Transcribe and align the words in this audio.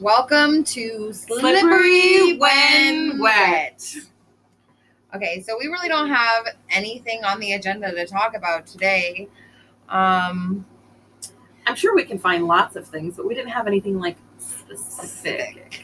Welcome 0.00 0.62
to 0.64 1.10
Slippery, 1.14 1.58
Slippery 1.58 2.36
When 2.36 3.18
Wet. 3.18 3.96
Okay, 5.14 5.40
so 5.40 5.56
we 5.58 5.68
really 5.68 5.88
don't 5.88 6.10
have 6.10 6.48
anything 6.68 7.24
on 7.24 7.40
the 7.40 7.54
agenda 7.54 7.90
to 7.92 8.04
talk 8.04 8.36
about 8.36 8.66
today. 8.66 9.26
Um, 9.88 10.66
I'm 11.66 11.74
sure 11.76 11.96
we 11.96 12.04
can 12.04 12.18
find 12.18 12.46
lots 12.46 12.76
of 12.76 12.86
things, 12.86 13.16
but 13.16 13.26
we 13.26 13.34
didn't 13.34 13.52
have 13.52 13.66
anything 13.66 13.98
like 13.98 14.18
specific. 14.38 15.82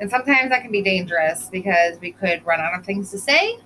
and 0.00 0.10
sometimes 0.10 0.50
that 0.50 0.62
can 0.62 0.72
be 0.72 0.82
dangerous 0.82 1.48
because 1.48 2.00
we 2.00 2.10
could 2.10 2.44
run 2.44 2.58
out 2.58 2.76
of 2.76 2.84
things 2.84 3.12
to 3.12 3.18
say, 3.18 3.58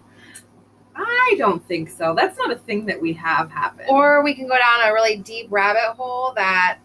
I 0.95 1.37
don't 1.39 1.67
think 1.67 1.89
so. 1.89 2.15
That's 2.15 2.37
not 2.37 2.53
a 2.53 2.57
thing 2.57 2.85
that 2.85 3.01
we 3.01 3.15
have 3.15 3.51
happen. 3.51 3.87
or 3.89 4.23
we 4.23 4.35
can 4.35 4.47
go 4.47 4.59
down 4.59 4.91
a 4.91 4.93
really 4.93 5.17
deep 5.17 5.47
rabbit 5.49 5.97
hole 5.97 6.35
that 6.37 6.81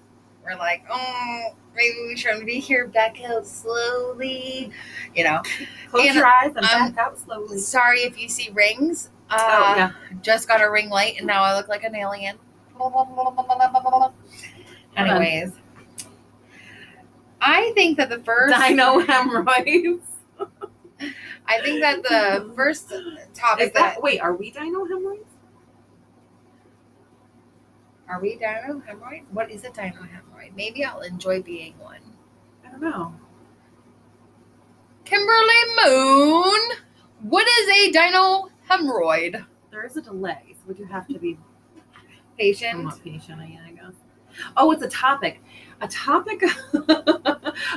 we're 0.45 0.57
like, 0.57 0.85
oh, 0.89 1.55
maybe 1.75 1.95
we 2.07 2.15
shouldn't 2.15 2.45
be 2.45 2.59
here. 2.59 2.87
Back 2.87 3.21
out 3.23 3.45
slowly, 3.45 4.71
you 5.15 5.23
know. 5.23 5.41
close 5.89 6.07
and, 6.07 6.15
your 6.15 6.25
eyes 6.25 6.53
and 6.55 6.65
um, 6.65 6.91
back 6.91 6.97
out 6.97 7.19
slowly. 7.19 7.57
Sorry 7.59 8.01
if 8.01 8.19
you 8.19 8.29
see 8.29 8.49
rings. 8.53 9.09
Uh, 9.29 9.91
oh 9.91 10.17
just 10.21 10.47
got 10.47 10.61
a 10.61 10.69
ring 10.69 10.89
light 10.89 11.15
and 11.17 11.25
now 11.25 11.41
I 11.41 11.55
look 11.55 11.69
like 11.69 11.83
an 11.83 11.95
alien. 11.95 12.37
Anyways, 14.97 15.53
I 17.39 17.71
think 17.75 17.97
that 17.97 18.09
the 18.09 18.19
first 18.19 18.53
Dino 18.59 18.99
hemorrhoids. 19.05 20.05
I 21.45 21.61
think 21.61 21.81
that 21.81 22.03
the 22.03 22.51
first 22.55 22.89
topic 23.33 23.67
Is 23.67 23.73
that, 23.73 23.95
that 23.95 24.01
wait? 24.01 24.19
Are 24.19 24.33
we 24.33 24.51
dino 24.51 24.85
hemorrhoids? 24.85 25.25
are 28.07 28.19
we 28.19 28.35
dino 28.35 28.81
hemorrhoid? 28.87 29.23
What 29.31 29.49
is 29.49 29.63
a 29.63 29.69
dino 29.69 30.01
hemorrhoid? 30.01 30.20
Maybe 30.55 30.83
I'll 30.83 31.01
enjoy 31.01 31.41
being 31.41 31.77
one. 31.79 31.99
I 32.65 32.71
don't 32.71 32.81
know. 32.81 33.13
Kimberly 35.05 35.61
Moon, 35.85 36.59
what 37.21 37.47
is 37.47 37.67
a 37.69 37.91
dino 37.91 38.49
hemorrhoid? 38.69 39.45
There 39.71 39.85
is 39.85 39.97
a 39.97 40.01
delay, 40.01 40.41
so 40.53 40.59
would 40.67 40.79
you 40.79 40.85
have 40.85 41.07
to 41.07 41.19
be 41.19 41.37
Patient. 42.37 42.71
somewhat 42.77 43.03
patient? 43.03 43.41
I 43.41 43.71
guess. 43.75 43.93
Oh, 44.55 44.71
it's 44.71 44.83
a 44.83 44.89
topic. 44.89 45.41
A 45.81 45.87
topic. 45.87 46.41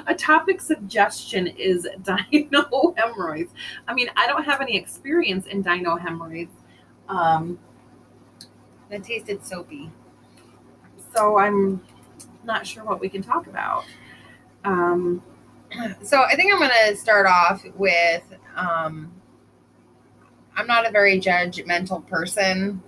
a 0.07 0.15
topic 0.17 0.61
suggestion 0.61 1.47
is 1.49 1.89
dino 2.03 2.95
hemorrhoids. 2.97 3.53
I 3.89 3.95
mean, 3.95 4.09
I 4.17 4.27
don't 4.27 4.45
have 4.45 4.61
any 4.61 4.77
experience 4.77 5.47
in 5.47 5.63
dino 5.63 5.97
hemorrhoids, 5.97 6.53
um, 7.09 7.59
That 8.91 9.03
tasted 9.03 9.45
soapy. 9.45 9.91
so 11.15 11.39
I'm 11.39 11.81
not 12.45 12.67
sure 12.67 12.85
what 12.85 13.01
we 13.01 13.09
can 13.09 13.23
talk 13.23 13.47
about. 13.47 13.85
Um, 14.65 15.23
So 16.03 16.23
I 16.23 16.37
think 16.37 16.53
I'm 16.53 16.61
gonna 16.61 16.95
start 16.95 17.27
off 17.27 17.65
with 17.77 18.23
um, 18.55 19.11
I'm 20.57 20.69
not 20.69 20.87
a 20.87 20.91
very 20.93 21.19
judgmental 21.21 22.07
person. 22.07 22.81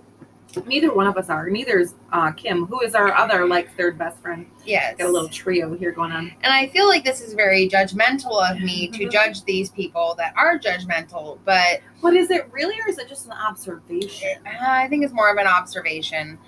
neither 0.65 0.93
one 0.93 1.05
of 1.05 1.17
us 1.17 1.29
are. 1.29 1.49
Neither 1.49 1.79
is 1.79 1.95
uh, 2.13 2.31
Kim, 2.31 2.65
who 2.65 2.79
is 2.79 2.95
our 2.95 3.13
other 3.13 3.45
like 3.45 3.75
third 3.75 3.97
best 3.97 4.19
friend. 4.21 4.45
Yes. 4.65 4.95
Got 4.97 5.09
a 5.09 5.11
little 5.11 5.27
trio 5.27 5.75
here 5.75 5.91
going 5.91 6.13
on. 6.13 6.31
And 6.43 6.53
I 6.53 6.67
feel 6.67 6.87
like 6.87 7.03
this 7.03 7.19
is 7.19 7.33
very 7.33 7.67
judgmental 7.67 8.49
of 8.49 8.61
me 8.61 8.87
to 8.89 9.05
Mhm. 9.05 9.11
judge 9.11 9.43
these 9.43 9.69
people 9.69 10.15
that 10.17 10.33
are 10.37 10.57
judgmental, 10.57 11.39
but 11.43 11.81
what 11.99 12.13
is 12.15 12.31
it 12.31 12.47
really, 12.53 12.75
or 12.79 12.87
is 12.89 12.97
it 12.99 13.09
just 13.09 13.25
an 13.25 13.33
observation? 13.33 14.37
uh, 14.45 14.65
I 14.65 14.87
think 14.87 15.03
it's 15.03 15.13
more 15.13 15.29
of 15.29 15.37
an 15.37 15.47
observation 15.47 16.39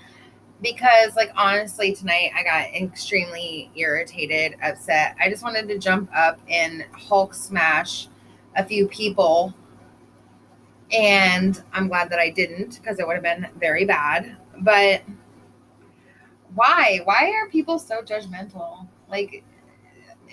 because, 0.62 1.16
like, 1.16 1.32
honestly, 1.36 1.94
tonight 1.94 2.32
I 2.34 2.42
got 2.42 2.74
extremely 2.74 3.70
irritated, 3.74 4.56
upset. 4.62 5.16
I 5.20 5.30
just 5.30 5.42
wanted 5.42 5.68
to 5.68 5.78
jump 5.78 6.10
up 6.14 6.38
and 6.48 6.84
Hulk 6.92 7.34
smash 7.34 8.08
a 8.56 8.64
few 8.64 8.86
people. 8.88 9.54
And 10.92 11.62
I'm 11.72 11.88
glad 11.88 12.10
that 12.10 12.18
I 12.18 12.30
didn't 12.30 12.76
because 12.76 12.98
it 12.98 13.06
would 13.06 13.14
have 13.14 13.22
been 13.22 13.48
very 13.58 13.84
bad. 13.84 14.36
But 14.58 15.02
why? 16.54 17.00
Why 17.04 17.30
are 17.30 17.48
people 17.48 17.78
so 17.78 18.02
judgmental? 18.02 18.86
Like, 19.08 19.44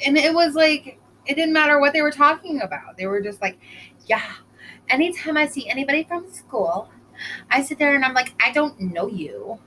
and 0.05 0.17
it 0.17 0.33
was 0.33 0.55
like, 0.55 0.99
it 1.25 1.35
didn't 1.35 1.53
matter 1.53 1.79
what 1.79 1.93
they 1.93 2.01
were 2.01 2.11
talking 2.11 2.61
about. 2.61 2.97
They 2.97 3.07
were 3.07 3.21
just 3.21 3.41
like, 3.41 3.59
yeah, 4.07 4.31
anytime 4.89 5.37
I 5.37 5.47
see 5.47 5.69
anybody 5.69 6.03
from 6.03 6.31
school, 6.31 6.89
I 7.49 7.61
sit 7.61 7.79
there 7.79 7.95
and 7.95 8.03
I'm 8.03 8.13
like, 8.13 8.33
I 8.41 8.51
don't 8.51 8.79
know 8.79 9.07
you 9.07 9.59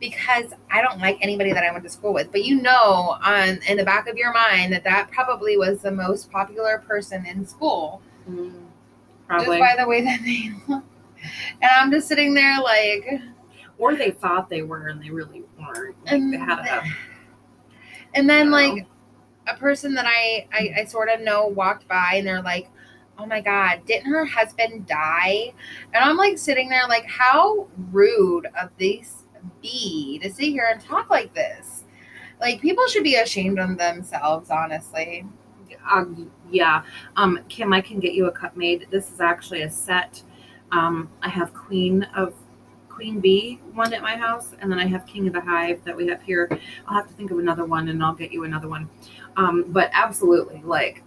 because 0.00 0.52
I 0.70 0.80
don't 0.80 0.98
like 0.98 1.18
anybody 1.20 1.52
that 1.52 1.64
I 1.64 1.72
went 1.72 1.84
to 1.84 1.90
school 1.90 2.12
with. 2.12 2.30
But 2.30 2.44
you 2.44 2.60
know, 2.60 3.16
on 3.22 3.60
in 3.68 3.76
the 3.76 3.84
back 3.84 4.08
of 4.08 4.16
your 4.16 4.32
mind, 4.32 4.72
that 4.72 4.84
that 4.84 5.10
probably 5.10 5.56
was 5.56 5.82
the 5.82 5.90
most 5.90 6.30
popular 6.30 6.78
person 6.86 7.26
in 7.26 7.46
school 7.46 8.00
mm, 8.28 8.52
Probably. 9.26 9.58
just 9.58 9.76
by 9.76 9.82
the 9.82 9.88
way 9.88 10.02
that 10.02 10.20
they 10.24 10.50
look. 10.68 10.84
And 11.60 11.70
I'm 11.74 11.90
just 11.90 12.06
sitting 12.06 12.34
there 12.34 12.60
like, 12.60 13.20
or 13.76 13.96
they 13.96 14.12
thought 14.12 14.48
they 14.48 14.62
were 14.62 14.88
and 14.88 15.02
they 15.02 15.10
really 15.10 15.42
weren't. 15.58 15.96
Like, 16.04 16.12
and, 16.12 16.32
they 16.32 16.38
had 16.38 16.58
a, 16.60 16.82
and 18.14 18.30
then 18.30 18.46
you 18.46 18.50
know. 18.50 18.56
like 18.56 18.86
a 19.48 19.56
person 19.56 19.94
that 19.94 20.06
I, 20.06 20.46
I 20.52 20.80
I 20.80 20.84
sort 20.84 21.08
of 21.08 21.20
know 21.20 21.46
walked 21.46 21.88
by 21.88 22.14
and 22.14 22.26
they're 22.26 22.42
like, 22.42 22.70
oh 23.18 23.26
my 23.26 23.40
god, 23.40 23.80
didn't 23.86 24.12
her 24.12 24.24
husband 24.24 24.86
die? 24.86 25.52
And 25.92 26.04
I'm 26.04 26.16
like 26.16 26.38
sitting 26.38 26.68
there 26.68 26.86
like, 26.88 27.06
how 27.06 27.66
rude 27.90 28.46
of 28.60 28.70
this 28.78 29.17
be 29.62 30.18
to 30.22 30.30
sit 30.30 30.46
here 30.46 30.68
and 30.70 30.80
talk 30.80 31.10
like 31.10 31.34
this. 31.34 31.84
Like 32.40 32.60
people 32.60 32.86
should 32.86 33.04
be 33.04 33.16
ashamed 33.16 33.58
of 33.58 33.78
themselves, 33.78 34.50
honestly. 34.50 35.24
um, 35.90 36.30
yeah. 36.50 36.82
Um, 37.16 37.40
Kim, 37.48 37.72
I 37.72 37.80
can 37.80 38.00
get 38.00 38.14
you 38.14 38.26
a 38.26 38.32
cup 38.32 38.56
made. 38.56 38.86
This 38.90 39.12
is 39.12 39.20
actually 39.20 39.62
a 39.62 39.70
set. 39.70 40.22
Um, 40.70 41.10
I 41.22 41.28
have 41.28 41.52
Queen 41.54 42.04
of 42.14 42.34
Queen 42.88 43.20
Bee 43.20 43.60
one 43.74 43.92
at 43.94 44.02
my 44.02 44.16
house, 44.16 44.54
and 44.60 44.70
then 44.70 44.78
I 44.78 44.86
have 44.86 45.06
King 45.06 45.26
of 45.28 45.32
the 45.32 45.40
Hive 45.40 45.82
that 45.84 45.96
we 45.96 46.08
have 46.08 46.20
here. 46.22 46.48
I'll 46.86 46.96
have 46.96 47.08
to 47.08 47.14
think 47.14 47.30
of 47.30 47.38
another 47.38 47.64
one, 47.64 47.88
and 47.88 48.02
I'll 48.02 48.14
get 48.14 48.32
you 48.32 48.44
another 48.44 48.68
one. 48.68 48.90
Um, 49.36 49.66
but 49.68 49.88
absolutely, 49.92 50.62
like 50.64 51.02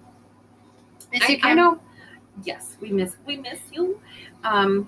I, 1.14 1.28
you, 1.28 1.40
I 1.44 1.54
know. 1.54 1.80
Yes, 2.44 2.78
we 2.80 2.92
miss 2.92 3.18
we 3.26 3.38
miss 3.38 3.60
you. 3.72 4.00
Um, 4.44 4.88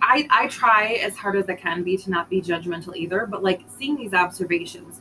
I, 0.00 0.26
I 0.30 0.48
try 0.48 0.98
as 1.02 1.16
hard 1.16 1.36
as 1.36 1.48
I 1.48 1.54
can 1.54 1.82
be 1.82 1.96
to 1.98 2.10
not 2.10 2.28
be 2.28 2.40
judgmental 2.40 2.96
either, 2.96 3.26
but 3.26 3.42
like 3.42 3.62
seeing 3.78 3.96
these 3.96 4.14
observations, 4.14 5.00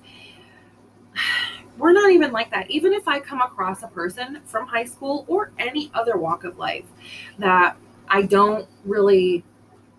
we're 1.78 1.94
not 1.94 2.12
even 2.12 2.32
like 2.32 2.52
that. 2.52 2.70
Even 2.70 2.94
if 2.94 3.08
I 3.08 3.20
come 3.20 3.42
across 3.42 3.84
a 3.84 3.88
person 3.88 4.42
from 4.46 4.68
high 4.68 4.86
school 4.86 5.26
or 5.28 5.52
any 5.58 5.92
other 5.94 6.18
walk 6.18 6.44
of 6.44 6.58
life 6.58 6.86
that 7.40 7.78
I 8.08 8.24
don't 8.24 8.68
really 8.86 9.44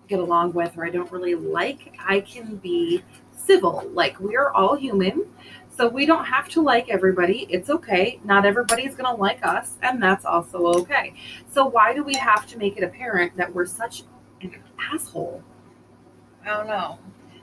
get 0.09 0.19
along 0.19 0.53
with 0.53 0.77
or 0.77 0.87
I 0.87 0.91
don't 0.91 1.11
really 1.11 1.35
like, 1.35 1.95
I 1.99 2.21
can 2.21 2.57
be 2.57 3.03
civil. 3.37 3.91
Like 3.93 4.19
we're 4.21 4.51
all 4.51 4.77
human. 4.77 5.27
So 5.77 5.89
we 5.89 6.07
don't 6.07 6.25
have 6.25 6.49
to 6.51 6.63
like 6.63 6.89
everybody. 6.89 7.49
It's 7.51 7.69
okay. 7.69 8.21
Not 8.23 8.47
everybody's 8.47 8.95
going 8.95 9.13
to 9.13 9.21
like 9.21 9.45
us, 9.45 9.77
and 9.83 10.01
that's 10.01 10.25
also 10.25 10.67
okay. 10.67 11.15
So 11.53 11.67
why 11.67 11.93
do 11.93 12.05
we 12.05 12.15
have 12.15 12.47
to 12.49 12.59
make 12.59 12.77
it 12.77 12.85
apparent 12.85 13.37
that 13.37 13.53
we're 13.53 13.67
such 13.67 14.05
asshole? 14.79 15.43
I 16.45 16.49
don't 16.49 16.67
know. 16.67 16.99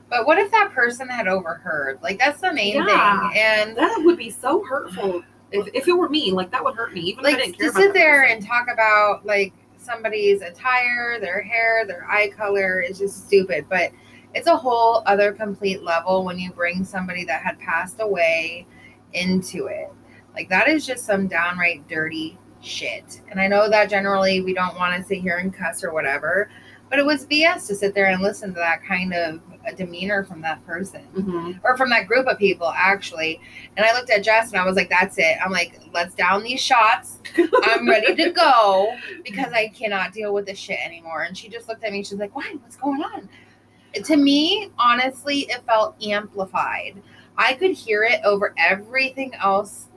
But 0.09 0.25
what 0.25 0.38
if 0.38 0.52
that 0.52 0.72
person 0.74 1.08
had 1.08 1.28
overheard? 1.28 2.00
Like 2.02 2.19
that's 2.19 2.42
the 2.42 2.53
main 2.53 2.75
Yeah. 2.75 3.30
thing. 3.30 3.42
And 3.42 3.78
That 3.78 4.02
would 4.03 4.18
be 4.18 4.30
so 4.30 4.64
hurtful. 4.64 5.24
If, 5.52 5.68
if 5.74 5.88
it 5.88 5.94
were 5.94 6.09
me, 6.09 6.31
like 6.31 6.52
that 6.52 6.64
would 6.64 6.75
hurt 6.75 6.94
me. 6.94 7.02
Even 7.02 7.25
if 7.25 7.28
I 7.28 7.31
like 7.34 7.44
didn't 7.44 7.58
care 7.58 7.72
to 7.72 7.78
sit 7.78 7.94
there 7.94 8.22
person. 8.24 8.38
and 8.38 8.46
talk 8.46 8.68
about 8.72 9.25
like 9.25 9.53
somebody's 9.78 10.42
attire, 10.42 11.19
their 11.19 11.42
hair, 11.42 11.86
their 11.86 12.06
eye 12.09 12.30
color 12.30 12.81
is 12.81 13.00
just 13.00 13.28
stupid. 13.28 13.66
But 13.69 13.92
it's 14.34 14.48
a 14.48 14.56
whole 14.56 15.03
other 15.06 15.34
complete 15.34 15.84
level 15.84 16.24
when 16.24 16.40
you 16.40 16.52
bring 16.52 16.84
somebody 16.86 17.25
that 17.25 17.42
had 17.42 17.59
passed 17.59 17.98
away 18.00 18.66
into 19.13 19.66
it. 19.68 19.92
Like 20.34 20.48
that 20.50 20.69
is 20.69 20.86
just 20.86 21.06
some 21.06 21.27
downright 21.27 21.86
dirty 21.89 22.38
shit. 22.62 23.22
And 23.30 23.39
I 23.42 23.48
know 23.48 23.69
that 23.69 23.89
generally 23.89 24.42
we 24.42 24.54
don't 24.54 24.77
want 24.77 24.95
to 24.95 25.04
sit 25.04 25.19
here 25.19 25.38
and 25.38 25.54
cuss 25.54 25.84
or 25.84 25.92
whatever, 25.94 26.50
but 26.91 26.99
it 26.99 27.05
was 27.05 27.25
BS 27.25 27.65
to 27.67 27.75
sit 27.75 27.95
there 27.95 28.07
and 28.07 28.21
listen 28.21 28.49
to 28.49 28.59
that 28.59 28.83
kind 28.83 29.13
of 29.13 29.39
demeanor 29.77 30.23
from 30.25 30.41
that 30.41 30.63
person 30.65 31.01
Mhm. 31.15 31.59
or 31.63 31.77
from 31.77 31.89
that 31.91 32.05
group 32.07 32.27
of 32.27 32.38
people 32.38 32.71
actually. 32.75 33.39
And 33.77 33.85
I 33.85 33.93
looked 33.93 34.09
at 34.09 34.23
Jess 34.23 34.51
and 34.51 34.59
I 34.59 34.65
was 34.65 34.75
like, 34.75 34.89
that's 34.89 35.17
it. 35.17 35.38
I'm 35.43 35.51
like, 35.51 35.79
let's 35.93 36.13
down 36.13 36.43
these 36.43 36.59
shots. 36.59 37.19
I'm 37.63 37.88
ready 37.89 38.13
to 38.15 38.31
go 38.31 38.93
because 39.23 39.53
I 39.53 39.69
cannot 39.69 40.11
deal 40.13 40.33
with 40.33 40.45
this 40.45 40.59
shit 40.59 40.79
anymore. 40.83 41.21
And 41.23 41.38
she 41.38 41.47
just 41.47 41.67
looked 41.69 41.83
at 41.85 41.91
me. 41.93 42.03
She's 42.03 42.19
like, 42.19 42.35
why? 42.35 42.53
What's 42.61 42.75
going 42.75 43.01
on? 43.01 43.29
To 43.93 44.17
me, 44.17 44.69
honestly, 44.77 45.41
it 45.49 45.63
felt 45.65 45.95
amplified. 46.03 47.01
I 47.38 47.53
could 47.53 47.71
hear 47.71 48.03
it 48.03 48.19
over 48.25 48.53
everything 48.57 49.33
else 49.35 49.88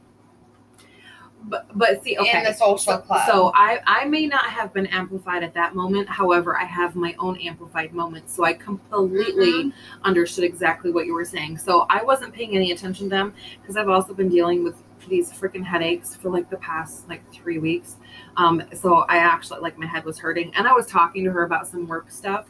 But 1.46 1.67
but 1.76 2.02
see, 2.02 2.17
okay. 2.19 2.38
in 2.38 2.44
the 2.44 2.55
social 2.55 2.79
so, 2.79 2.99
club. 2.99 3.26
So 3.26 3.52
I 3.55 3.81
I 3.87 4.05
may 4.06 4.26
not 4.26 4.46
have 4.46 4.73
been 4.73 4.87
amplified 4.87 5.43
at 5.43 5.52
that 5.55 5.75
moment. 5.75 6.08
However, 6.08 6.56
I 6.56 6.64
have 6.64 6.96
my 6.96 7.14
own 7.19 7.38
amplified 7.38 7.93
moments. 7.93 8.35
So 8.35 8.44
I 8.44 8.55
completely 8.55 9.44
Mm-hmm. 9.44 10.02
understood 10.05 10.44
exactly 10.44 10.91
what 10.91 11.06
you 11.06 11.14
were 11.14 11.25
saying. 11.25 11.58
So 11.58 11.87
I 11.91 12.02
wasn't 12.02 12.32
paying 12.32 12.55
any 12.56 12.73
attention 12.73 13.06
to 13.06 13.11
them 13.11 13.35
because 13.61 13.76
I've 13.76 13.88
also 13.88 14.14
been 14.14 14.29
dealing 14.29 14.64
with 14.64 14.76
these 15.08 15.31
freaking 15.31 15.64
headaches 15.64 16.17
for 16.17 16.31
like 16.31 16.49
the 16.50 16.56
past 16.56 17.08
like 17.08 17.31
three 17.32 17.58
weeks. 17.58 17.96
Um, 18.37 18.62
so 18.73 19.00
I 19.08 19.19
actually 19.19 19.61
like 19.61 19.79
my 19.79 19.87
head 19.87 20.05
was 20.05 20.19
hurting, 20.19 20.52
and 20.55 20.67
I 20.67 20.73
was 20.73 20.87
talking 20.87 21.25
to 21.25 21.31
her 21.31 21.44
about 21.44 21.67
some 21.67 21.87
work 21.87 22.11
stuff. 22.11 22.46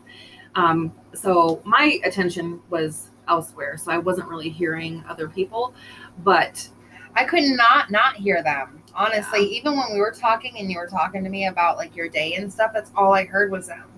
Um, 0.55 0.93
so 1.14 1.61
my 1.64 1.99
attention 2.05 2.61
was 2.70 3.11
elsewhere, 3.29 3.76
so 3.76 3.91
I 3.91 3.99
wasn't 3.99 4.29
really 4.29 4.50
hearing 4.50 5.02
other 5.08 5.29
people. 5.29 5.75
But 6.23 6.69
I 7.15 7.25
could 7.25 7.45
not 7.45 7.91
not 7.91 8.17
hear 8.17 8.43
them. 8.43 8.83
Honestly, 8.95 9.41
even 9.57 9.77
when 9.77 9.93
we 9.93 10.01
were 10.01 10.13
talking 10.13 10.57
and 10.59 10.71
you 10.71 10.79
were 10.79 10.87
talking 10.87 11.25
to 11.25 11.31
me 11.31 11.47
about 11.47 11.77
like 11.77 11.97
your 11.97 12.09
day 12.09 12.35
and 12.35 12.53
stuff, 12.53 12.71
that's 12.73 12.93
all 12.97 13.13
I 13.13 13.25
heard 13.25 13.51
was 13.51 13.67
them. 13.67 13.91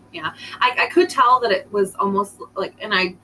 I, 0.60 0.74
I 0.78 0.86
could 0.86 1.10
tell 1.10 1.40
that 1.40 1.50
it 1.50 1.70
was 1.70 1.94
almost 1.96 2.36
like, 2.54 2.74
and 2.80 2.94
I, 2.94 3.16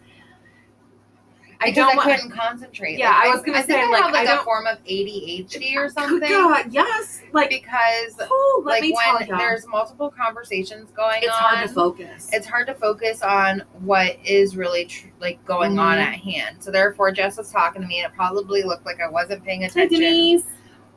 I 1.63 1.71
don't 1.71 1.93
I 1.93 1.97
want. 1.97 2.09
couldn't 2.11 2.31
concentrate. 2.31 2.99
Yeah, 2.99 3.11
Like, 3.11 3.27
I 3.27 3.29
was 3.31 3.43
gonna 3.43 3.59
I 3.59 3.63
think 3.63 3.79
say, 3.81 3.85
I 3.87 3.91
like, 3.91 4.03
have 4.03 4.13
like 4.13 4.29
I 4.29 4.41
a 4.41 4.45
form 4.45 4.67
of 4.67 4.79
ADHD 4.85 5.77
or 5.77 5.89
something. 5.89 6.29
God, 6.29 6.67
yes, 6.73 7.23
like 7.33 7.51
Because 7.51 8.15
oh, 8.21 8.63
let 8.65 8.73
like 8.73 8.83
me 8.83 8.97
tell 9.05 9.15
when 9.19 9.29
you, 9.29 9.37
there's 9.39 9.67
multiple 9.67 10.11
conversations 10.11 10.91
going 10.91 11.21
it's 11.23 11.29
on, 11.29 11.33
it's 11.33 11.39
hard 11.39 11.69
to 11.69 11.75
focus. 11.75 12.31
it's 12.33 12.47
hard 12.47 12.67
to 12.67 12.75
focus 12.75 13.23
on 13.23 13.63
what 13.81 14.17
is 14.25 14.57
really 14.57 14.87
tr- 14.87 15.07
like 15.21 15.45
going 15.45 15.79
on 15.79 15.99
Mhm. 15.99 16.03
at 16.03 16.15
hand. 16.15 16.57
So 16.61 16.71
therefore, 16.71 17.13
Jess 17.13 17.37
was 17.37 17.51
talking 17.51 17.83
to 17.83 17.89
me, 17.89 18.01
and 18.01 18.11
it 18.13 18.17
probably 18.17 18.63
looked 18.63 18.85
like 18.87 19.01
I 19.01 19.09
wasn't 19.09 19.45
paying 19.45 19.65
attention, 19.65 20.43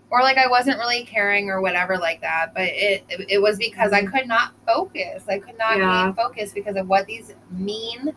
or 0.09 0.21
like 0.21 0.37
I 0.37 0.47
wasn't 0.47 0.77
really 0.79 1.03
caring, 1.03 1.49
or 1.49 1.61
whatever 1.61 1.97
like 1.97 2.21
that. 2.21 2.53
But 2.53 2.63
it 2.69 3.03
it, 3.09 3.25
it 3.29 3.41
was 3.41 3.57
because 3.57 3.93
I 3.93 4.01
Mhm. 4.03 4.11
could 4.11 4.27
not 4.27 4.53
focus. 4.65 5.23
I 5.27 5.39
could 5.39 5.57
not 5.57 5.77
Yeah. 5.77 6.07
be 6.07 6.13
focused 6.15 6.55
because 6.55 6.75
of 6.75 6.87
what 6.87 7.05
these 7.05 7.33
mean 7.51 8.13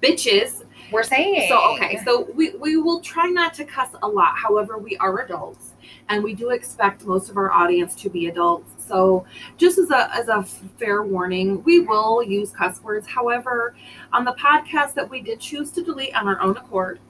Bitches. 0.00 0.63
Were 0.90 1.02
saying. 1.02 1.48
So 1.48 1.74
okay, 1.74 1.98
so 2.04 2.30
we 2.34 2.50
we 2.56 2.76
will 2.76 3.00
try 3.00 3.28
not 3.28 3.54
to 3.54 3.64
cuss 3.64 3.90
a 4.02 4.08
lot. 4.08 4.36
However, 4.36 4.78
we 4.78 4.96
are 4.98 5.20
adults, 5.20 5.72
and 6.08 6.22
we 6.22 6.34
do 6.34 6.50
expect 6.50 7.04
most 7.04 7.30
of 7.30 7.36
our 7.36 7.50
audience 7.50 7.94
to 7.96 8.10
be 8.10 8.26
adults. 8.26 8.86
So 8.86 9.24
just 9.56 9.78
as 9.78 9.90
a 9.90 10.14
as 10.14 10.28
a 10.28 10.42
fair 10.78 11.02
warning, 11.02 11.62
we 11.64 11.80
will 11.80 12.22
use 12.22 12.50
cuss 12.50 12.82
words. 12.82 13.06
However, 13.06 13.74
on 14.12 14.24
the 14.24 14.34
podcast 14.34 14.94
that 14.94 15.08
we 15.08 15.20
did 15.20 15.40
choose 15.40 15.70
to 15.72 15.82
delete 15.82 16.14
on 16.14 16.28
our 16.28 16.40
own 16.40 16.56
accord, 16.56 17.00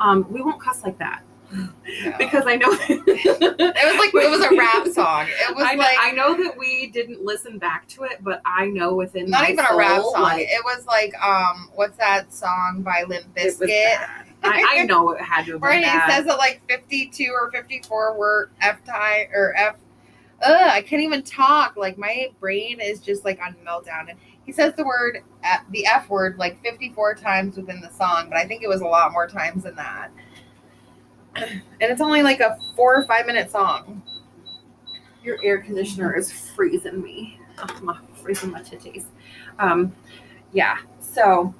um, 0.00 0.26
we 0.30 0.40
won't 0.40 0.60
cuss 0.60 0.84
like 0.84 0.98
that 0.98 1.22
No. 1.50 1.68
because 2.18 2.44
I 2.46 2.56
know 2.56 2.68
it 2.88 3.06
was 3.06 3.98
like 3.98 4.14
it 4.14 4.30
was 4.30 4.44
a 4.44 4.54
rap 4.54 4.86
song. 4.88 5.26
It 5.28 5.56
was 5.56 5.64
I 5.64 5.74
know, 5.74 5.82
like 5.82 5.96
I 5.98 6.10
know 6.10 6.42
that 6.42 6.58
we 6.58 6.88
didn't 6.88 7.24
listen 7.24 7.58
back 7.58 7.88
to 7.88 8.04
it, 8.04 8.18
but 8.22 8.42
I 8.44 8.66
know 8.66 8.94
within 8.94 9.30
not 9.30 9.48
even 9.48 9.64
a 9.64 9.76
rap 9.76 10.02
song. 10.02 10.22
like, 10.22 10.46
it 10.46 10.62
was 10.64 10.84
like 10.86 11.14
um, 11.22 11.70
what's 11.74 11.96
that 11.96 12.32
song 12.34 12.82
by 12.82 13.04
Limp 13.08 13.26
it 13.36 13.58
Bizkit? 13.58 14.08
I, 14.42 14.80
I 14.80 14.84
know 14.86 15.10
it 15.10 15.20
had 15.20 15.46
to 15.46 15.52
have 15.52 15.62
Where 15.62 15.72
he 15.72 15.84
says 15.84 16.26
it 16.26 16.38
like 16.38 16.60
52 16.68 17.32
or 17.32 17.50
54 17.50 18.18
word 18.18 18.50
F 18.60 18.84
tie 18.84 19.28
or 19.34 19.54
F. 19.56 19.76
Ugh, 20.42 20.70
I 20.70 20.82
can't 20.82 21.02
even 21.02 21.22
talk. 21.22 21.76
Like 21.76 21.98
my 21.98 22.30
brain 22.40 22.80
is 22.80 23.00
just 23.00 23.24
like 23.24 23.40
on 23.40 23.56
meltdown. 23.66 24.10
And 24.10 24.18
he 24.44 24.52
says 24.52 24.74
the 24.74 24.84
word, 24.84 25.24
the 25.70 25.86
F 25.86 26.08
word, 26.08 26.38
like 26.38 26.62
54 26.62 27.16
times 27.16 27.56
within 27.56 27.80
the 27.80 27.90
song, 27.90 28.28
but 28.28 28.38
I 28.38 28.46
think 28.46 28.62
it 28.62 28.68
was 28.68 28.80
a 28.80 28.86
lot 28.86 29.12
more 29.12 29.26
times 29.26 29.64
than 29.64 29.76
that. 29.76 30.10
And 31.80 31.92
it's 31.92 32.00
only 32.00 32.22
like 32.24 32.40
a 32.40 32.58
four 32.74 32.96
or 32.96 33.04
five 33.04 33.26
minute 33.26 33.50
song. 33.52 34.02
Your 35.22 35.38
air 35.44 35.58
conditioner 35.58 36.16
is 36.16 36.32
freezing 36.32 37.00
me. 37.00 37.38
Oh, 37.58 37.80
my, 37.82 37.98
freezing 38.14 38.50
my 38.50 38.60
titties. 38.62 39.04
Um, 39.60 39.92
yeah. 40.52 40.78
So 41.00 41.54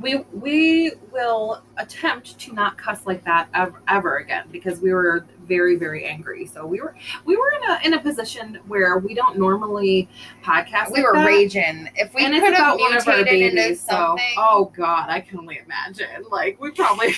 we 0.00 0.18
we 0.32 0.92
will 1.12 1.62
attempt 1.78 2.38
to 2.38 2.52
not 2.52 2.76
cuss 2.76 3.06
like 3.06 3.24
that 3.24 3.48
ever, 3.54 3.82
ever 3.88 4.18
again 4.18 4.44
because 4.52 4.80
we 4.80 4.92
were 4.92 5.26
very 5.40 5.76
very 5.76 6.04
angry. 6.04 6.46
So 6.46 6.66
we 6.66 6.80
were 6.80 6.94
we 7.24 7.36
were 7.36 7.50
in 7.50 7.70
a 7.70 7.78
in 7.84 7.94
a 7.94 8.00
position 8.00 8.58
where 8.66 8.98
we 8.98 9.14
don't 9.14 9.38
normally 9.38 10.08
podcast. 10.42 10.90
We 10.92 10.98
like 10.98 11.04
were 11.04 11.12
that. 11.14 11.26
raging. 11.26 11.88
If 11.96 12.14
we 12.14 12.24
and 12.24 12.34
could 12.34 12.42
it's 12.42 12.56
have 12.56 12.74
about 12.74 12.80
one 12.80 12.96
of 12.96 13.08
our 13.08 13.18
into 13.18 13.30
babies. 13.30 13.80
So 13.80 14.16
oh 14.36 14.72
god, 14.76 15.08
I 15.08 15.20
can 15.20 15.38
only 15.38 15.60
imagine. 15.64 16.24
Like 16.30 16.60
we 16.60 16.70
probably 16.70 17.14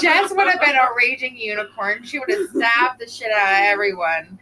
Jess 0.00 0.30
would 0.32 0.48
have 0.48 0.60
been 0.60 0.76
a 0.76 0.88
raging 0.96 1.36
unicorn. 1.36 2.04
She 2.04 2.18
would 2.18 2.30
have 2.30 2.48
stabbed 2.50 3.00
the 3.00 3.08
shit 3.08 3.30
out 3.32 3.52
of 3.52 3.64
everyone. 3.64 4.38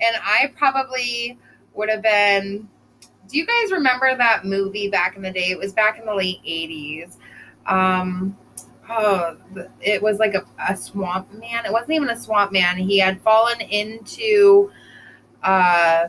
And 0.00 0.16
I 0.22 0.52
probably 0.56 1.38
would 1.74 1.88
have 1.88 2.02
been. 2.02 2.68
Do 3.28 3.38
you 3.38 3.46
guys 3.46 3.70
remember 3.70 4.14
that 4.16 4.44
movie 4.44 4.88
back 4.90 5.16
in 5.16 5.22
the 5.22 5.30
day? 5.30 5.50
It 5.50 5.58
was 5.58 5.72
back 5.72 5.98
in 5.98 6.04
the 6.04 6.14
late 6.14 6.42
'80s. 6.44 7.16
Um, 7.66 8.36
oh, 8.90 9.36
it 9.80 10.02
was 10.02 10.18
like 10.18 10.34
a, 10.34 10.44
a 10.68 10.76
swamp 10.76 11.32
man. 11.32 11.64
It 11.64 11.72
wasn't 11.72 11.92
even 11.92 12.10
a 12.10 12.18
swamp 12.18 12.52
man. 12.52 12.76
He 12.76 12.98
had 12.98 13.20
fallen 13.22 13.60
into, 13.60 14.70
uh, 15.42 16.08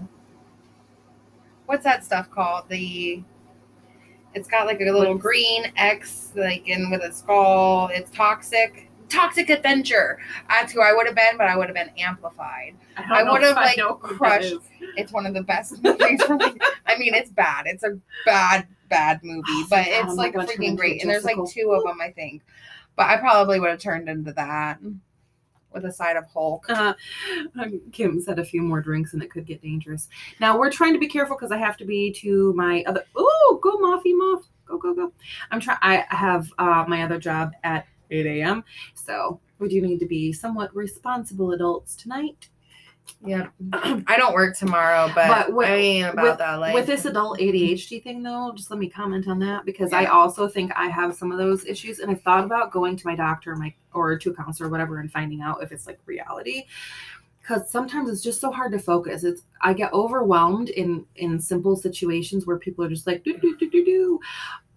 what's 1.66 1.84
that 1.84 2.04
stuff 2.04 2.30
called? 2.30 2.68
The 2.70 3.24
it's 4.34 4.48
got 4.48 4.66
like 4.68 4.82
a 4.82 4.86
little 4.86 5.14
Like- 5.14 5.22
green 5.22 5.72
X, 5.76 6.32
like 6.36 6.68
in 6.68 6.90
with 6.92 7.04
a 7.04 7.12
skull. 7.14 7.90
It's 7.94 8.10
toxic. 8.12 8.90
Toxic 9.10 9.50
Avenger. 9.52 10.18
That's 10.50 10.74
who 10.74 10.82
I 10.82 10.92
would 10.92 11.06
have 11.06 11.16
been, 11.16 11.38
but 11.38 11.48
I 11.48 11.56
would 11.56 11.68
have 11.68 11.76
been 11.76 11.92
amplified. 12.00 12.76
I, 12.98 13.22
I 13.22 13.32
would've, 13.32 13.56
like, 13.56 13.78
know 13.78 13.94
crushed. 13.94 14.56
It's 14.98 15.12
one 15.12 15.28
of 15.28 15.36
the 15.36 15.44
best 15.44 15.74
movies. 15.84 16.20
I 16.88 16.98
mean, 16.98 17.14
it's 17.14 17.30
bad. 17.30 17.68
It's 17.68 17.84
a 17.84 18.00
bad, 18.26 18.66
bad 18.90 19.20
movie, 19.24 19.44
Oh, 19.50 19.68
but 19.70 19.86
it's 19.86 20.10
I'm 20.10 20.16
like 20.16 20.34
freaking 20.34 20.76
great. 20.76 21.02
And 21.02 21.12
there's 21.12 21.26
like 21.26 21.38
two 21.48 21.72
of 21.74 21.84
them, 21.84 22.00
I 22.02 22.10
think. 22.12 22.42
But 22.96 23.08
I 23.08 23.18
probably 23.18 23.60
would 23.60 23.70
have 23.70 23.80
turned 23.80 24.10
into 24.10 24.34
that 24.34 24.80
with 25.74 25.86
a 25.86 25.92
side 25.92 26.16
of 26.16 26.26
Hulk. 26.28 26.66
Uh, 26.70 26.94
Kim 27.92 28.20
said 28.22 28.40
a 28.40 28.46
few 28.46 28.62
more 28.62 28.82
drinks 28.82 29.14
and 29.14 29.24
it 29.24 29.30
could 29.30 29.46
get 29.46 29.62
dangerous. 29.62 30.10
Now 30.40 30.58
we're 30.58 30.72
trying 30.72 30.94
to 30.94 31.00
be 31.00 31.08
careful 31.08 31.36
because 31.36 31.52
I 31.52 31.58
have 31.58 31.78
to 31.78 31.86
be 31.86 32.12
to 32.14 32.54
my 32.54 32.84
other. 32.88 33.04
Oh, 33.16 33.60
go 33.62 33.78
Moffy 33.78 34.14
Moff, 34.14 34.44
go 34.66 34.78
go 34.78 34.94
go! 34.94 35.14
I'm 35.52 35.60
trying. 35.60 35.80
I 35.82 36.06
have 36.10 36.52
uh, 36.58 36.86
my 36.88 37.04
other 37.04 37.20
job 37.20 37.54
at 37.64 37.86
8 38.12 38.26
a.m. 38.26 38.64
So 38.94 39.40
we 39.60 39.70
do 39.70 39.82
need 39.82 40.00
to 40.00 40.06
be 40.06 40.34
somewhat 40.34 40.76
responsible 40.76 41.52
adults 41.52 41.96
tonight. 41.96 42.50
Yeah, 43.26 43.48
I 43.74 44.16
don't 44.18 44.34
work 44.34 44.58
tomorrow, 44.58 45.10
but, 45.16 45.28
But 45.28 45.54
with- 45.54 45.68
I 45.70 45.76
ain't 45.76 46.10
about 46.14 46.24
with- 46.24 46.38
that 46.40 46.56
life. 46.56 46.74
With 46.74 46.88
this 46.88 47.06
adult 47.06 47.40
ADHD 47.40 48.04
thing, 48.04 48.22
though, 48.22 48.52
just 48.56 48.70
let 48.70 48.80
me 48.80 48.90
comment 48.90 49.28
on 49.28 49.40
that 49.40 49.66
because 49.66 49.94
I 49.94 50.06
also 50.06 50.48
think 50.48 50.72
I 50.76 50.88
have 50.88 51.16
some 51.16 51.32
of 51.32 51.38
those 51.38 51.66
issues, 51.66 52.00
and 52.00 52.12
I've 52.12 52.22
thought 52.22 52.44
about 52.44 52.72
going 52.72 52.98
to 52.98 53.08
my 53.08 53.16
doctor, 53.16 53.56
my 53.56 53.74
or 53.94 54.18
to 54.18 54.32
a 54.32 54.34
counselor, 54.36 54.68
or 54.68 54.72
whatever, 54.72 55.00
and 55.00 55.12
finding 55.12 55.42
out 55.42 55.64
if 55.64 55.72
it's 55.72 55.88
like 55.88 56.00
reality. 56.06 56.66
Because 57.40 57.70
sometimes 57.70 58.10
it's 58.10 58.22
just 58.22 58.40
so 58.40 58.52
hard 58.52 58.72
to 58.72 58.80
focus. 58.80 59.24
It's 59.26 59.44
I 59.62 59.74
get 59.74 59.92
overwhelmed 59.94 60.70
in 60.70 61.06
in 61.16 61.40
simple 61.40 61.76
situations 61.76 62.46
where 62.46 62.58
people 62.58 62.86
are 62.86 62.90
just 62.90 63.06
like 63.08 63.24
do 63.24 63.38
do 63.38 63.58
do 63.58 63.70
do 63.70 63.84
do, 63.86 64.20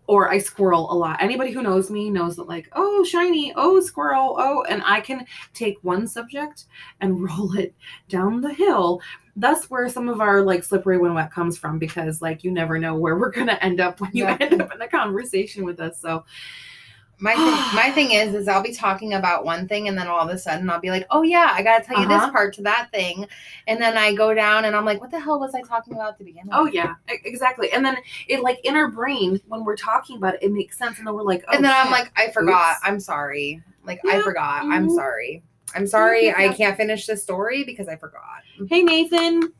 or 0.06 0.30
I 0.30 0.38
squirrel 0.38 0.92
a 0.92 0.94
lot. 0.94 1.22
Anybody 1.22 1.52
who 1.52 1.62
knows 1.62 1.90
me 1.90 2.10
knows 2.10 2.36
that 2.36 2.48
like 2.48 2.68
oh 2.72 3.04
shiny, 3.04 3.52
oh 3.56 3.80
squirrel, 3.80 4.36
oh, 4.38 4.64
and 4.68 4.82
I 4.84 5.00
can 5.00 5.26
take 5.54 5.76
one 5.82 6.06
subject 6.06 6.64
and 7.00 7.22
roll 7.28 7.56
it 7.56 7.74
down 8.08 8.40
the 8.40 8.52
hill 8.52 9.00
that's 9.38 9.68
where 9.68 9.86
some 9.88 10.08
of 10.08 10.20
our 10.22 10.40
like 10.40 10.64
slippery 10.64 10.96
when 10.96 11.12
wet 11.12 11.30
comes 11.30 11.58
from 11.58 11.78
because 11.78 12.22
like 12.22 12.42
you 12.42 12.50
never 12.50 12.78
know 12.78 12.94
where 12.94 13.18
we're 13.18 13.30
gonna 13.30 13.58
end 13.60 13.80
up 13.80 14.00
when 14.00 14.10
you 14.14 14.24
Yeah. 14.24 14.38
end 14.40 14.62
up 14.62 14.74
in 14.74 14.80
a 14.80 14.88
conversation 14.88 15.62
with 15.62 15.78
us 15.78 16.00
so 16.00 16.24
my 17.18 17.34
thing, 17.34 17.44
my 17.76 17.90
thing 17.94 18.12
is, 18.12 18.34
is 18.34 18.48
I'll 18.48 18.62
be 18.62 18.74
talking 18.74 19.14
about 19.14 19.44
one 19.44 19.66
thing, 19.68 19.88
and 19.88 19.96
then 19.96 20.06
all 20.06 20.20
of 20.20 20.28
a 20.34 20.38
sudden 20.38 20.68
I'll 20.68 20.80
be 20.80 20.90
like, 20.90 21.06
"Oh 21.10 21.22
yeah, 21.22 21.50
I 21.52 21.62
gotta 21.62 21.84
tell 21.84 21.96
you 21.98 22.06
Uh-huh. 22.06 22.26
this 22.26 22.30
part 22.32 22.54
to 22.54 22.62
that 22.62 22.90
thing," 22.92 23.26
and 23.66 23.80
then 23.80 23.96
I 23.96 24.14
go 24.14 24.34
down 24.34 24.64
and 24.66 24.76
I'm 24.76 24.84
like, 24.84 25.00
"What 25.00 25.10
the 25.10 25.20
hell 25.20 25.40
was 25.40 25.54
I 25.54 25.62
talking 25.62 25.94
about 25.94 26.18
to 26.18 26.24
begin 26.24 26.42
with?" 26.44 26.54
oh 26.54 26.66
yeah 26.66 26.94
exactly 27.08 27.70
and 27.72 27.84
then 27.84 27.96
it 28.28 28.40
like 28.40 28.60
in 28.64 28.76
our 28.76 28.90
brain 28.90 29.40
when 29.48 29.64
we're 29.64 29.76
talking 29.76 30.16
about 30.18 30.34
it 30.34 30.42
it 30.42 30.52
makes 30.52 30.76
sense 30.78 30.98
and 30.98 31.06
then 31.06 31.14
we're 31.14 31.22
like 31.22 31.44
oh 31.48 31.54
and 31.54 31.64
then 31.64 31.72
I'm 31.74 31.90
like, 31.90 32.12
I 32.16 32.30
forgot. 32.30 32.72
Oops. 32.76 32.80
I'm 32.84 33.00
sorry. 33.00 33.62
Like 33.84 34.00
I 34.06 34.16
Yeah, 34.16 34.22
forgot. 34.24 34.64
I'm 34.64 34.88
mhm. 34.88 34.94
sorry. 34.94 35.42
I'm 35.74 35.86
sorry. 35.86 36.32
I 36.34 36.48
can't 36.54 36.76
finish 36.76 37.06
this 37.06 37.22
story 37.22 37.64
because 37.64 37.88
I 37.88 37.96
forgot. 37.96 38.42
hey 38.68 38.82
nathan 38.82 39.52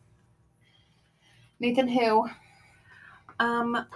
Nathan, 1.58 1.88
who? 1.88 2.28
um 3.40 3.86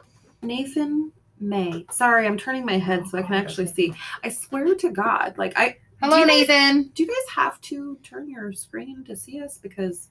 nathan 0.42 1.12
may 1.40 1.84
sorry 1.90 2.26
i'm 2.26 2.36
turning 2.38 2.64
my 2.66 2.76
head 2.78 3.06
so 3.08 3.16
i 3.18 3.22
can 3.22 3.34
actually 3.34 3.66
see 3.66 3.92
i 4.24 4.28
swear 4.28 4.74
to 4.74 4.90
god 4.90 5.36
like 5.38 5.52
i 5.58 5.76
Hello, 6.02 6.18
Do 6.20 6.26
guys- 6.26 6.48
Nathan. 6.48 6.90
do 6.94 7.02
you 7.02 7.08
guys 7.08 7.34
have 7.34 7.60
to 7.62 7.98
turn 8.02 8.28
your 8.30 8.52
screen 8.54 9.04
to 9.04 9.14
see 9.16 9.40
us 9.42 9.58
because 9.58 10.08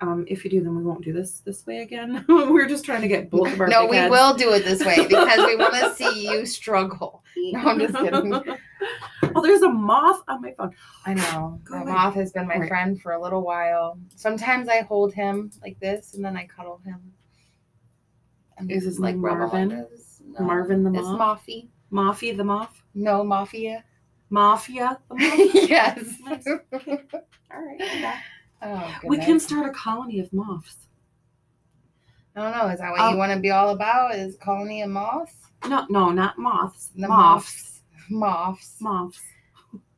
um, 0.00 0.24
if 0.28 0.44
you 0.44 0.50
do, 0.50 0.60
then 0.62 0.76
we 0.76 0.82
won't 0.82 1.04
do 1.04 1.12
this 1.12 1.38
this 1.40 1.64
way 1.66 1.78
again. 1.78 2.24
We're 2.28 2.66
just 2.66 2.84
trying 2.84 3.00
to 3.02 3.08
get 3.08 3.30
both 3.30 3.52
of 3.52 3.60
our 3.60 3.68
No, 3.68 3.86
we 3.86 3.96
heads. 3.96 4.10
will 4.10 4.34
do 4.34 4.50
it 4.52 4.64
this 4.64 4.84
way 4.84 4.96
because 5.06 5.46
we 5.46 5.56
want 5.56 5.72
to 5.74 5.94
see 5.96 6.28
you 6.28 6.44
struggle. 6.44 7.22
No, 7.36 7.60
I'm 7.60 7.78
just 7.78 7.94
kidding. 7.94 8.34
oh, 9.34 9.40
there's 9.42 9.62
a 9.62 9.68
moth 9.68 10.22
on 10.26 10.42
my 10.42 10.52
phone. 10.52 10.74
I 11.06 11.14
know. 11.14 11.60
Go 11.64 11.78
The 11.78 11.84
moth 11.84 12.14
has 12.16 12.32
been 12.32 12.48
my 12.48 12.54
Alright. 12.54 12.68
friend 12.68 13.00
for 13.00 13.12
a 13.12 13.22
little 13.22 13.42
while. 13.42 13.96
Sometimes 14.16 14.68
I 14.68 14.80
hold 14.82 15.14
him 15.14 15.52
like 15.62 15.78
this 15.80 16.14
and 16.14 16.24
then 16.24 16.36
I 16.36 16.46
cuddle 16.46 16.80
him. 16.84 17.12
And 18.58 18.70
Is 18.70 18.84
his 18.84 18.98
like 18.98 19.14
name 19.14 19.24
rub 19.24 19.52
him 19.52 19.68
Marvin? 19.68 19.86
his- 19.92 20.13
no, 20.38 20.46
Marvin 20.46 20.82
the 20.82 20.90
It's 20.98 21.02
moth. 21.08 21.42
Moffy. 21.46 21.68
Moffy 21.92 22.36
the 22.36 22.44
moth. 22.44 22.82
No, 22.94 23.22
Mafia. 23.24 23.84
Mafia. 24.30 24.98
the 25.08 25.14
mafia. 25.16 25.46
yes. 25.68 26.14
Nice. 26.24 26.46
All 26.46 26.58
right. 27.52 27.76
yeah. 27.80 28.18
Oh, 28.62 28.94
We 29.04 29.16
can 29.18 29.26
goodness. 29.26 29.44
start 29.46 29.66
a 29.68 29.72
colony 29.72 30.18
of 30.20 30.32
moths. 30.32 30.76
I 32.36 32.40
don't 32.42 32.52
know. 32.56 32.66
Is 32.72 32.80
that 32.80 32.90
what 32.90 33.00
Um, 33.00 33.12
you 33.12 33.18
want 33.18 33.32
to 33.32 33.38
be 33.38 33.50
all 33.50 33.70
about? 33.70 34.14
Is 34.14 34.36
colony 34.36 34.82
of 34.82 34.90
moths? 34.90 35.34
No, 35.68 35.86
no, 35.88 36.10
not 36.10 36.36
moths. 36.38 36.90
The 36.96 37.06
moths. 37.08 37.82
Moths. 38.10 38.76
Moths. 38.80 39.20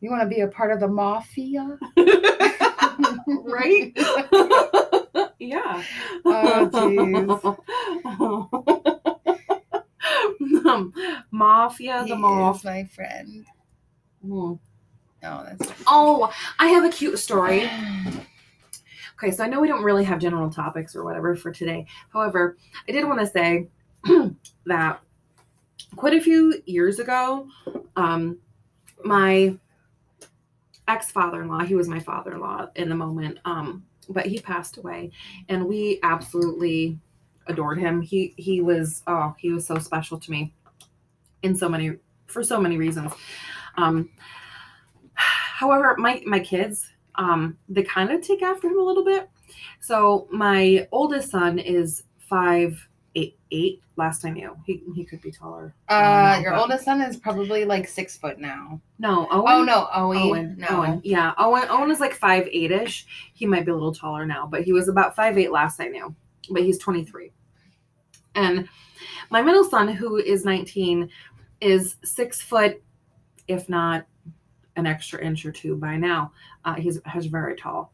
You 0.01 0.11
want 0.11 0.23
to 0.23 0.29
be 0.29 0.41
a 0.43 0.49
part 0.49 0.71
of 0.73 0.81
the 0.81 0.89
mafia? 0.89 1.79
right? 3.27 3.93
yeah. 5.39 5.83
Oh, 6.25 6.71
Um, 8.05 9.03
Mafia, 11.31 12.03
He 12.05 12.11
the 12.11 12.17
moth. 12.17 12.65
my 12.65 12.85
friend. 12.85 13.45
Mm. 14.25 14.59
Oh, 15.23 15.45
that's. 15.49 15.73
Oh, 15.87 16.33
I 16.59 16.69
have 16.69 16.85
a 16.85 16.91
cute 16.91 17.19
story. 17.19 17.69
Okay, 19.19 19.31
so 19.31 19.43
I 19.43 19.47
know 19.49 19.61
we 19.63 19.69
don't 19.69 19.83
really 19.83 20.05
have 20.05 20.19
general 20.19 20.51
topics 20.51 20.95
or 20.95 21.03
whatever 21.03 21.35
for 21.35 21.51
today. 21.51 21.87
However, 22.13 22.59
I 22.87 22.93
did 22.93 23.07
want 23.07 23.19
to 23.21 23.27
say 23.27 23.67
that 24.67 25.01
quite 25.97 26.13
a 26.13 26.21
few 26.21 26.61
years 26.67 26.99
ago, 26.99 27.49
um, 27.97 28.37
my 29.07 29.57
ex 30.87 31.11
father 31.11 31.41
in 31.41 31.49
law, 31.49 31.61
he 31.61 31.75
was 31.75 31.89
my 31.89 31.99
father 31.99 32.35
in 32.35 32.41
law 32.41 32.67
in 32.77 32.91
the 32.91 32.95
moment, 32.95 33.39
um, 33.47 33.87
but 34.11 34.27
he 34.27 34.39
passed 34.39 34.77
away, 34.77 35.11
and 35.49 35.65
we 35.65 35.99
absolutely 36.03 36.99
adored 37.47 37.79
him. 37.79 38.01
He 38.01 38.35
he 38.37 38.61
was 38.61 39.03
oh 39.07 39.35
he 39.39 39.51
was 39.53 39.67
so 39.67 39.79
special 39.79 40.19
to 40.19 40.31
me 40.31 40.53
in 41.43 41.57
so 41.57 41.69
many 41.69 41.97
for 42.27 42.43
so 42.43 42.61
many 42.61 42.77
reasons. 42.77 43.13
Um, 43.77 44.11
however, 45.15 45.97
my 45.99 46.23
my 46.27 46.41
kids 46.41 46.89
um, 47.19 47.57
they 47.69 47.83
kind 47.83 48.11
of 48.11 48.21
take 48.21 48.43
after 48.43 48.69
him 48.69 48.79
a 48.79 48.83
little 48.83 49.05
bit. 49.05 49.29
So 49.81 50.29
my 50.31 50.87
oldest 50.93 51.31
son 51.31 51.59
is 51.59 52.05
five 52.19 52.89
eight 53.15 53.39
eight. 53.51 53.83
Last 53.99 54.27
I 54.27 54.31
knew, 54.31 54.55
he 54.67 54.83
he 54.95 55.05
could 55.05 55.23
be 55.23 55.31
taller. 55.31 55.75
Uh, 55.89 56.35
know, 56.37 56.43
your 56.43 56.53
but- 56.53 56.61
oldest 56.61 56.85
son 56.85 57.01
is 57.01 57.17
probably 57.17 57.65
like 57.65 57.89
six 57.89 58.17
foot 58.19 58.39
now. 58.39 58.81
No, 58.99 59.27
Owen. 59.31 59.45
Oh 59.49 59.65
no, 59.65 59.89
Owen. 59.95 60.19
Owen. 60.19 60.57
No. 60.59 60.67
Owen. 60.69 61.01
Yeah, 61.03 61.33
Owen. 61.39 61.65
Owen 61.71 61.91
is 61.91 62.01
like 62.01 62.13
five 62.13 62.47
eight 62.53 62.71
ish. 62.71 63.07
He 63.33 63.47
might 63.47 63.65
be 63.65 63.71
a 63.71 63.75
little 63.75 63.95
taller 63.95 64.27
now, 64.27 64.47
but 64.47 64.63
he 64.63 64.73
was 64.75 64.89
about 64.89 65.17
five 65.17 65.39
eight 65.39 65.51
last 65.51 65.81
I 65.81 65.87
knew. 65.89 66.15
But 66.51 66.63
he's 66.63 66.79
twenty 66.79 67.05
three. 67.05 67.33
And 68.35 68.69
my 69.31 69.43
middle 69.43 69.65
son, 69.65 69.89
who 69.89 70.17
is 70.17 70.45
nineteen, 70.45 71.11
is 71.61 71.97
six 72.05 72.41
foot, 72.41 72.83
if 73.49 73.69
not 73.69 74.07
an 74.77 74.87
extra 74.87 75.25
inch 75.25 75.45
or 75.47 75.53
two 75.53 75.77
by 75.77 75.97
now. 75.97 76.33
Uh, 76.65 76.75
he's 76.75 77.01
he's 77.13 77.27
very 77.27 77.57
tall. 77.57 77.93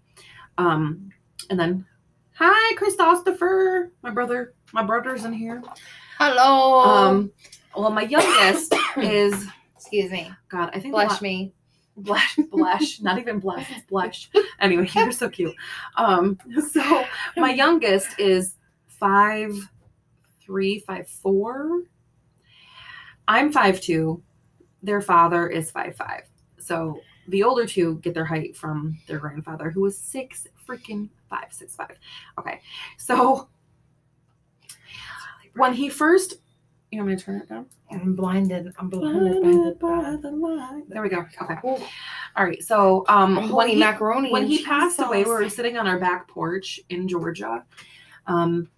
Um, 0.58 1.10
and 1.50 1.58
then, 1.58 1.86
hi, 2.34 2.74
Christopher, 2.76 3.92
my 4.02 4.10
brother. 4.10 4.54
My 4.72 4.82
brother's 4.82 5.24
in 5.24 5.32
here. 5.32 5.62
Hello. 6.18 6.80
Um, 6.80 7.32
well, 7.76 7.90
my 7.90 8.02
youngest 8.02 8.74
is 8.98 9.46
Excuse 9.76 10.10
me. 10.10 10.30
God. 10.48 10.70
I 10.72 10.78
think 10.80 10.92
Blush 10.94 11.10
lot- 11.10 11.22
me. 11.22 11.52
Blush 11.96 12.36
blush 12.50 13.00
not 13.00 13.18
even 13.18 13.38
blush 13.38 13.70
it's 13.70 13.84
blush 13.86 14.30
anyway 14.60 14.88
you're 14.94 15.12
so 15.12 15.28
cute. 15.28 15.54
Um 15.96 16.38
so 16.70 17.04
my 17.36 17.52
youngest 17.54 18.18
is 18.18 18.56
five 18.86 19.52
three 20.40 20.78
five 20.80 21.08
four. 21.08 21.82
I'm 23.28 23.52
five 23.52 23.80
two. 23.80 24.22
Their 24.82 25.00
father 25.00 25.48
is 25.48 25.70
five 25.70 25.96
five. 25.96 26.22
So 26.58 27.00
the 27.28 27.42
older 27.42 27.66
two 27.66 27.96
get 27.96 28.14
their 28.14 28.24
height 28.24 28.56
from 28.56 28.98
their 29.06 29.18
grandfather 29.18 29.70
who 29.70 29.82
was 29.82 29.96
six 29.96 30.46
freaking 30.66 31.08
five 31.28 31.52
six 31.52 31.76
five. 31.76 31.98
Okay 32.38 32.60
so 32.96 33.48
when 35.54 35.74
he 35.74 35.88
first 35.88 36.36
you 36.92 36.98
want 36.98 37.10
me 37.10 37.16
to 37.16 37.24
turn 37.24 37.40
it 37.40 37.48
down 37.48 37.66
I'm 37.90 38.14
blinded. 38.14 38.72
I'm 38.78 38.88
blinded 38.88 39.78
by 39.78 40.16
the 40.20 40.30
light. 40.30 40.84
There 40.88 41.02
we 41.02 41.08
go. 41.08 41.24
Okay. 41.40 41.56
All 41.64 42.44
right. 42.44 42.62
So 42.62 43.04
um 43.08 43.50
when 43.50 43.68
he, 43.68 43.76
macaroni. 43.76 44.30
when 44.30 44.46
he 44.46 44.64
passed 44.64 45.00
away, 45.00 45.24
we 45.24 45.30
were 45.30 45.48
sitting 45.48 45.76
on 45.76 45.86
our 45.86 45.98
back 45.98 46.28
porch 46.28 46.80
in 46.90 47.08
Georgia. 47.08 47.64
Um 48.26 48.68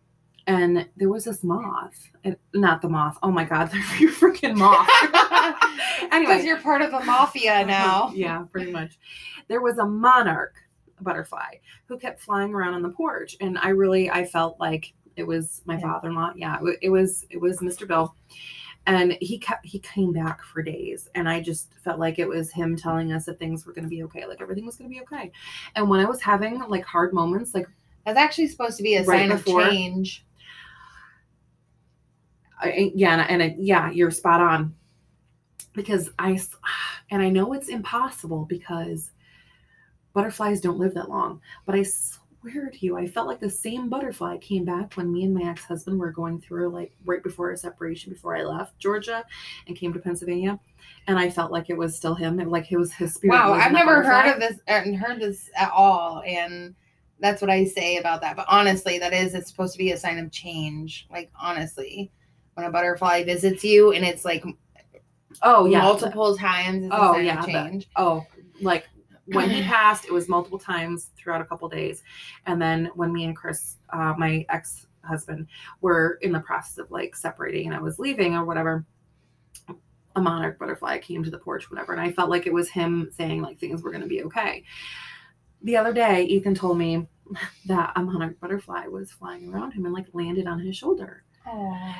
and 0.46 0.88
there 0.96 1.08
was 1.08 1.24
this 1.24 1.42
moth. 1.42 2.10
And 2.24 2.36
not 2.54 2.82
the 2.82 2.88
moth. 2.88 3.18
Oh 3.22 3.30
my 3.30 3.44
god, 3.44 3.72
you 3.98 4.10
freaking 4.10 4.56
moth. 4.56 4.88
Because 5.02 6.08
anyway. 6.12 6.44
you're 6.44 6.60
part 6.60 6.82
of 6.82 6.90
the 6.90 7.00
mafia 7.00 7.64
now. 7.66 8.12
yeah, 8.14 8.44
pretty 8.50 8.70
much. 8.70 8.98
There 9.48 9.60
was 9.60 9.78
a 9.78 9.86
monarch 9.86 10.54
butterfly 11.00 11.56
who 11.86 11.98
kept 11.98 12.20
flying 12.22 12.54
around 12.54 12.74
on 12.74 12.82
the 12.82 12.90
porch. 12.90 13.36
And 13.40 13.58
I 13.58 13.70
really 13.70 14.10
I 14.10 14.24
felt 14.24 14.58
like 14.60 14.92
it 15.16 15.26
was 15.26 15.62
my 15.64 15.74
Yeah. 15.74 15.80
father-in-law. 15.82 16.32
Yeah, 16.36 16.58
it, 16.62 16.78
it 16.82 16.88
was 16.90 17.24
it 17.30 17.40
was 17.40 17.58
Mr. 17.60 17.86
Bill 17.86 18.14
and 18.86 19.16
he 19.22 19.38
kept 19.38 19.64
he 19.64 19.78
came 19.78 20.12
back 20.12 20.42
for 20.44 20.60
days 20.62 21.08
and 21.14 21.26
i 21.26 21.40
just 21.40 21.72
felt 21.82 21.98
like 21.98 22.18
it 22.18 22.28
was 22.28 22.52
him 22.52 22.76
telling 22.76 23.12
us 23.12 23.24
that 23.24 23.38
things 23.38 23.64
were 23.64 23.72
going 23.72 23.82
to 23.82 23.88
be 23.88 24.02
okay 24.02 24.26
like 24.26 24.42
everything 24.42 24.66
was 24.66 24.76
going 24.76 24.90
to 24.90 24.94
be 24.94 25.00
okay 25.00 25.32
and 25.74 25.88
when 25.88 26.00
i 26.00 26.04
was 26.04 26.20
having 26.20 26.58
like 26.68 26.84
hard 26.84 27.14
moments 27.14 27.54
like 27.54 27.66
That's 28.04 28.18
actually 28.18 28.48
supposed 28.48 28.76
to 28.76 28.82
be 28.82 28.96
a 28.96 29.02
Right 29.04 29.20
sign 29.20 29.38
before. 29.38 29.62
of 29.62 29.70
change. 29.70 30.26
I, 32.60 32.92
yeah 32.94 33.12
and, 33.12 33.20
I- 33.22 33.24
and 33.24 33.42
I, 33.42 33.56
yeah 33.58 33.90
you're 33.90 34.10
spot 34.10 34.42
on 34.42 34.74
because 35.72 36.10
I, 36.18 36.38
and 37.10 37.22
i 37.22 37.30
know 37.30 37.54
it's 37.54 37.68
impossible 37.68 38.44
because 38.44 39.12
butterflies 40.12 40.60
don't 40.60 40.78
live 40.78 40.92
that 40.92 41.08
long 41.08 41.40
but 41.64 41.74
i 41.74 41.82
swear 42.52 42.70
to 42.70 42.78
you 42.86 42.96
i 42.96 43.06
felt 43.06 43.26
like 43.26 43.40
the 43.40 43.48
same 43.50 43.88
butterfly 43.88 44.36
came 44.38 44.64
back 44.64 44.94
when 44.94 45.12
me 45.12 45.24
and 45.24 45.34
my 45.34 45.48
ex-husband 45.48 45.98
were 45.98 46.12
going 46.12 46.38
through 46.40 46.68
like 46.68 46.92
right 47.04 47.22
before 47.22 47.50
our 47.50 47.56
separation 47.56 48.12
before 48.12 48.36
i 48.36 48.42
left 48.42 48.78
georgia 48.78 49.24
and 49.66 49.76
came 49.76 49.92
to 49.92 49.98
pennsylvania 49.98 50.58
and 51.06 51.18
i 51.18 51.28
felt 51.30 51.50
like 51.50 51.70
it 51.70 51.76
was 51.76 51.96
still 51.96 52.14
him 52.14 52.38
it, 52.40 52.48
like 52.48 52.70
it 52.70 52.76
was 52.76 52.92
his 52.92 53.14
spirit 53.14 53.34
Wow, 53.34 53.52
I've 53.54 53.72
never 53.72 54.02
heard 54.02 54.32
of 54.32 54.40
this 54.40 54.58
and 54.66 54.96
heard 54.96 55.20
this 55.20 55.50
at 55.56 55.70
all. 55.70 56.22
And 56.26 56.74
that's 57.20 57.40
what 57.40 57.50
I 57.50 57.64
say 57.64 57.96
about 57.98 58.20
that. 58.22 58.36
But 58.36 58.46
honestly, 58.48 58.98
that 58.98 59.12
is 59.14 59.34
it's 59.34 59.48
supposed 59.48 59.72
to 59.72 59.78
be 59.78 59.92
a 59.92 59.96
sign 59.96 60.18
of 60.18 60.30
change. 60.30 61.06
Like 61.10 61.30
honestly, 61.40 62.10
when 62.54 62.66
a 62.66 62.70
butterfly 62.70 63.24
visits 63.24 63.64
you 63.64 63.92
and 63.92 64.04
it's 64.04 64.24
like 64.24 64.44
oh 65.42 65.66
yeah 65.66 65.80
multiple 65.82 66.36
times, 66.36 66.88
Oh, 66.92 67.12
sign 67.12 67.24
yeah, 67.24 67.44
change. 67.46 67.88
oh 67.96 68.24
like 68.60 68.88
when 69.26 69.48
he 69.48 69.62
passed 69.62 70.04
it 70.04 70.12
was 70.12 70.28
multiple 70.28 70.58
times 70.58 71.10
throughout 71.16 71.40
a 71.40 71.44
couple 71.44 71.68
days. 71.68 72.02
And 72.46 72.60
then 72.60 72.90
when 72.94 73.12
me 73.12 73.24
and 73.24 73.36
chris 73.36 73.76
uh, 73.90 74.14
my 74.16 74.44
ex-husband 74.48 75.46
were 75.80 76.18
in 76.22 76.32
the 76.32 76.40
process 76.40 76.78
of 76.78 76.90
like 76.90 77.16
separating 77.16 77.66
and 77.66 77.74
i 77.74 77.80
was 77.80 77.98
leaving 77.98 78.34
or 78.34 78.44
whatever 78.44 78.84
a 80.16 80.20
monarch 80.20 80.58
butterfly 80.58 80.98
came 80.98 81.24
to 81.24 81.30
the 81.30 81.38
porch 81.38 81.70
whatever 81.70 81.92
and 81.92 82.00
i 82.00 82.10
felt 82.10 82.30
like 82.30 82.46
it 82.46 82.52
was 82.52 82.68
him 82.68 83.08
saying 83.12 83.42
like 83.42 83.58
things 83.58 83.82
were 83.82 83.90
going 83.90 84.02
to 84.02 84.08
be 84.08 84.22
okay. 84.22 84.64
The 85.62 85.76
other 85.76 85.92
day 85.92 86.24
ethan 86.24 86.54
told 86.54 86.78
me 86.78 87.06
that 87.66 87.92
a 87.96 88.02
monarch 88.02 88.38
butterfly 88.40 88.86
was 88.86 89.10
flying 89.10 89.48
around 89.52 89.72
him 89.72 89.86
and 89.86 89.94
like 89.94 90.06
landed 90.12 90.46
on 90.46 90.58
his 90.58 90.76
shoulder 90.76 91.24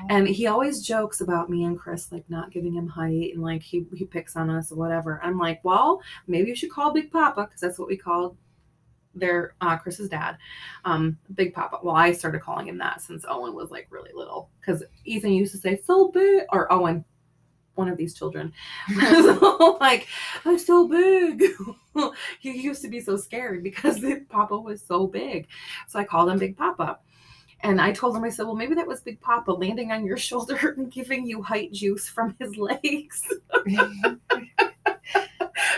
And 0.09 0.29
he 0.29 0.47
always 0.47 0.83
jokes 0.83 1.21
about 1.21 1.51
me 1.51 1.65
and 1.65 1.79
Chris 1.79 2.11
like 2.11 2.29
not 2.31 2.51
giving 2.51 2.73
him 2.73 2.89
height 2.89 3.33
and 3.35 3.43
like 3.43 3.63
he, 3.63 3.87
he 3.95 4.05
picks 4.05 4.37
on 4.37 4.51
us 4.51 4.73
or 4.73 4.77
whatever. 4.77 5.21
I'm 5.23 5.39
like, 5.39 5.63
well, 5.65 6.01
maybe 6.27 6.49
you 6.49 6.57
should 6.57 6.71
call 6.71 6.93
Big 6.93 7.11
Papa 7.11 7.45
because 7.45 7.61
that's 7.61 7.79
what 7.79 7.89
we 7.89 7.97
called 7.97 8.37
their 9.15 9.55
uh, 9.61 9.77
Chris's 9.77 10.09
dad, 10.09 10.37
um, 10.85 11.19
Big 11.35 11.55
Papa. 11.55 11.79
Well, 11.83 11.95
I 11.95 12.13
started 12.13 12.41
calling 12.43 12.69
him 12.69 12.79
that 12.79 13.01
since 13.01 13.25
Owen 13.29 13.55
was 13.55 13.71
like 13.71 13.87
really 13.91 14.11
little 14.15 14.51
because 14.61 14.83
Ethan 15.05 15.33
used 15.33 15.53
to 15.53 15.59
say 15.59 15.81
so 15.85 16.11
big 16.11 16.43
or 16.53 16.73
Owen, 16.73 17.05
one 17.75 17.89
of 17.89 17.97
these 17.97 18.15
children, 18.15 18.53
like 19.81 20.07
I'm 20.45 20.59
so 20.59 20.89
big. 20.89 21.43
he 22.41 22.61
used 22.61 22.83
to 22.83 22.89
be 22.89 23.01
so 23.01 23.17
scared 23.17 23.63
because 23.63 24.05
Papa 24.29 24.57
was 24.57 24.83
so 24.83 25.07
big, 25.07 25.49
so 25.89 25.99
I 25.99 26.05
called 26.05 26.31
him 26.31 26.39
Big 26.39 26.57
Papa. 26.57 26.99
And 27.65 27.81
I 27.81 27.93
told 27.93 28.15
him, 28.15 28.23
I 28.25 28.29
said, 28.29 28.45
well, 28.45 28.55
maybe 28.55 28.75
that 28.75 28.87
was 28.87 29.01
Big 29.01 29.19
Papa 29.23 29.51
landing 29.51 29.91
on 29.91 30.05
your 30.05 30.17
shoulder 30.29 30.75
and 30.77 30.93
giving 30.93 31.27
you 31.27 31.43
height 31.43 31.73
juice 31.73 32.07
from 32.09 32.37
his 32.39 32.57
legs. 32.59 33.23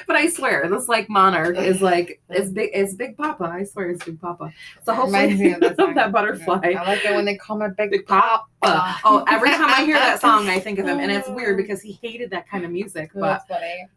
but 0.06 0.16
I 0.16 0.28
swear, 0.28 0.68
this 0.68 0.88
like 0.88 1.08
monarch 1.08 1.56
is 1.56 1.80
like 1.80 2.20
as 2.28 2.50
big 2.50 2.74
as 2.74 2.96
Big 2.96 3.16
Papa. 3.16 3.44
I 3.44 3.62
swear 3.62 3.90
it's 3.90 4.04
Big 4.04 4.20
Papa. 4.20 4.52
So 4.84 4.94
hopefully 4.94 5.34
me 5.34 5.52
of 5.52 5.60
that, 5.76 5.76
that 5.76 6.10
butterfly. 6.10 6.74
I 6.76 6.82
like 6.82 7.04
it 7.04 7.14
when 7.14 7.24
they 7.24 7.36
call 7.36 7.56
me 7.56 7.68
Big, 7.76 7.92
Big 7.92 8.06
Pop. 8.06 8.48
Papa. 8.60 9.00
Oh, 9.04 9.24
every 9.28 9.50
time 9.50 9.70
I 9.70 9.84
hear 9.84 9.96
that 9.96 10.20
song, 10.20 10.48
I 10.48 10.58
think 10.58 10.80
of 10.80 10.86
him, 10.86 10.98
and 10.98 11.12
it's 11.12 11.28
weird 11.28 11.56
because 11.56 11.80
he 11.80 11.92
hated 12.02 12.30
that 12.30 12.48
kind 12.48 12.64
of 12.64 12.72
music, 12.72 13.10
but 13.14 13.42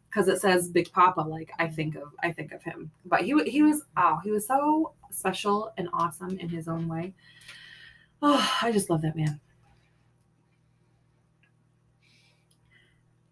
because 0.09 0.27
it 0.27 0.39
says 0.39 0.69
Big 0.69 0.91
Papa, 0.91 1.21
like 1.21 1.51
I 1.57 1.67
think 1.67 1.95
of 1.95 2.13
I 2.21 2.31
think 2.31 2.51
of 2.51 2.61
him. 2.61 2.91
But 3.05 3.21
he 3.21 3.33
he 3.45 3.63
was 3.63 3.81
oh 3.97 4.19
he 4.23 4.29
was 4.29 4.45
so 4.45 4.93
special 5.09 5.73
and 5.77 5.89
awesome 5.91 6.37
in 6.37 6.49
his 6.49 6.67
own 6.67 6.87
way. 6.87 7.13
Oh, 8.21 8.57
I 8.61 8.71
just 8.71 8.89
love 8.89 9.01
that 9.03 9.15
man. 9.15 9.39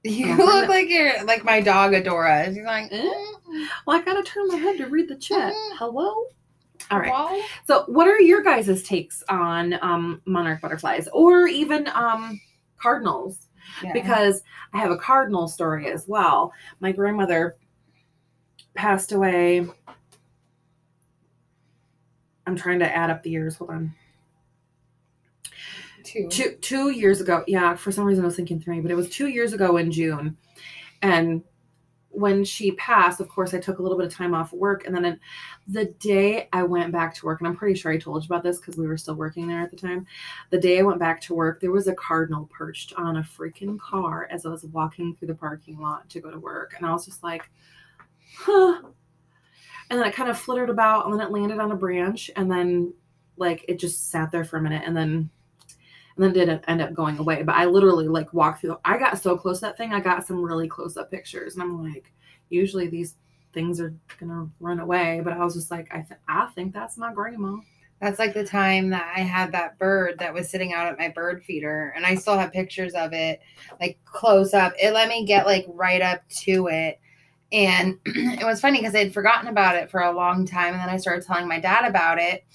You 0.04 0.34
Oh, 0.34 0.36
look 0.46 0.70
like 0.70 0.90
you're 0.90 1.24
like 1.26 1.44
my 1.44 1.60
dog 1.62 1.92
Adora. 1.94 2.54
She's 2.54 2.64
like, 2.64 2.92
Eh? 2.92 3.02
"Mm, 3.04 3.68
Well, 3.86 3.98
I 4.00 4.02
gotta 4.04 4.24
turn 4.24 4.48
my 4.48 4.56
head 4.56 4.78
to 4.78 4.88
read 4.88 5.10
the 5.10 5.18
chat. 5.18 5.54
Mm. 5.54 5.78
Hello. 5.78 6.26
All 6.92 7.00
right. 7.00 7.12
well." 7.12 7.42
So, 7.66 7.84
what 7.88 8.08
are 8.08 8.20
your 8.22 8.42
guys' 8.44 8.84
takes 8.84 9.24
on 9.30 9.78
um, 9.82 10.22
monarch 10.26 10.62
butterflies 10.62 11.10
or 11.12 11.48
even 11.48 11.88
um, 11.90 12.40
cardinals? 12.80 13.48
Yeah. 13.84 13.92
Because 13.92 14.42
I 14.74 14.78
have 14.78 14.92
a 14.92 14.98
cardinal 14.98 15.48
story 15.50 15.92
as 15.92 16.08
well. 16.08 16.54
My 16.80 16.94
grandmother 16.94 17.58
passed 18.76 19.12
away. 19.12 19.66
I'm 22.46 22.56
trying 22.56 22.80
to 22.80 22.96
add 22.96 23.10
up 23.10 23.24
the 23.24 23.30
years. 23.30 23.58
Hold 23.58 23.72
on. 23.72 23.94
Two. 26.08 26.28
two 26.30 26.56
two 26.62 26.90
years 26.92 27.22
ago 27.22 27.44
yeah 27.48 27.76
for 27.76 27.92
some 27.92 28.06
reason 28.06 28.24
i 28.24 28.28
was 28.28 28.36
thinking 28.36 28.60
three 28.60 28.80
but 28.80 28.92
it 28.92 28.96
was 28.96 29.10
two 29.10 29.28
years 29.28 29.54
ago 29.54 29.78
in 29.78 29.92
june. 29.92 30.38
And 31.02 31.44
when 32.10 32.44
she 32.44 32.72
passed 32.72 33.20
of 33.20 33.30
course 33.30 33.54
i 33.54 33.60
took 33.60 33.80
a 33.80 33.82
little 33.82 33.98
bit 33.98 34.08
of 34.08 34.14
time 34.14 34.34
off 34.34 34.52
work. 34.54 34.88
And 34.88 34.96
then 34.96 35.20
the 35.68 35.86
day 36.00 36.50
i 36.54 36.64
went 36.64 36.92
back 36.92 37.14
to 37.16 37.26
work 37.26 37.42
and 37.42 37.48
i'm 37.48 37.56
pretty 37.56 37.78
sure 37.78 37.92
i 37.92 37.98
told 37.98 38.24
you 38.24 38.28
about 38.28 38.44
this 38.44 38.58
because 38.58 38.78
we 38.78 38.88
were 38.88 38.98
still 38.98 39.16
working 39.16 39.48
there 39.48 39.62
at 39.62 39.70
the 39.70 39.78
time. 39.78 40.08
The 40.50 40.60
day 40.60 40.80
i 40.80 40.84
went 40.84 41.00
back 41.00 41.22
to 41.22 41.36
work 41.36 41.60
there 41.60 41.72
was 41.72 41.88
a 41.88 41.96
cardinal 41.96 42.46
perched 42.46 42.94
on 42.98 43.18
a 43.18 43.22
freaking 43.22 43.78
car 43.78 44.28
as 44.32 44.46
i 44.46 44.50
was 44.50 44.64
walking 44.66 45.16
through 45.16 45.28
the 45.28 45.36
parking 45.36 45.80
lot 45.80 46.10
to 46.10 46.22
go 46.22 46.32
to 46.32 46.40
work. 46.40 46.74
And 46.78 46.86
i 46.86 46.92
was 46.92 47.06
just 47.06 47.24
like 47.24 47.50
huh. 48.38 48.82
And 49.90 50.00
then 50.00 50.08
it 50.08 50.16
kind 50.16 50.30
of 50.30 50.38
flittered 50.38 50.70
about 50.70 51.06
and 51.06 51.14
then 51.14 51.26
it 51.26 51.32
landed 51.32 51.60
on 51.60 51.72
a 51.72 51.76
branch 51.76 52.30
and 52.36 52.52
then 52.52 52.94
like 53.38 53.64
it 53.68 53.80
just 53.80 54.10
sat 54.10 54.32
there 54.32 54.44
for 54.44 54.58
a 54.58 54.62
minute. 54.62 54.84
And 54.86 54.96
then 54.96 55.30
and 56.18 56.26
then 56.26 56.34
didn't 56.34 56.64
end 56.68 56.82
up 56.82 56.94
going 56.94 57.18
away. 57.20 57.44
But 57.44 57.56
I 57.56 57.66
literally 57.66 58.08
like 58.08 58.34
walked 58.34 58.62
through. 58.62 58.78
I 58.84 58.98
got 58.98 59.22
so 59.22 59.38
close 59.38 59.60
to 59.60 59.68
that 59.68 59.78
thing. 59.78 59.94
I 59.94 60.00
got 60.00 60.26
some 60.26 60.42
really 60.42 60.68
close 60.68 60.98
up 60.98 61.12
pictures, 61.12 61.54
and 61.54 61.64
I'm 61.64 61.84
like, 61.84 62.12
usually 62.50 62.88
these 62.88 63.16
things 63.54 63.80
are 63.80 63.94
gonna 64.20 64.50
run 64.60 64.80
away, 64.80 65.22
but 65.24 65.34
I 65.34 65.44
was 65.44 65.56
just 65.56 65.72
like, 65.72 65.88
I 65.92 66.02
th- 66.02 66.20
I 66.28 66.48
think 66.48 66.74
that's 66.74 66.98
my 66.98 67.14
grandma. 67.14 67.58
That's 68.02 68.20
like 68.20 68.34
the 68.34 68.46
time 68.46 68.90
that 68.92 69.12
I 69.16 69.22
had 69.22 69.52
that 69.54 69.80
bird 69.80 70.20
that 70.20 70.34
was 70.34 70.50
sitting 70.50 70.74
out 70.74 70.88
at 70.88 71.00
my 71.00 71.10
bird 71.10 71.44
feeder, 71.44 71.94
and 71.96 72.06
I 72.06 72.16
still 72.16 72.38
have 72.38 72.52
pictures 72.52 72.94
of 72.94 73.14
it, 73.14 73.40
like 73.80 74.00
close 74.06 74.54
up. 74.54 74.74
It 74.82 74.92
let 74.92 75.10
me 75.10 75.26
get 75.26 75.46
like 75.46 75.66
right 75.70 76.02
up 76.02 76.28
to 76.30 76.68
it. 76.68 77.00
And 77.52 77.98
it 78.06 78.46
was 78.46 78.60
funny 78.60 78.80
because 78.80 78.94
I 78.94 79.00
had 79.00 79.14
forgotten 79.14 79.48
about 79.48 79.76
it 79.76 79.90
for 79.90 80.02
a 80.02 80.12
long 80.12 80.46
time. 80.46 80.74
And 80.74 80.82
then 80.82 80.90
I 80.90 80.98
started 80.98 81.26
telling 81.26 81.48
my 81.48 81.60
dad 81.60 81.88
about 81.88 82.20
it. 82.20 82.46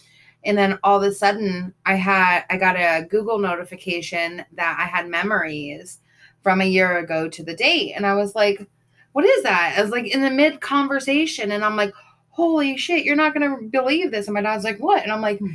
And 0.45 0.59
then 0.59 0.79
all 0.83 1.03
of 1.03 1.03
a 1.03 1.15
sudden 1.15 1.75
I 1.87 1.95
had 1.95 2.45
I 2.51 2.57
got 2.57 2.77
a 2.77 3.07
Google 3.09 3.39
notification 3.39 4.45
that 4.53 4.77
I 4.79 4.85
had 4.85 5.09
memories 5.09 6.01
from 6.43 6.61
a 6.61 6.67
year 6.67 6.99
ago 6.99 7.29
to 7.29 7.43
the 7.43 7.55
date. 7.55 7.93
And 7.95 8.07
I 8.07 8.15
was 8.15 8.35
like, 8.35 8.67
what 9.13 9.25
is 9.25 9.43
that? 9.45 9.75
I 9.77 9.83
was 9.83 9.91
like 9.91 10.07
in 10.07 10.23
the 10.23 10.31
mid 10.31 10.61
conversation 10.61 11.53
and 11.53 11.65
I'm 11.65 11.77
like, 11.77 11.93
holy 12.31 12.77
shit, 12.77 13.05
you're 13.05 13.17
not 13.17 13.35
gonna 13.35 13.57
believe 13.71 14.11
this. 14.11 14.27
And 14.27 14.35
my 14.35 14.43
dad's 14.43 14.65
like, 14.65 14.79
what? 14.79 15.03
And 15.03 15.13
I'm 15.13 15.21
like, 15.21 15.39
hmm. 15.39 15.53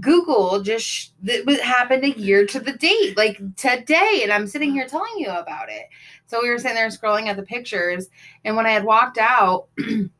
Google 0.00 0.60
just 0.62 1.12
that 1.22 1.46
happened 1.60 2.04
a 2.04 2.18
year 2.18 2.46
to 2.46 2.58
the 2.58 2.72
date, 2.72 3.16
like 3.16 3.38
today, 3.56 4.20
and 4.22 4.32
I'm 4.32 4.46
sitting 4.46 4.72
here 4.72 4.88
telling 4.88 5.12
you 5.18 5.28
about 5.28 5.68
it. 5.68 5.84
So 6.26 6.40
we 6.42 6.50
were 6.50 6.58
sitting 6.58 6.74
there 6.74 6.88
scrolling 6.88 7.26
at 7.26 7.36
the 7.36 7.44
pictures, 7.44 8.08
and 8.44 8.56
when 8.56 8.66
I 8.66 8.70
had 8.70 8.84
walked 8.84 9.18
out, 9.18 9.68
and 9.78 10.10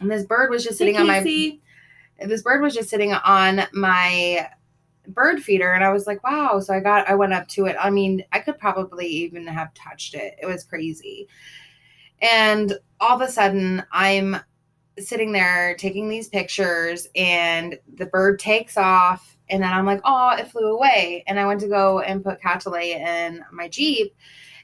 this 0.00 0.24
bird 0.24 0.50
was 0.50 0.62
just 0.62 0.78
sitting 0.78 0.96
on 0.96 1.08
my. 1.08 1.22
This 2.20 2.42
bird 2.42 2.62
was 2.62 2.74
just 2.74 2.88
sitting 2.88 3.12
on 3.12 3.62
my 3.72 4.48
bird 5.08 5.42
feeder 5.42 5.72
and 5.72 5.84
i 5.84 5.90
was 5.92 6.06
like 6.06 6.22
wow. 6.24 6.58
So 6.60 6.74
i 6.74 6.80
got 6.80 7.08
i 7.08 7.14
went 7.14 7.32
up 7.32 7.48
to 7.48 7.66
it. 7.66 7.76
I 7.80 7.90
mean 7.90 8.24
i 8.32 8.38
could 8.38 8.58
probably 8.58 9.06
even 9.06 9.46
have 9.46 9.72
touched 9.74 10.14
it. 10.14 10.36
It 10.40 10.46
was 10.46 10.64
crazy. 10.64 11.28
And 12.20 12.78
all 13.00 13.20
of 13.20 13.28
a 13.28 13.30
sudden 13.30 13.84
i'm 13.92 14.36
sitting 14.98 15.32
there 15.32 15.76
taking 15.76 16.08
these 16.08 16.28
pictures 16.28 17.06
and 17.14 17.78
the 17.96 18.06
bird 18.06 18.38
takes 18.38 18.78
off 18.78 19.36
and 19.50 19.62
then 19.62 19.72
i'm 19.72 19.86
like 19.86 20.00
oh 20.04 20.34
it 20.36 20.50
flew 20.50 20.74
away. 20.74 21.22
And 21.26 21.38
i 21.38 21.46
went 21.46 21.60
to 21.60 21.68
go 21.68 22.00
and 22.00 22.24
put 22.24 22.40
Catalea 22.40 22.96
in 22.96 23.44
my 23.52 23.68
jeep. 23.68 24.14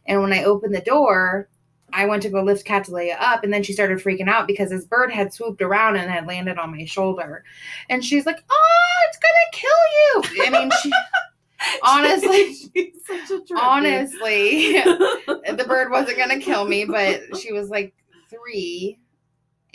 And 0.06 0.20
when 0.20 0.32
i 0.32 0.44
opened 0.44 0.74
the 0.74 0.80
door 0.80 1.48
I 1.92 2.06
went 2.06 2.22
to 2.22 2.30
go 2.30 2.42
lift 2.42 2.66
Catalea 2.66 3.16
up, 3.18 3.44
and 3.44 3.52
then 3.52 3.62
she 3.62 3.72
started 3.72 3.98
freaking 3.98 4.28
out 4.28 4.46
because 4.46 4.70
this 4.70 4.84
bird 4.84 5.12
had 5.12 5.32
swooped 5.32 5.62
around 5.62 5.96
and 5.96 6.10
had 6.10 6.26
landed 6.26 6.58
on 6.58 6.70
my 6.70 6.84
shoulder. 6.84 7.44
And 7.88 8.04
she's 8.04 8.26
like, 8.26 8.42
"Oh, 8.50 8.88
it's 9.08 9.18
gonna 9.18 9.50
kill 9.52 10.40
you!" 10.40 10.46
I 10.46 10.50
mean, 10.50 10.70
she 10.82 10.92
honestly, 11.82 12.54
She's 12.74 13.28
such 13.28 13.50
a 13.50 13.60
honestly, 13.60 14.72
the 14.82 15.64
bird 15.66 15.90
wasn't 15.90 16.18
gonna 16.18 16.40
kill 16.40 16.66
me, 16.66 16.84
but 16.84 17.36
she 17.38 17.52
was 17.52 17.68
like 17.68 17.94
three, 18.30 18.98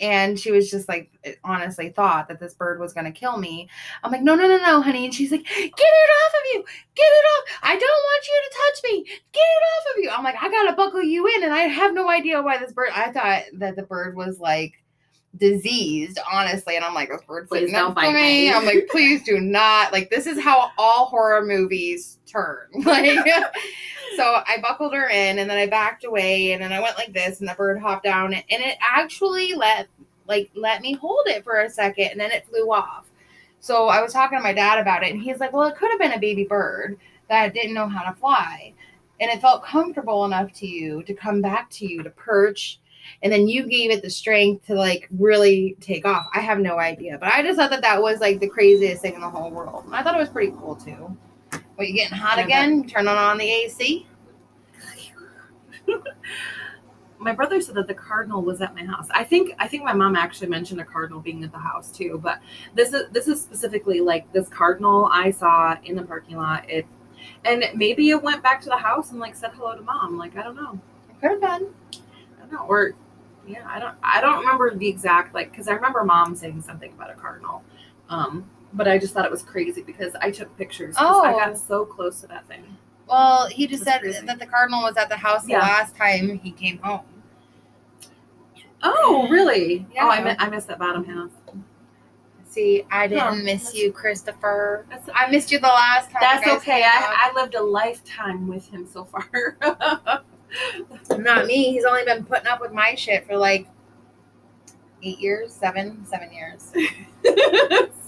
and 0.00 0.38
she 0.38 0.52
was 0.52 0.70
just 0.70 0.88
like, 0.88 1.10
honestly, 1.44 1.90
thought 1.90 2.28
that 2.28 2.38
this 2.40 2.54
bird 2.54 2.80
was 2.80 2.92
gonna 2.92 3.12
kill 3.12 3.36
me. 3.36 3.68
I'm 4.02 4.12
like, 4.12 4.22
"No, 4.22 4.34
no, 4.34 4.46
no, 4.46 4.58
no, 4.58 4.80
honey!" 4.80 5.04
And 5.04 5.14
she's 5.14 5.32
like, 5.32 5.44
"Get 5.44 5.58
it 5.58 5.70
off 5.70 6.34
of 6.34 6.40
you! 6.52 6.64
Get 6.94 7.04
it 7.04 7.26
off! 7.26 7.58
I 7.62 7.76
don't 7.76 7.82
want 7.82 8.26
you 8.26 8.42
to 8.44 8.56
touch 8.56 8.92
me! 8.92 9.04
Get 9.32 9.40
it 9.40 9.64
off 9.76 9.96
of 9.96 10.02
you!" 10.02 10.10
I'm 10.10 10.24
like, 10.24 10.36
"I 10.40 10.48
gotta 10.48 10.76
buckle 10.76 11.02
you 11.02 11.26
in," 11.26 11.44
and 11.44 11.52
I 11.52 11.60
have 11.60 11.94
no 11.94 12.08
idea 12.08 12.42
why 12.42 12.58
this 12.58 12.72
bird. 12.72 12.90
I 12.94 13.10
thought 13.10 13.42
that 13.54 13.76
the 13.76 13.82
bird 13.82 14.16
was 14.16 14.38
like 14.40 14.74
diseased, 15.36 16.18
honestly, 16.30 16.76
and 16.76 16.84
I'm 16.84 16.94
like, 16.94 17.10
"This 17.10 17.22
bird's 17.22 17.48
Please 17.48 17.70
don't 17.70 17.90
to 17.90 17.94
bite 17.94 18.14
me. 18.14 18.52
I'm 18.52 18.64
like, 18.64 18.88
"Please 18.88 19.22
do 19.22 19.40
not!" 19.40 19.92
Like, 19.92 20.10
this 20.10 20.26
is 20.26 20.40
how 20.40 20.70
all 20.78 21.06
horror 21.06 21.44
movies 21.44 22.18
turn. 22.26 22.66
Like, 22.84 23.18
so 24.16 24.42
I 24.46 24.58
buckled 24.60 24.94
her 24.94 25.08
in, 25.08 25.38
and 25.38 25.48
then 25.48 25.58
I 25.58 25.66
backed 25.66 26.04
away, 26.04 26.52
and 26.52 26.62
then 26.62 26.72
I 26.72 26.80
went 26.80 26.96
like 26.96 27.12
this, 27.12 27.40
and 27.40 27.48
the 27.48 27.54
bird 27.54 27.78
hopped 27.78 28.04
down, 28.04 28.32
and 28.34 28.44
it 28.48 28.78
actually 28.80 29.54
let 29.54 29.88
like 30.26 30.50
let 30.54 30.82
me 30.82 30.94
hold 30.94 31.26
it 31.26 31.44
for 31.44 31.60
a 31.60 31.70
second, 31.70 32.08
and 32.12 32.20
then 32.20 32.30
it 32.30 32.46
flew 32.46 32.72
off. 32.72 33.10
So 33.60 33.88
I 33.88 34.00
was 34.00 34.12
talking 34.12 34.38
to 34.38 34.42
my 34.42 34.52
dad 34.52 34.78
about 34.78 35.02
it, 35.02 35.12
and 35.12 35.22
he's 35.22 35.38
like, 35.38 35.52
"Well, 35.52 35.68
it 35.68 35.76
could 35.76 35.90
have 35.90 36.00
been 36.00 36.12
a 36.12 36.18
baby 36.18 36.44
bird 36.44 36.98
that 37.28 37.54
didn't 37.54 37.74
know 37.74 37.88
how 37.88 38.08
to 38.10 38.18
fly, 38.18 38.72
and 39.20 39.30
it 39.30 39.40
felt 39.40 39.64
comfortable 39.64 40.24
enough 40.24 40.52
to 40.54 40.66
you 40.66 41.02
to 41.04 41.14
come 41.14 41.40
back 41.42 41.70
to 41.70 41.86
you 41.86 42.02
to 42.02 42.10
perch." 42.10 42.80
And 43.22 43.32
then 43.32 43.48
you 43.48 43.66
gave 43.66 43.90
it 43.90 44.02
the 44.02 44.10
strength 44.10 44.66
to 44.66 44.74
like 44.74 45.08
really 45.18 45.76
take 45.80 46.06
off. 46.06 46.26
I 46.34 46.40
have 46.40 46.58
no 46.58 46.78
idea, 46.78 47.18
but 47.18 47.32
I 47.32 47.42
just 47.42 47.58
thought 47.58 47.70
that 47.70 47.82
that 47.82 48.00
was 48.00 48.20
like 48.20 48.40
the 48.40 48.48
craziest 48.48 49.02
thing 49.02 49.14
in 49.14 49.20
the 49.20 49.30
whole 49.30 49.50
world. 49.50 49.84
And 49.86 49.94
I 49.94 50.02
thought 50.02 50.14
it 50.14 50.20
was 50.20 50.28
pretty 50.28 50.52
cool 50.58 50.76
too. 50.76 51.16
What 51.76 51.88
you 51.88 51.94
getting 51.94 52.16
hot 52.16 52.38
Yeah, 52.38 52.44
again? 52.44 52.86
Turn 52.86 53.08
on 53.08 53.16
on 53.16 53.38
the 53.38 53.48
AC. 53.48 54.06
my 57.18 57.32
brother 57.32 57.60
said 57.60 57.74
that 57.74 57.86
the 57.86 57.94
cardinal 57.94 58.42
was 58.42 58.60
at 58.60 58.74
my 58.74 58.84
house. 58.84 59.08
I 59.10 59.24
think 59.24 59.52
I 59.58 59.68
think 59.68 59.84
my 59.84 59.92
mom 59.92 60.16
actually 60.16 60.48
mentioned 60.48 60.80
a 60.80 60.84
cardinal 60.84 61.20
being 61.20 61.42
at 61.44 61.52
the 61.52 61.58
house 61.58 61.90
too. 61.90 62.20
But 62.22 62.40
this 62.74 62.92
is 62.92 63.08
this 63.10 63.28
is 63.28 63.40
specifically 63.40 64.00
like 64.00 64.30
this 64.32 64.48
cardinal 64.48 65.08
I 65.12 65.30
saw 65.30 65.76
in 65.84 65.96
the 65.96 66.02
parking 66.02 66.36
lot. 66.36 66.68
It 66.68 66.86
and 67.44 67.64
maybe 67.74 68.10
it 68.10 68.22
went 68.22 68.42
back 68.42 68.60
to 68.62 68.68
the 68.68 68.76
house 68.76 69.10
and 69.10 69.20
like 69.20 69.34
said 69.34 69.52
hello 69.54 69.74
to 69.74 69.82
mom. 69.82 70.16
Like 70.16 70.36
I 70.36 70.42
don't 70.42 70.56
know. 70.56 70.80
Could 71.20 71.30
have 71.30 71.40
been. 71.40 71.68
Don't 72.50 72.60
know. 72.60 72.66
Or 72.66 72.92
yeah, 73.46 73.62
I 73.66 73.78
don't 73.78 73.94
I 74.02 74.20
don't 74.20 74.40
remember 74.40 74.74
the 74.74 74.88
exact 74.88 75.34
like 75.34 75.50
because 75.50 75.68
I 75.68 75.72
remember 75.72 76.04
mom 76.04 76.34
saying 76.34 76.62
something 76.62 76.92
about 76.92 77.10
a 77.10 77.14
cardinal. 77.14 77.62
Um, 78.08 78.48
but 78.72 78.86
I 78.88 78.98
just 78.98 79.14
thought 79.14 79.24
it 79.24 79.30
was 79.30 79.42
crazy 79.42 79.82
because 79.82 80.14
I 80.20 80.30
took 80.30 80.54
pictures. 80.58 80.94
Oh, 80.98 81.22
I 81.24 81.32
Oh. 81.32 81.38
got 81.38 81.58
so 81.58 81.84
close 81.84 82.20
to 82.22 82.26
that 82.28 82.46
thing. 82.46 82.64
Well, 83.08 83.46
he 83.48 83.66
just 83.66 83.84
said 83.84 84.00
crazy. 84.02 84.26
that 84.26 84.38
the 84.38 84.46
cardinal 84.46 84.82
was 84.82 84.96
at 84.98 85.08
the 85.08 85.16
house 85.16 85.44
the 85.46 85.54
last 85.54 85.96
time 85.96 86.38
he 86.38 86.50
came 86.50 86.78
home. 86.78 87.00
Oh, 88.82 89.26
really? 89.30 89.86
Oh, 89.98 90.08
I 90.08 90.18
Yeah. 90.18 90.24
mi- 90.24 90.36
I 90.38 90.48
missed 90.50 90.68
that 90.68 90.78
bottom 90.78 91.04
half. 91.04 91.30
See, 92.46 92.84
I 92.90 93.06
didn't 93.06 93.44
miss 93.44 93.74
you, 93.74 93.92
Christopher. 93.92 94.84
I 95.14 95.30
missed 95.30 95.50
you 95.52 95.58
the 95.58 95.66
last 95.68 96.10
time. 96.10 96.18
That's 96.20 96.46
okay. 96.46 96.82
I, 96.84 97.30
I 97.30 97.32
lived 97.40 97.54
a 97.54 97.62
lifetime 97.62 98.46
with 98.46 98.68
him 98.68 98.86
so 98.86 99.04
far. 99.04 99.56
Not 101.18 101.46
me. 101.46 101.72
He's 101.72 101.84
only 101.84 102.04
been 102.04 102.24
putting 102.24 102.46
up 102.46 102.60
with 102.60 102.72
my 102.72 102.94
shit 102.94 103.26
for 103.26 103.36
like 103.36 103.68
eight 105.02 105.18
years, 105.18 105.52
seven, 105.52 106.04
seven 106.06 106.32
years. 106.32 106.72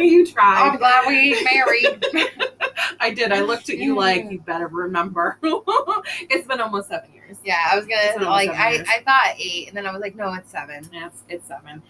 you 0.00 0.26
tried. 0.26 0.70
I'm 0.70 0.76
glad 0.78 1.06
we 1.06 1.34
ain't 1.34 1.44
married. 1.44 2.04
I 3.00 3.10
did. 3.10 3.32
I 3.32 3.40
looked 3.40 3.70
at 3.70 3.78
you 3.78 3.90
mm-hmm. 3.90 3.98
like 3.98 4.30
you 4.30 4.40
better 4.40 4.68
remember. 4.68 5.38
it's 5.42 6.46
been 6.46 6.60
almost 6.60 6.88
seven 6.88 7.12
years. 7.12 7.38
yeah, 7.44 7.58
I 7.70 7.76
was 7.76 7.86
gonna 7.86 8.28
like 8.28 8.50
I, 8.50 8.72
years. 8.72 8.88
I 8.88 9.02
thought 9.02 9.34
eight, 9.38 9.68
and 9.68 9.76
then 9.76 9.86
I 9.86 9.92
was 9.92 10.00
like, 10.00 10.16
no, 10.16 10.32
it's 10.34 10.50
seven. 10.50 10.88
Yeah, 10.92 11.06
it's, 11.06 11.22
it's 11.28 11.48
seven, 11.48 11.82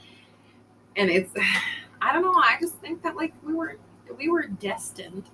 and 0.96 1.10
it's. 1.10 1.32
I 2.02 2.12
don't 2.12 2.22
know. 2.22 2.34
I 2.34 2.58
just 2.60 2.74
think 2.76 3.02
that 3.02 3.16
like 3.16 3.32
we 3.42 3.54
were 3.54 3.78
we 4.18 4.28
were 4.28 4.46
destined. 4.46 5.24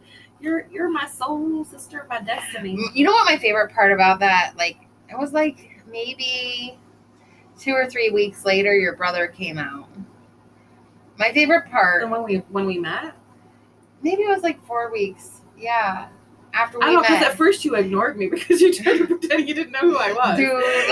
You're 0.41 0.67
you're 0.71 0.91
my 0.91 1.07
soul 1.07 1.65
sister, 1.65 2.07
my 2.09 2.21
destiny. 2.21 2.77
Mm, 2.77 2.95
you 2.95 3.05
know 3.05 3.13
what 3.13 3.27
my 3.31 3.39
favorite 3.39 3.73
part 3.73 3.93
about 3.93 4.21
that? 4.21 4.55
Like 4.57 4.79
it 5.09 5.19
was 5.19 5.33
like 5.33 5.71
maybe 5.91 6.79
two 7.59 7.73
or 7.73 7.87
three 7.89 8.11
weeks 8.11 8.45
later, 8.45 8.75
your 8.75 8.97
brother 8.97 9.27
came 9.27 9.59
out. 9.59 9.89
My 11.19 11.33
favorite 11.33 11.71
part 11.71 12.03
And 12.03 12.11
when 12.11 12.23
we 12.25 12.37
when 12.49 12.65
we 12.67 12.79
met, 12.79 13.15
maybe 14.03 14.23
it 14.23 14.29
was 14.29 14.43
like 14.43 14.65
four 14.65 14.91
weeks. 14.91 15.43
Yeah. 15.59 16.09
after 16.55 16.79
we 16.79 16.85
I 16.87 16.93
don't 16.93 17.03
know 17.03 17.03
because 17.03 17.23
at 17.27 17.37
first 17.37 17.65
you 17.67 17.75
ignored 17.77 18.17
me 18.17 18.29
because 18.31 18.61
you 18.63 18.73
tried 18.73 18.97
to 18.99 19.07
pretend 19.07 19.47
you 19.47 19.55
didn't 19.55 19.73
know 19.73 19.81
who 19.81 19.99
I 19.99 20.13
was. 20.13 20.37
Dude, 20.39 20.51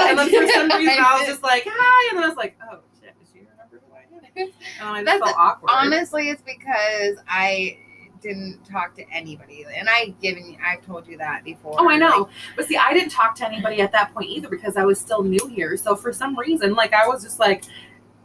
and 0.09 0.19
then 0.19 0.29
for 0.29 0.53
some 0.53 0.69
reason 0.79 1.03
I 1.03 1.19
was 1.19 1.27
just 1.27 1.43
like, 1.43 1.65
hi, 1.67 2.09
and 2.11 2.19
then 2.19 2.25
I 2.25 2.29
was 2.29 2.37
like, 2.37 2.59
oh 2.71 2.81
shit, 3.01 3.15
does 3.19 3.29
she 3.33 3.39
remember 3.41 3.81
who 3.89 3.95
I 3.95 4.03
am? 4.43 4.51
And 4.81 4.89
I 4.89 5.03
just 5.03 5.07
That's 5.07 5.25
felt 5.25 5.37
awkward. 5.39 5.71
honestly, 5.73 6.29
it's 6.29 6.43
because 6.43 7.17
I 7.27 7.79
didn't 8.21 8.65
talk 8.65 8.95
to 8.97 9.09
anybody, 9.13 9.65
and 9.75 9.89
I 9.89 10.15
given 10.23 10.57
I've 10.65 10.85
told 10.85 11.07
you 11.07 11.19
that 11.19 11.45
before. 11.45 11.77
Oh, 11.79 11.89
I 11.89 11.97
know. 11.97 12.09
Like, 12.23 12.29
But 12.57 12.67
see, 12.67 12.77
I 12.77 12.93
didn't 12.93 13.11
talk 13.11 13.35
to 13.37 13.47
anybody 13.47 13.81
at 13.81 13.93
that 13.93 14.13
point 14.15 14.29
either 14.31 14.49
because 14.49 14.77
I 14.77 14.85
was 14.85 15.01
still 15.01 15.23
new 15.23 15.47
here. 15.49 15.77
So 15.77 15.95
for 15.97 16.13
some 16.13 16.39
reason, 16.39 16.75
like 16.75 16.93
I 16.93 17.07
was 17.07 17.23
just 17.23 17.39
like, 17.39 17.65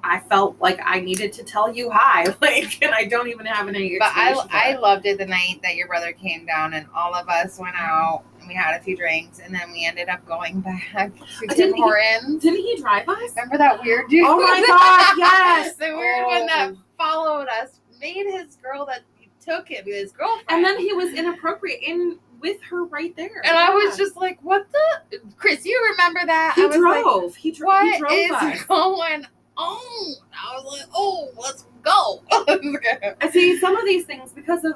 I 0.03 0.19
felt 0.19 0.59
like 0.59 0.79
I 0.83 0.99
needed 0.99 1.31
to 1.33 1.43
tell 1.43 1.73
you 1.73 1.89
hi, 1.89 2.25
like, 2.41 2.81
and 2.83 2.93
I 2.93 3.05
don't 3.05 3.29
even 3.29 3.45
have 3.45 3.67
any. 3.67 3.97
but 3.99 4.11
I 4.13 4.33
I 4.51 4.75
loved 4.77 5.05
it 5.05 5.17
the 5.17 5.25
night 5.25 5.59
that 5.63 5.75
your 5.75 5.87
brother 5.87 6.11
came 6.11 6.45
down, 6.45 6.73
and 6.73 6.85
all 6.95 7.13
of 7.15 7.29
us 7.29 7.57
went 7.59 7.75
out 7.77 8.23
and 8.39 8.47
we 8.49 8.53
had 8.53 8.75
a 8.77 8.83
few 8.83 8.97
drinks, 8.97 9.39
and 9.39 9.55
then 9.55 9.71
we 9.71 9.85
ended 9.85 10.09
up 10.09 10.25
going 10.25 10.59
back 10.93 11.13
to 11.15 11.47
Tim 11.47 11.55
Didn't 11.55 11.75
he- 11.75 11.81
Hortons. 11.81 12.41
didn't 12.43 12.59
he 12.59 12.75
drive 12.81 13.07
us? 13.07 13.31
Remember 13.37 13.57
that 13.57 13.81
weird 13.81 14.09
dude? 14.09 14.25
Oh 14.27 14.37
my 14.41 14.61
God, 14.67 15.15
yes. 15.17 15.75
the 15.75 15.95
weird 15.95 16.25
one 16.25 16.45
that 16.47 16.71
Oh. 16.73 16.77
followed 16.97 17.47
us 17.47 17.79
made 18.01 18.25
his 18.25 18.57
girl 18.57 18.85
that 18.85 19.03
took 19.43 19.67
him, 19.67 19.85
his 19.85 20.11
girlfriend. 20.11 20.45
And 20.49 20.63
then 20.65 20.79
he 20.79 20.93
was 20.93 21.13
inappropriate 21.13 21.81
in 21.83 22.19
with 22.39 22.61
her 22.63 22.83
right 22.85 23.15
there. 23.15 23.41
and 23.45 23.57
I 23.57 23.69
was 23.69 23.97
just 23.97 24.17
like, 24.17 24.37
"What 24.41 24.67
the, 24.71 25.19
Chris? 25.37 25.65
You 25.65 25.81
remember 25.91 26.25
that?" 26.25 26.53
he 26.55 26.63
I 26.63 26.65
was 26.65 26.77
like, 26.77 27.03
drove. 27.03 27.35
he, 27.35 27.51
dro- 27.51 27.67
"What 27.67 27.93
he 27.93 27.99
drove 27.99 28.11
is 28.11 28.31
us. 28.31 28.63
going 28.67 29.25
on?" 29.57 30.15
I 30.33 30.55
was 30.55 30.79
like, 30.79 30.89
"Oh, 30.93 31.29
let's 31.39 31.65
go." 31.83 32.21
I 33.21 33.29
see 33.31 33.57
some 33.59 33.77
of 33.77 33.85
these 33.85 34.05
things 34.05 34.31
because 34.33 34.63
of 34.65 34.73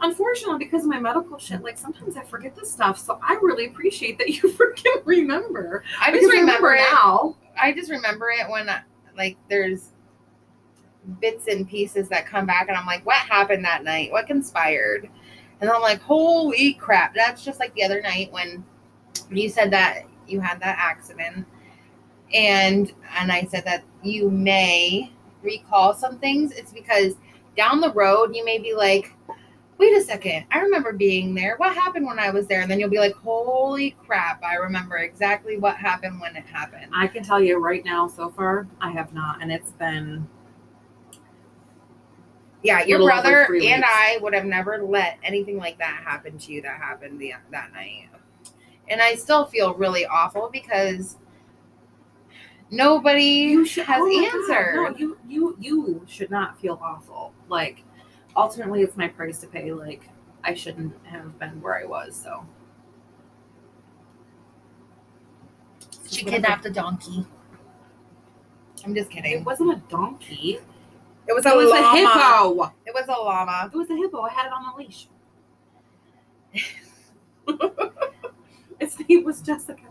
unfortunately 0.00 0.64
because 0.64 0.84
of 0.84 0.88
my 0.88 0.98
medical 0.98 1.36
shit 1.38 1.60
like 1.62 1.76
sometimes 1.76 2.16
i 2.16 2.22
forget 2.22 2.54
this 2.54 2.70
stuff 2.70 2.96
so 2.96 3.18
i 3.22 3.34
really 3.42 3.66
appreciate 3.66 4.16
that 4.16 4.28
you 4.42 4.42
freaking 4.52 5.02
remember 5.04 5.82
I 6.00 6.12
just 6.12 6.32
remember 6.32 6.72
it. 6.74 6.80
now 6.92 7.36
I 7.60 7.72
just 7.72 7.90
remember 7.90 8.28
it 8.30 8.48
when, 8.50 8.68
like, 9.16 9.36
there's 9.48 9.90
bits 11.20 11.46
and 11.48 11.68
pieces 11.68 12.08
that 12.08 12.26
come 12.26 12.46
back, 12.46 12.68
and 12.68 12.76
I'm 12.76 12.86
like, 12.86 13.04
"What 13.06 13.16
happened 13.16 13.64
that 13.64 13.84
night? 13.84 14.12
What 14.12 14.26
conspired?" 14.26 15.08
And 15.60 15.70
I'm 15.70 15.80
like, 15.82 16.00
"Holy 16.02 16.74
crap!" 16.74 17.14
That's 17.14 17.44
just 17.44 17.60
like 17.60 17.74
the 17.74 17.84
other 17.84 18.00
night 18.02 18.32
when 18.32 18.64
you 19.30 19.48
said 19.48 19.70
that 19.72 20.02
you 20.26 20.40
had 20.40 20.60
that 20.60 20.76
accident, 20.78 21.46
and 22.34 22.92
and 23.18 23.32
I 23.32 23.44
said 23.44 23.64
that 23.64 23.84
you 24.02 24.30
may 24.30 25.12
recall 25.42 25.94
some 25.94 26.18
things. 26.18 26.52
It's 26.52 26.72
because 26.72 27.14
down 27.56 27.80
the 27.80 27.92
road 27.92 28.34
you 28.34 28.44
may 28.44 28.58
be 28.58 28.74
like. 28.74 29.12
Wait 29.78 29.94
a 29.94 30.00
second. 30.00 30.46
I 30.50 30.60
remember 30.60 30.94
being 30.94 31.34
there. 31.34 31.56
What 31.58 31.74
happened 31.74 32.06
when 32.06 32.18
I 32.18 32.30
was 32.30 32.46
there? 32.46 32.62
And 32.62 32.70
then 32.70 32.80
you'll 32.80 32.88
be 32.88 32.98
like, 32.98 33.14
holy 33.14 33.90
crap. 34.06 34.42
I 34.42 34.54
remember 34.54 34.96
exactly 34.96 35.58
what 35.58 35.76
happened 35.76 36.18
when 36.18 36.34
it 36.34 36.46
happened. 36.46 36.90
i 36.94 37.06
can 37.06 37.22
tell 37.22 37.42
you 37.42 37.58
right 37.58 37.84
now 37.84 38.08
so 38.08 38.30
far 38.30 38.66
i 38.80 38.90
have 38.90 39.12
not 39.12 39.42
and 39.42 39.52
it's 39.52 39.72
been 39.72 40.26
Yeah, 42.62 42.84
your 42.84 42.98
brother 42.98 43.44
and. 43.54 43.84
I 43.86 44.18
would 44.22 44.34
have 44.34 44.44
never 44.44 44.82
let 44.82 45.18
anything 45.22 45.56
like 45.56 45.78
that 45.78 46.02
happen 46.04 46.38
to 46.38 46.52
you 46.52 46.62
that 46.62 46.78
happened 46.78 47.20
the, 47.20 47.34
that 47.52 47.72
night. 47.72 48.08
And 48.88 49.00
I 49.00 49.14
still 49.14 49.46
feel 49.46 49.74
really 49.74 50.06
awful 50.06 50.48
because 50.52 51.16
nobody 52.70 53.54
has 53.54 53.78
oh 53.78 54.34
answered. 54.34 54.74
no 54.74 54.96
you 54.96 55.16
you 55.28 55.56
you 55.60 56.02
should 56.08 56.32
not 56.32 56.60
feel 56.60 56.80
awful 56.82 57.32
like 57.48 57.84
ultimately 58.34 58.82
it's 58.82 58.96
my 58.96 59.06
price 59.06 59.38
to 59.38 59.46
pay 59.46 59.72
like 59.72 60.08
i 60.42 60.52
shouldn't 60.52 60.92
have 61.06 61.38
been 61.38 61.60
where 61.62 61.76
i 61.80 61.84
was 61.84 62.20
so 62.20 62.44
she 66.10 66.24
kidnapped 66.24 66.64
a 66.66 66.70
donkey. 66.70 67.26
I'm 68.84 68.94
just 68.94 69.10
kidding. 69.10 69.32
it 69.32 69.44
wasn't 69.44 69.72
a 69.72 69.82
donkey 69.88 70.60
It 71.28 71.34
was 71.34 71.44
it 71.46 71.52
a 71.52 71.56
was 71.56 71.70
llama. 71.70 71.86
a 71.86 71.96
hippo 71.96 72.72
It 72.86 72.94
was 72.94 73.06
a 73.08 73.12
llama. 73.20 73.70
It 73.72 73.76
was 73.76 73.90
a 73.90 73.96
hippo. 73.96 74.20
I 74.22 74.30
had 74.30 74.46
it 74.46 74.52
on 74.52 74.72
a 74.72 74.76
leash. 74.76 75.08
Its 78.78 78.98
name 79.08 79.24
was 79.24 79.40
Jessica. 79.40 79.82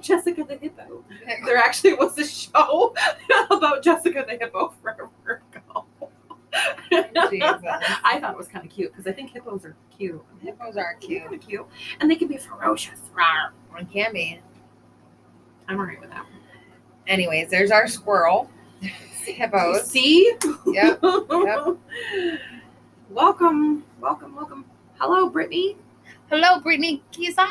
Jessica 0.00 0.42
the 0.44 0.56
hippo. 0.56 1.04
There 1.44 1.56
actually 1.56 1.94
was 1.94 2.18
a 2.18 2.26
show 2.26 2.94
about 3.50 3.82
Jessica 3.82 4.24
the 4.28 4.36
hippo 4.36 4.74
forever 4.82 5.08
ago. 5.54 5.86
I 6.90 8.18
thought 8.20 8.32
it 8.32 8.36
was 8.36 8.48
kind 8.48 8.64
of 8.64 8.70
cute 8.72 8.90
because 8.92 9.06
I 9.06 9.12
think 9.12 9.30
hippos 9.30 9.64
are 9.64 9.76
cute. 9.96 10.20
Hippos 10.40 10.76
are 10.76 10.94
cute. 10.94 11.22
Kind 11.22 11.34
of 11.34 11.40
cute, 11.40 11.66
and 12.00 12.10
they 12.10 12.16
can 12.16 12.26
be 12.28 12.38
ferocious. 12.38 13.00
Rawr. 13.14 13.52
It 13.80 13.90
can 13.92 14.12
be. 14.12 14.40
I'm 15.68 15.78
alright 15.78 16.00
with 16.00 16.10
that. 16.10 16.26
Anyways, 17.06 17.50
there's 17.50 17.70
our 17.70 17.86
squirrel. 17.86 18.50
Hippos. 19.32 19.86
See? 19.86 20.32
Yep. 20.66 21.02
welcome, 23.10 23.84
welcome, 24.00 24.34
welcome. 24.34 24.64
Hello, 24.98 25.28
Brittany. 25.28 25.76
Hello, 26.30 26.60
Brittany 26.60 27.02
Kizan. 27.12 27.46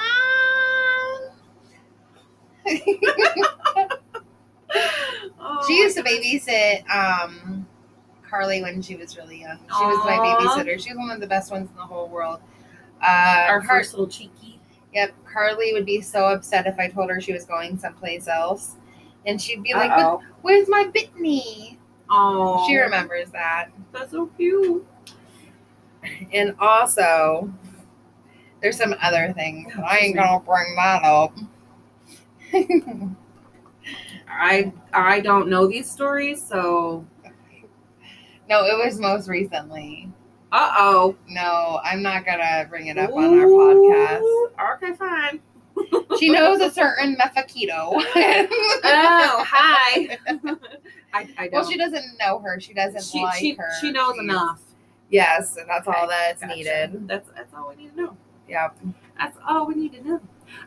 Oh, 5.40 5.64
she 5.68 5.78
used 5.78 5.96
to 5.98 6.04
babysit 6.04 6.88
um, 6.90 7.66
Carly 8.30 8.62
when 8.62 8.82
she 8.82 8.96
was 8.96 9.16
really 9.18 9.42
young. 9.42 9.58
She 9.58 9.86
was 9.86 9.98
my 10.06 10.18
babysitter. 10.18 10.80
She 10.80 10.90
was 10.90 10.98
one 10.98 11.12
of 11.12 11.22
the 11.22 11.28
best 11.28 11.52
ones 11.52 11.70
in 11.70 11.76
the 11.76 11.84
whole 11.84 12.10
world. 12.10 12.40
Uh, 13.02 13.46
Our 13.48 13.62
Car- 13.62 13.80
first 13.80 13.94
little 13.94 14.08
cheeky. 14.08 14.60
Yep, 14.94 15.14
Carly 15.32 15.74
would 15.74 15.86
be 15.86 16.02
so 16.02 16.26
upset 16.26 16.66
if 16.66 16.78
I 16.80 16.88
told 16.88 17.10
her 17.10 17.22
she 17.22 17.32
was 17.34 17.46
going 17.46 17.78
someplace 17.78 18.28
else, 18.28 18.76
and 19.28 19.40
she'd 19.40 19.62
be 19.62 19.74
like, 19.74 19.90
"But 19.92 20.00
Uh-oh. 20.00 20.22
"Where's 20.42 20.68
my 20.68 20.86
Bitney?" 20.86 21.78
Oh, 22.10 22.66
She 22.68 22.78
remembers 22.78 23.30
that. 23.32 23.68
That's 23.92 24.12
so 24.12 24.28
cute. 24.38 24.86
And 26.34 26.56
also, 26.60 27.52
there's 28.62 28.78
some 28.78 28.96
other 29.02 29.34
things. 29.34 29.74
I 29.86 29.98
ain't 30.00 30.16
gonna 30.16 30.40
bring 30.40 30.74
that 30.78 31.04
up. 31.04 31.38
I 34.30 34.72
I 34.94 35.20
don't 35.20 35.50
know 35.50 35.68
these 35.68 35.90
stories, 35.90 36.42
so 36.44 37.06
no, 38.50 38.66
it 38.66 38.78
was 38.86 39.00
most 39.00 39.28
recently. 39.28 40.10
uh 40.52 40.72
oh. 40.78 41.16
No, 41.28 41.80
I'm 41.84 42.02
not 42.02 42.26
gonna 42.26 42.66
bring 42.70 42.88
it 42.88 42.98
up 42.98 43.12
on 43.12 43.38
our 43.40 43.46
podcast. 43.48 44.24
Okay, 44.76 44.94
fine. 44.96 45.42
She 46.20 46.30
knows 46.30 46.60
a 46.62 46.72
certain 46.72 47.16
methakito. 47.18 48.02
Oh, 48.90 49.44
hi. 49.48 50.18
I, 51.14 51.30
I 51.38 51.48
don't. 51.48 51.52
well, 51.54 51.70
she 51.70 51.78
doesn't 51.78 52.18
know 52.20 52.40
her. 52.40 52.60
She 52.60 52.74
doesn't 52.74 53.04
she, 53.04 53.22
like 53.24 53.36
she, 53.40 53.54
her. 53.56 53.70
she 53.82 53.92
knows 53.92 54.14
She's- 54.14 54.24
enough. 54.24 54.62
Yes, 55.10 55.56
and 55.58 55.70
that's 55.70 55.88
all 55.88 56.08
that's 56.08 56.42
Gotcha. 56.42 56.56
needed. 56.56 57.08
That's 57.08 57.30
that's 57.36 57.54
all 57.54 57.70
we 57.70 57.82
need 57.84 57.96
to 57.96 58.02
know. 58.02 58.18
Yep. 58.50 58.78
That's 59.18 59.38
all 59.48 59.66
we 59.66 59.76
need 59.76 59.94
to 59.94 60.06
know. 60.08 60.20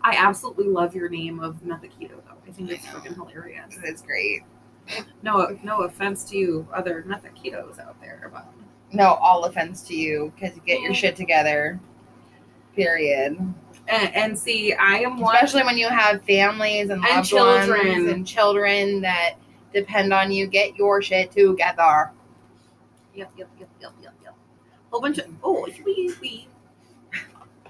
I 0.02 0.14
absolutely 0.16 0.64
love 0.66 0.94
your 0.94 1.08
name 1.10 1.40
of 1.40 1.56
Methakito 1.62 2.10
though. 2.26 2.38
I 2.48 2.50
think 2.50 2.70
it's 2.70 2.86
freaking 2.86 3.14
hilarious. 3.14 3.78
It's 3.84 4.00
great. 4.02 4.42
No 5.22 5.58
no 5.62 5.82
offense 5.82 6.24
to 6.30 6.38
you 6.38 6.66
other 6.72 7.04
Methakitos 7.06 7.78
out 7.78 8.00
there, 8.00 8.30
but 8.32 8.46
No, 8.92 9.14
all 9.14 9.44
offense 9.44 9.82
to 9.88 9.94
you 9.94 10.32
because 10.34 10.56
you 10.56 10.62
get 10.64 10.80
your 10.80 10.94
shit 10.94 11.16
together. 11.16 11.78
Period. 12.74 13.36
And, 13.88 14.14
and 14.14 14.38
see, 14.38 14.72
I 14.72 14.98
am 14.98 15.18
one 15.18 15.34
Especially 15.34 15.64
when 15.64 15.78
you 15.78 15.88
have 15.88 16.22
families 16.24 16.90
and, 16.90 17.04
And 17.04 17.24
children. 17.24 17.96
ones 17.96 18.10
and 18.10 18.26
children 18.26 19.00
that 19.02 19.34
depend 19.72 20.12
on 20.12 20.30
you. 20.30 20.46
Get 20.46 20.76
your 20.76 21.02
shit 21.02 21.32
together. 21.32 22.12
Yep, 23.14 23.32
yep, 23.36 23.48
yep, 23.58 23.68
yep, 23.80 23.92
yep, 24.02 24.14
yep. 24.22 24.34
Whole 24.90 25.00
bunch 25.00 25.18
of 25.18 25.26
oh, 25.42 25.66
wee, 25.84 26.12
wee. 26.20 26.48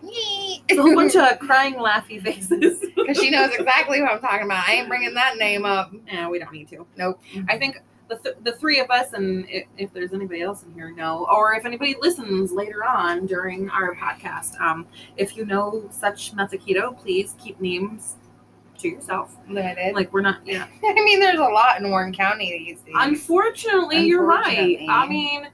It's 0.02 0.78
a 0.78 0.82
whole 0.82 0.94
bunch 0.94 1.14
of 1.16 1.38
crying, 1.40 1.74
laughy 1.74 2.22
faces. 2.22 2.84
Because 3.00 3.24
she 3.24 3.30
knows 3.30 3.50
exactly 3.54 4.00
what 4.02 4.12
I'm 4.12 4.20
talking 4.20 4.44
about. 4.44 4.68
I 4.68 4.74
ain't 4.74 4.88
bringing 4.88 5.14
that 5.14 5.36
name 5.36 5.64
up. 5.64 5.92
Yeah, 6.06 6.28
we 6.28 6.38
don't 6.38 6.52
need 6.52 6.68
to. 6.68 6.86
Nope. 6.96 7.20
I 7.48 7.58
think 7.58 7.82
the, 8.10 8.16
th- 8.16 8.36
the 8.42 8.52
three 8.52 8.80
of 8.80 8.90
us, 8.90 9.12
and 9.12 9.46
if, 9.48 9.66
if 9.78 9.92
there's 9.92 10.12
anybody 10.12 10.42
else 10.42 10.64
in 10.64 10.74
here, 10.74 10.90
know, 10.90 11.26
or 11.32 11.54
if 11.54 11.64
anybody 11.64 11.96
listens 12.00 12.52
later 12.52 12.84
on 12.84 13.24
during 13.24 13.70
our 13.70 13.94
podcast, 13.94 14.60
um, 14.60 14.86
if 15.16 15.36
you 15.36 15.46
know 15.46 15.88
such 15.90 16.34
Methakito, 16.34 16.98
please 16.98 17.36
keep 17.38 17.60
names 17.60 18.16
to 18.78 18.88
yourself. 18.88 19.36
Limited. 19.48 19.94
Like 19.94 20.12
we're 20.12 20.22
not, 20.22 20.40
yeah. 20.44 20.66
I 20.84 20.94
mean, 20.94 21.20
there's 21.20 21.38
a 21.38 21.44
lot 21.44 21.80
in 21.80 21.88
Warren 21.88 22.12
County 22.12 22.50
these 22.66 22.80
days. 22.80 22.94
Unfortunately, 22.98 24.04
you're 24.04 24.24
right. 24.26 24.80
I 24.88 25.06
mean, 25.06 25.48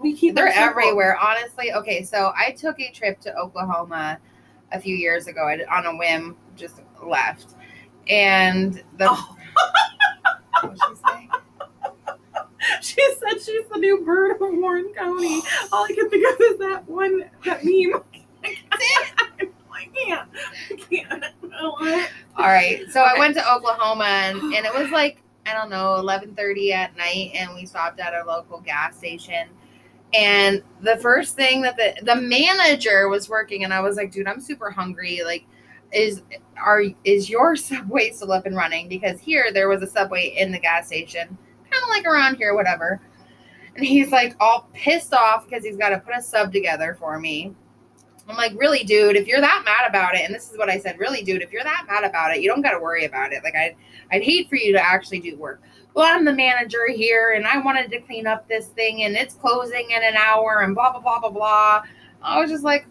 we 0.00 0.14
keep 0.14 0.34
They're 0.34 0.46
them 0.46 0.54
everywhere, 0.56 1.16
honestly. 1.16 1.72
Okay, 1.72 2.02
so 2.02 2.32
I 2.36 2.50
took 2.50 2.80
a 2.80 2.90
trip 2.90 3.20
to 3.20 3.34
Oklahoma 3.36 4.18
a 4.72 4.80
few 4.80 4.96
years 4.96 5.28
ago 5.28 5.48
I, 5.48 5.64
on 5.70 5.86
a 5.86 5.96
whim, 5.96 6.36
just 6.56 6.82
left. 7.02 7.54
And 8.08 8.82
the 8.98 9.08
Oh. 9.10 9.36
she 10.62 10.94
say? 10.96 11.28
she 12.80 13.14
said 13.18 13.40
she's 13.40 13.68
the 13.72 13.78
new 13.78 14.04
bird 14.04 14.32
of 14.32 14.38
Warren 14.40 14.92
County. 14.94 15.40
All 15.72 15.84
I 15.84 15.92
can 15.94 16.08
think 16.10 16.34
of 16.34 16.40
is 16.40 16.58
that 16.58 16.88
one 16.88 17.24
that 17.44 17.64
meme. 17.64 18.02
I 18.44 19.88
can't. 19.94 20.28
I 20.70 20.74
can't. 20.76 21.24
What? 21.40 22.10
All 22.36 22.46
right. 22.46 22.82
So 22.90 23.00
I 23.00 23.18
went 23.18 23.34
to 23.36 23.52
Oklahoma 23.52 24.04
and, 24.04 24.38
and 24.54 24.66
it 24.66 24.74
was 24.74 24.90
like, 24.90 25.22
I 25.46 25.52
don't 25.52 25.70
know, 25.70 25.96
11:30 26.02 26.72
at 26.72 26.96
night 26.96 27.32
and 27.34 27.54
we 27.54 27.66
stopped 27.66 28.00
at 28.00 28.14
a 28.14 28.24
local 28.26 28.60
gas 28.60 28.96
station. 28.96 29.48
And 30.12 30.62
the 30.80 30.96
first 30.98 31.36
thing 31.36 31.62
that 31.62 31.76
the 31.76 31.94
the 32.02 32.16
manager 32.16 33.08
was 33.08 33.28
working 33.28 33.64
and 33.64 33.74
I 33.74 33.80
was 33.80 33.96
like, 33.96 34.12
"Dude, 34.12 34.26
I'm 34.26 34.40
super 34.40 34.70
hungry. 34.70 35.22
Like 35.24 35.44
is 35.94 36.22
are 36.62 36.82
is 37.04 37.30
your 37.30 37.56
subway 37.56 38.10
still 38.10 38.32
up 38.32 38.46
and 38.46 38.56
running? 38.56 38.88
Because 38.88 39.20
here 39.20 39.52
there 39.52 39.68
was 39.68 39.82
a 39.82 39.86
subway 39.86 40.34
in 40.36 40.52
the 40.52 40.58
gas 40.58 40.88
station 40.88 41.38
kind 41.74 41.82
of 41.82 41.88
like 41.88 42.06
around 42.06 42.36
here 42.36 42.54
whatever. 42.54 43.00
And 43.76 43.84
he's 43.84 44.10
like 44.10 44.36
all 44.40 44.68
pissed 44.72 45.12
off 45.12 45.48
because 45.48 45.64
he's 45.64 45.76
got 45.76 45.90
to 45.90 45.98
put 45.98 46.16
a 46.16 46.22
sub 46.22 46.52
together 46.52 46.96
for 46.98 47.18
me. 47.18 47.54
I'm 48.26 48.36
like 48.36 48.52
really 48.56 48.84
dude 48.84 49.16
if 49.16 49.26
you're 49.26 49.42
that 49.42 49.62
mad 49.66 49.86
about 49.86 50.14
it 50.14 50.22
and 50.22 50.34
this 50.34 50.50
is 50.50 50.56
what 50.56 50.70
i 50.70 50.78
said 50.78 50.98
really 50.98 51.22
dude 51.22 51.42
if 51.42 51.52
you're 51.52 51.62
that 51.62 51.84
mad 51.86 52.04
about 52.04 52.34
it 52.34 52.40
you 52.40 52.48
don't 52.48 52.62
got 52.62 52.70
to 52.70 52.78
worry 52.78 53.04
about 53.04 53.34
it. 53.34 53.44
Like 53.44 53.54
i'd 53.54 53.76
i'd 54.12 54.22
hate 54.22 54.48
for 54.48 54.56
you 54.56 54.72
to 54.72 54.80
actually 54.80 55.20
do 55.20 55.36
work. 55.36 55.60
Well 55.92 56.06
i'm 56.06 56.24
the 56.24 56.32
manager 56.32 56.88
here 56.88 57.34
and 57.36 57.46
i 57.46 57.58
wanted 57.58 57.90
to 57.90 58.00
clean 58.00 58.26
up 58.26 58.48
this 58.48 58.68
thing 58.68 59.02
and 59.02 59.14
it's 59.14 59.34
closing 59.34 59.90
in 59.90 60.02
an 60.02 60.16
hour 60.16 60.60
and 60.60 60.74
blah 60.74 60.92
blah 60.92 61.00
blah 61.00 61.20
blah 61.20 61.30
blah. 61.30 61.82
I 62.22 62.40
was 62.40 62.50
just 62.50 62.64
like 62.64 62.86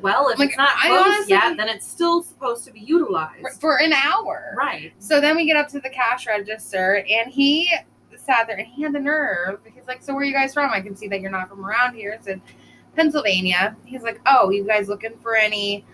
Well, 0.00 0.28
if 0.28 0.38
Like, 0.38 0.50
it's 0.50 0.58
not 0.58 0.76
closed 0.80 1.06
honestly- 1.06 1.30
yet, 1.34 1.56
then 1.56 1.68
it's 1.68 1.86
still 1.86 2.22
supposed 2.22 2.64
to 2.64 2.72
be 2.72 2.80
utilized. 2.80 3.60
for 3.60 3.80
an 3.80 3.92
hour 3.92 4.54
Right. 4.56 4.92
So 4.98 5.20
then 5.20 5.36
we 5.36 5.46
get 5.46 5.56
up 5.56 5.68
to 5.68 5.80
the 5.80 5.90
cash 5.90 6.26
register, 6.26 7.04
and 7.08 7.30
he 7.30 7.70
sat 8.16 8.46
there 8.46 8.56
and 8.56 8.66
he 8.66 8.82
had 8.82 8.92
the 8.92 9.00
nerve. 9.00 9.60
He's 9.74 9.86
like, 9.86 10.02
"So 10.02 10.14
where 10.14 10.22
are 10.22 10.24
you 10.24 10.32
guys 10.32 10.54
from? 10.54 10.70
I 10.70 10.80
can 10.80 10.96
see 10.96 11.08
that 11.08 11.20
you're 11.20 11.30
not 11.30 11.48
from 11.48 11.64
around 11.64 11.94
here." 11.94 12.16
I 12.18 12.22
said, 12.24 12.40
"Pennsylvania." 12.96 13.76
He's 13.84 14.02
like, 14.02 14.20
"Oh, 14.26 14.50
you 14.50 14.64
guys 14.64 14.88
looking 14.88 15.16
for 15.22 15.36
any?" 15.36 15.84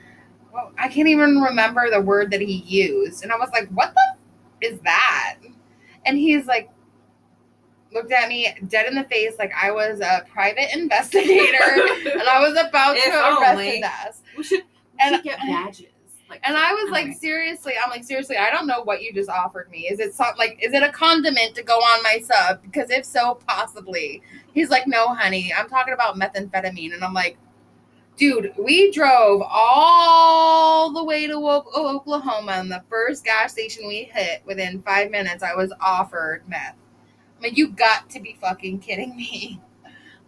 Well, 0.53 0.73
I 0.79 0.89
can't 0.89 1.09
even 1.09 1.41
remember 1.41 1.91
the 1.91 2.01
word 2.01 2.31
that 2.33 2.41
he 2.41 2.55
used, 2.67 3.23
and 3.23 3.33
I 3.33 3.37
was 3.37 3.51
like, 3.53 3.69
"What 3.69 3.95
the 3.95 4.01
f- 4.11 4.73
is 4.73 4.81
that?" 4.81 5.37
And 6.07 6.17
he's 6.19 6.47
like, 6.47 6.71
looked 7.93 8.13
at 8.13 8.29
me 8.29 8.55
dead 8.69 8.87
in 8.87 8.95
the 8.95 9.05
face 9.05 9.35
like 9.39 9.53
I 9.61 9.71
was 9.71 10.01
a 10.01 10.25
private 10.33 10.73
investigator 10.77 11.59
and 12.13 12.23
I 12.23 12.41
was 12.41 12.53
about 12.53 12.95
to 12.97 13.09
arrest 13.11 13.51
only. 13.51 13.71
his 13.77 13.83
ass. 13.85 14.23
We 14.37 14.45
should, 14.45 14.59
we 14.61 14.65
And- 15.01 15.15
should 15.17 15.25
get 15.25 15.39
badges. 15.41 15.87
Like, 16.29 16.41
And 16.45 16.57
I 16.57 16.73
was 16.75 16.93
like, 16.93 17.13
seriously, 17.15 17.73
I'm 17.83 17.91
like, 17.91 18.05
seriously, 18.05 18.37
I 18.37 18.51
don't 18.53 18.69
know 18.69 18.83
what 18.83 19.03
you 19.03 19.13
just 19.13 19.29
offered 19.29 19.69
me. 19.69 19.89
Is 19.91 19.99
it 19.99 20.15
some, 20.15 20.29
like, 20.39 20.61
is 20.63 20.73
it 20.73 20.81
a 20.85 20.93
condiment 20.93 21.57
to 21.57 21.65
go 21.65 21.75
on 21.75 22.01
my 22.05 22.21
sub? 22.21 22.63
Because 22.63 22.89
if 22.91 23.05
so, 23.05 23.41
possibly. 23.49 24.23
He's 24.55 24.71
like, 24.71 24.87
no, 24.87 25.13
honey, 25.13 25.53
I'm 25.53 25.69
talking 25.69 25.93
about 25.93 26.15
methamphetamine. 26.21 26.95
And 26.95 27.03
I'm 27.03 27.13
like, 27.15 27.37
dude, 28.17 28.53
we 28.57 28.93
drove 28.93 29.43
all 29.45 30.93
the 30.93 31.03
way 31.03 31.27
to 31.27 31.35
Oklahoma, 31.35 32.53
and 32.53 32.71
the 32.71 32.85
first 32.89 33.25
gas 33.25 33.51
station 33.51 33.89
we 33.89 34.05
hit, 34.13 34.43
within 34.47 34.81
five 34.83 35.11
minutes, 35.11 35.43
I 35.43 35.57
was 35.57 35.73
offered 35.81 36.45
meth. 36.49 36.77
Like, 37.43 37.57
you 37.57 37.69
got 37.69 38.09
to 38.11 38.21
be 38.21 38.37
fucking 38.41 38.81
kidding 38.81 39.17
me. 39.17 39.61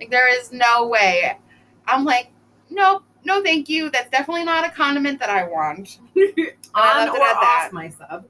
Like, 0.00 0.10
there 0.10 0.36
is 0.36 0.50
no 0.50 0.88
way. 0.88 1.38
I'm 1.86 2.04
like, 2.04 2.32
nope, 2.70 3.04
no, 3.24 3.40
thank 3.40 3.68
you. 3.68 3.88
That's 3.88 4.10
definitely 4.10 4.42
not 4.42 4.66
a 4.66 4.70
condiment 4.70 5.20
that 5.20 5.30
I 5.30 5.44
want. 5.44 6.00
I 6.74 7.06
on 7.06 7.08
or 7.08 7.14
at 7.14 7.18
that. 7.18 7.64
off 7.66 7.72
my 7.72 7.88
sub. 7.88 8.24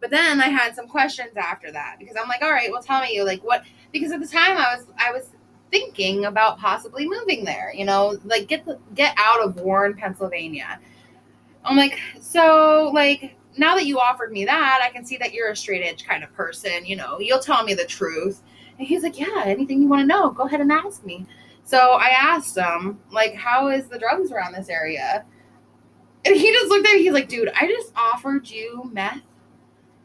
But 0.00 0.10
then 0.10 0.38
I 0.38 0.48
had 0.48 0.74
some 0.74 0.86
questions 0.86 1.30
after 1.34 1.72
that 1.72 1.96
because 1.98 2.14
I'm 2.20 2.28
like, 2.28 2.42
all 2.42 2.50
right, 2.50 2.70
well, 2.70 2.82
tell 2.82 3.00
me, 3.00 3.22
like, 3.22 3.42
what? 3.42 3.62
Because 3.90 4.12
at 4.12 4.20
the 4.20 4.28
time 4.28 4.58
I 4.58 4.76
was, 4.76 4.86
I 4.98 5.12
was 5.12 5.30
thinking 5.70 6.26
about 6.26 6.58
possibly 6.58 7.08
moving 7.08 7.44
there. 7.44 7.72
You 7.74 7.84
know, 7.84 8.18
like 8.24 8.48
get 8.48 8.64
the 8.64 8.78
get 8.94 9.14
out 9.16 9.42
of 9.42 9.56
Warren, 9.56 9.94
Pennsylvania. 9.94 10.80
I'm 11.64 11.76
like, 11.76 11.98
so 12.20 12.90
like 12.94 13.36
now 13.58 13.74
that 13.74 13.86
you 13.86 13.98
offered 13.98 14.32
me 14.32 14.44
that, 14.44 14.80
I 14.82 14.90
can 14.90 15.04
see 15.04 15.16
that 15.18 15.32
you're 15.32 15.50
a 15.50 15.56
straight 15.56 15.82
edge 15.82 16.04
kind 16.06 16.22
of 16.22 16.32
person. 16.34 16.84
You 16.84 16.96
know, 16.96 17.18
you'll 17.18 17.40
tell 17.40 17.64
me 17.64 17.74
the 17.74 17.84
truth. 17.84 18.42
And 18.78 18.86
he's 18.86 19.02
like, 19.02 19.18
yeah, 19.18 19.44
anything 19.44 19.80
you 19.80 19.88
want 19.88 20.00
to 20.00 20.06
know, 20.06 20.30
go 20.30 20.46
ahead 20.46 20.60
and 20.60 20.70
ask 20.70 21.04
me. 21.04 21.26
So 21.64 21.78
I 21.78 22.08
asked 22.08 22.56
him, 22.56 23.00
like, 23.10 23.34
how 23.34 23.68
is 23.68 23.88
the 23.88 23.98
drugs 23.98 24.30
around 24.30 24.52
this 24.52 24.68
area? 24.68 25.24
And 26.24 26.36
he 26.36 26.52
just 26.52 26.68
looked 26.68 26.86
at 26.86 26.94
me. 26.94 27.02
He's 27.02 27.12
like, 27.12 27.28
dude, 27.28 27.50
I 27.60 27.66
just 27.66 27.92
offered 27.96 28.48
you 28.48 28.90
meth 28.92 29.22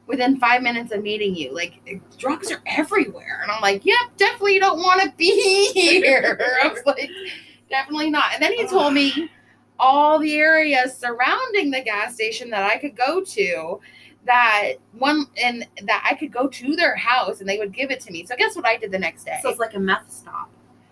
within 0.07 0.37
five 0.37 0.61
minutes 0.61 0.91
of 0.91 1.03
meeting 1.03 1.35
you. 1.35 1.53
Like, 1.53 1.81
drugs 2.17 2.51
are 2.51 2.61
everywhere. 2.65 3.41
And 3.43 3.51
I'm 3.51 3.61
like, 3.61 3.85
yep, 3.85 3.97
definitely 4.17 4.59
don't 4.59 4.79
want 4.79 5.01
to 5.01 5.11
be 5.17 5.71
here. 5.73 6.39
I 6.63 6.67
was 6.67 6.81
like, 6.85 7.09
definitely 7.69 8.09
not. 8.09 8.33
And 8.33 8.41
then 8.41 8.53
he 8.53 8.65
told 8.67 8.93
me 8.93 9.29
all 9.81 10.19
the 10.19 10.35
areas 10.37 10.95
surrounding 10.95 11.71
the 11.71 11.81
gas 11.81 12.13
station 12.13 12.49
that 12.51 12.63
I 12.63 12.77
could 12.77 12.95
go 12.95 13.21
to. 13.21 13.81
That 14.27 14.73
one 14.93 15.25
and 15.43 15.67
that 15.81 16.07
I 16.07 16.13
could 16.13 16.31
go 16.31 16.47
to 16.47 16.75
their 16.75 16.95
house 16.95 17.39
and 17.39 17.49
they 17.49 17.57
would 17.57 17.73
give 17.73 17.89
it 17.89 17.99
to 18.01 18.11
me. 18.11 18.23
So 18.23 18.35
guess 18.37 18.55
what 18.55 18.67
I 18.67 18.77
did 18.77 18.91
the 18.91 18.99
next 18.99 19.23
day? 19.23 19.39
So 19.41 19.49
it's 19.49 19.59
like 19.59 19.73
a 19.73 19.79
meth 19.79 20.11
stop. 20.11 20.51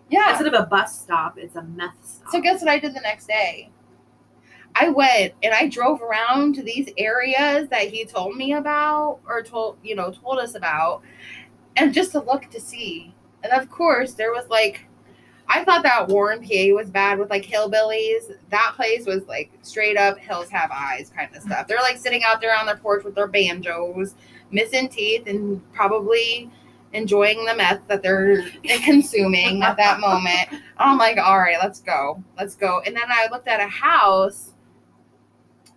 yeah. 0.09 0.31
Instead 0.31 0.51
of 0.51 0.59
a 0.59 0.65
bus 0.65 0.99
stop, 0.99 1.37
it's 1.37 1.55
a 1.55 1.61
meth 1.61 1.93
stop. 2.03 2.31
So 2.31 2.41
guess 2.41 2.61
what 2.61 2.71
I 2.71 2.79
did 2.79 2.95
the 2.95 3.01
next 3.01 3.27
day? 3.27 3.69
I 4.73 4.89
went 4.89 5.33
and 5.43 5.53
I 5.53 5.67
drove 5.67 6.01
around 6.01 6.55
to 6.55 6.63
these 6.63 6.89
areas 6.97 7.69
that 7.69 7.89
he 7.89 8.03
told 8.05 8.35
me 8.35 8.53
about 8.53 9.19
or 9.27 9.43
told 9.43 9.77
you 9.83 9.95
know 9.95 10.11
told 10.11 10.39
us 10.39 10.55
about 10.55 11.03
and 11.75 11.93
just 11.93 12.11
to 12.13 12.19
look 12.21 12.49
to 12.49 12.59
see. 12.59 13.13
And 13.43 13.53
of 13.53 13.69
course 13.69 14.13
there 14.13 14.31
was 14.31 14.47
like 14.49 14.85
I 15.51 15.63
thought 15.63 15.81
that 15.83 16.07
Warren 16.07 16.41
PA 16.41 16.75
was 16.75 16.91
bad 16.91 17.17
with 17.17 17.31
like 17.31 17.43
hillbillies. 17.43 18.35
That 18.49 18.73
place 18.75 19.07
was 19.07 19.27
like 19.27 19.51
straight 19.63 19.97
up 19.97 20.19
hills 20.19 20.47
have 20.49 20.69
eyes 20.71 21.11
kind 21.15 21.35
of 21.35 21.41
stuff. 21.41 21.67
They're 21.67 21.81
like 21.81 21.97
sitting 21.97 22.23
out 22.23 22.39
there 22.39 22.55
on 22.55 22.67
their 22.67 22.77
porch 22.77 23.03
with 23.03 23.15
their 23.15 23.27
banjos, 23.27 24.13
missing 24.51 24.89
teeth 24.89 25.23
and 25.25 25.61
probably 25.73 26.51
enjoying 26.93 27.45
the 27.45 27.55
meth 27.55 27.87
that 27.87 28.03
they're 28.03 28.43
consuming 28.83 29.63
at 29.63 29.75
that 29.77 29.99
moment. 29.99 30.49
I'm 30.77 30.97
like, 30.97 31.17
all 31.17 31.39
right, 31.39 31.57
let's 31.61 31.81
go. 31.81 32.23
Let's 32.37 32.55
go. 32.55 32.81
And 32.85 32.95
then 32.95 33.05
I 33.07 33.27
looked 33.31 33.47
at 33.47 33.59
a 33.59 33.67
house 33.67 34.53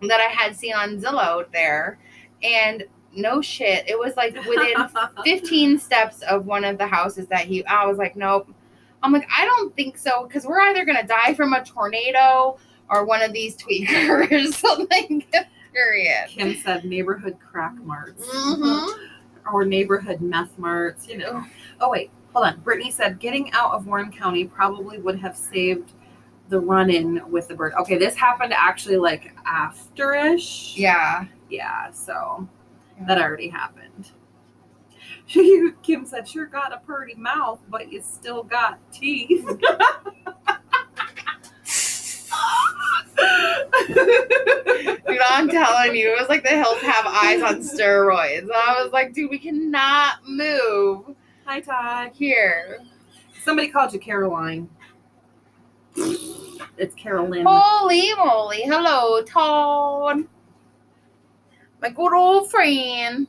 that 0.03 0.21
I 0.21 0.31
had 0.31 0.57
seen 0.57 0.75
on 0.75 1.01
Zillow 1.01 1.51
there. 1.53 1.99
And 2.43 2.85
no 3.15 3.41
shit, 3.41 3.89
it 3.89 3.99
was 3.99 4.17
like 4.17 4.35
within 4.35 4.75
15 5.25 5.79
steps 5.79 6.23
of 6.23 6.47
one 6.47 6.65
of 6.65 6.79
the 6.79 6.87
houses 6.87 7.27
that 7.29 7.47
he, 7.47 7.65
I 7.67 7.87
was 7.87 7.99
like, 7.99 8.17
nope. 8.17 8.53
I'm 9.03 9.13
like, 9.13 9.29
I 9.37 9.45
don't 9.45 9.75
think 9.75 9.99
so. 9.99 10.29
Cause 10.33 10.45
we're 10.47 10.61
either 10.61 10.85
going 10.85 11.01
to 11.01 11.07
die 11.07 11.35
from 11.35 11.53
a 11.53 11.65
tornado 11.65 12.59
or 12.89 13.05
one 13.05 13.23
of 13.23 13.33
these 13.33 13.57
tweakers. 13.57 14.53
so 14.55 14.87
like, 14.91 15.35
period. 15.73 16.29
Kim 16.29 16.55
said 16.57 16.85
neighborhood 16.85 17.37
crack 17.41 17.75
marts 17.83 18.27
Mhm. 18.29 18.95
or 19.53 19.65
neighborhood 19.65 20.21
meth 20.21 20.57
marts, 20.59 21.09
you 21.09 21.19
know. 21.19 21.43
Oh, 21.81 21.91
wait, 21.91 22.11
hold 22.33 22.47
on. 22.47 22.61
Brittany 22.61 22.91
said 22.91 23.19
getting 23.19 23.51
out 23.53 23.73
of 23.73 23.87
Warren 23.87 24.13
County 24.13 24.45
probably 24.45 24.99
would 24.99 25.19
have 25.19 25.37
saved 25.37 25.93
the 26.49 26.61
run 26.61 26.91
in 26.91 27.23
with 27.31 27.49
the 27.49 27.55
bird. 27.55 27.73
Okay, 27.81 27.97
this 27.97 28.15
happened 28.15 28.53
actually 28.55 28.99
like 28.99 29.35
afterish. 29.47 30.77
Yeah. 30.77 31.25
Yeah, 31.49 31.91
so 31.91 32.47
that 33.07 33.21
already 33.21 33.49
happened. 33.49 34.11
Kim 35.33 36.05
said, 36.05 36.29
sure 36.29 36.47
got 36.47 36.75
a 36.75 36.79
pretty 36.79 37.15
mouth, 37.15 37.61
but 37.71 37.91
you 37.91 38.03
still 38.03 38.43
got 38.43 38.79
teeth. 38.93 39.47
Dude, 39.47 39.63
I'm 45.29 45.49
telling 45.49 45.97
you, 45.97 46.13
it 46.13 46.21
was 46.21 46.29
like 46.29 46.43
the 46.43 46.51
hills 46.51 46.79
have 46.79 47.07
eyes 47.07 47.43
on 47.43 47.61
steroids. 47.61 48.49
I 48.55 48.83
was 48.83 48.93
like, 48.93 49.15
dude, 49.15 49.31
we 49.31 49.39
cannot 49.39 50.17
move 50.27 51.17
Hi, 51.47 51.61
Todd. 51.61 52.11
here. 52.15 52.81
Somebody 53.43 53.69
called 53.69 53.93
you 53.95 54.01
Caroline. 54.01 54.69
It's 55.97 56.95
Carolyn. 56.95 57.47
Holy 57.49 58.15
moly. 58.17 58.63
Hello, 58.65 59.23
Todd. 59.23 60.25
My 61.81 61.89
good 61.89 62.13
old 62.13 62.51
friend. 62.51 63.27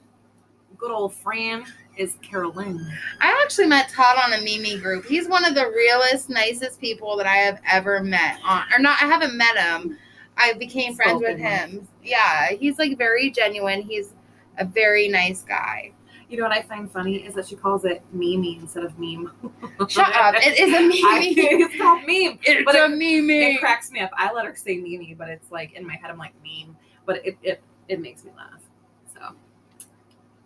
Good 0.77 0.91
old 0.91 1.13
Fran 1.15 1.65
is 1.97 2.15
Carolyn. 2.21 2.86
I 3.21 3.39
actually 3.43 3.67
met 3.67 3.89
Todd 3.89 4.17
on 4.25 4.34
a 4.34 4.41
Mimi 4.41 4.79
group. 4.79 5.06
He's 5.06 5.27
one 5.27 5.45
of 5.45 5.53
the 5.56 5.67
realest, 5.69 6.29
nicest 6.29 6.79
people 6.82 7.15
that 7.17 7.27
I 7.27 7.36
have 7.36 7.60
ever 7.71 8.01
met. 8.03 8.38
On 8.43 8.63
or 8.73 8.79
not, 8.79 9.01
I 9.01 9.06
haven't 9.06 9.38
met 9.38 9.58
him. 9.58 9.97
I 10.38 10.53
became 10.53 10.95
friends 10.95 11.21
with 11.21 11.38
Spoken 11.39 11.43
with. 11.43 11.51
him. 11.82 11.88
Yeah, 12.03 12.49
he's 12.53 12.79
like 12.79 12.97
very 12.97 13.29
genuine. 13.29 13.82
He's 13.84 14.13
a 14.58 14.65
very 14.65 15.08
nice 15.08 15.43
guy. 15.43 15.91
You 16.29 16.38
know 16.38 16.43
what 16.47 16.51
I 16.58 16.63
find 16.63 16.91
funny 16.91 17.17
is 17.17 17.36
that 17.36 17.47
she 17.47 17.56
calls 17.56 17.86
it 17.86 18.01
Mimi 18.12 18.58
instead 18.58 18.84
of 18.84 18.97
meme. 18.97 19.32
Shut 19.88 20.15
up! 20.15 20.34
It 20.38 20.60
is 20.60 20.73
a 20.73 20.77
I, 21.08 21.19
Mimi. 21.19 21.41
it's 21.41 21.77
called 21.77 21.99
meme. 22.08 22.39
It's 22.41 22.65
but 22.65 22.75
a 22.75 22.86
it- 22.86 22.97
Mimi. 22.97 23.53
It 23.53 23.60
cracks 23.60 23.91
me 23.91 23.99
up. 23.99 24.10
I 24.17 24.34
let 24.34 24.45
her 24.45 24.56
say 24.56 24.77
Mimi, 24.77 25.13
but 25.13 25.29
it's 25.29 25.51
like 25.51 25.73
in 25.73 25.86
my 25.86 25.95
head 25.95 26.10
I'm 26.10 26.17
like 26.17 26.34
meme. 26.43 26.75
But 27.06 27.23
it 27.23 27.38
it, 27.43 27.62
it 27.88 28.01
makes 28.01 28.23
me 28.23 28.32
laugh. 28.36 28.62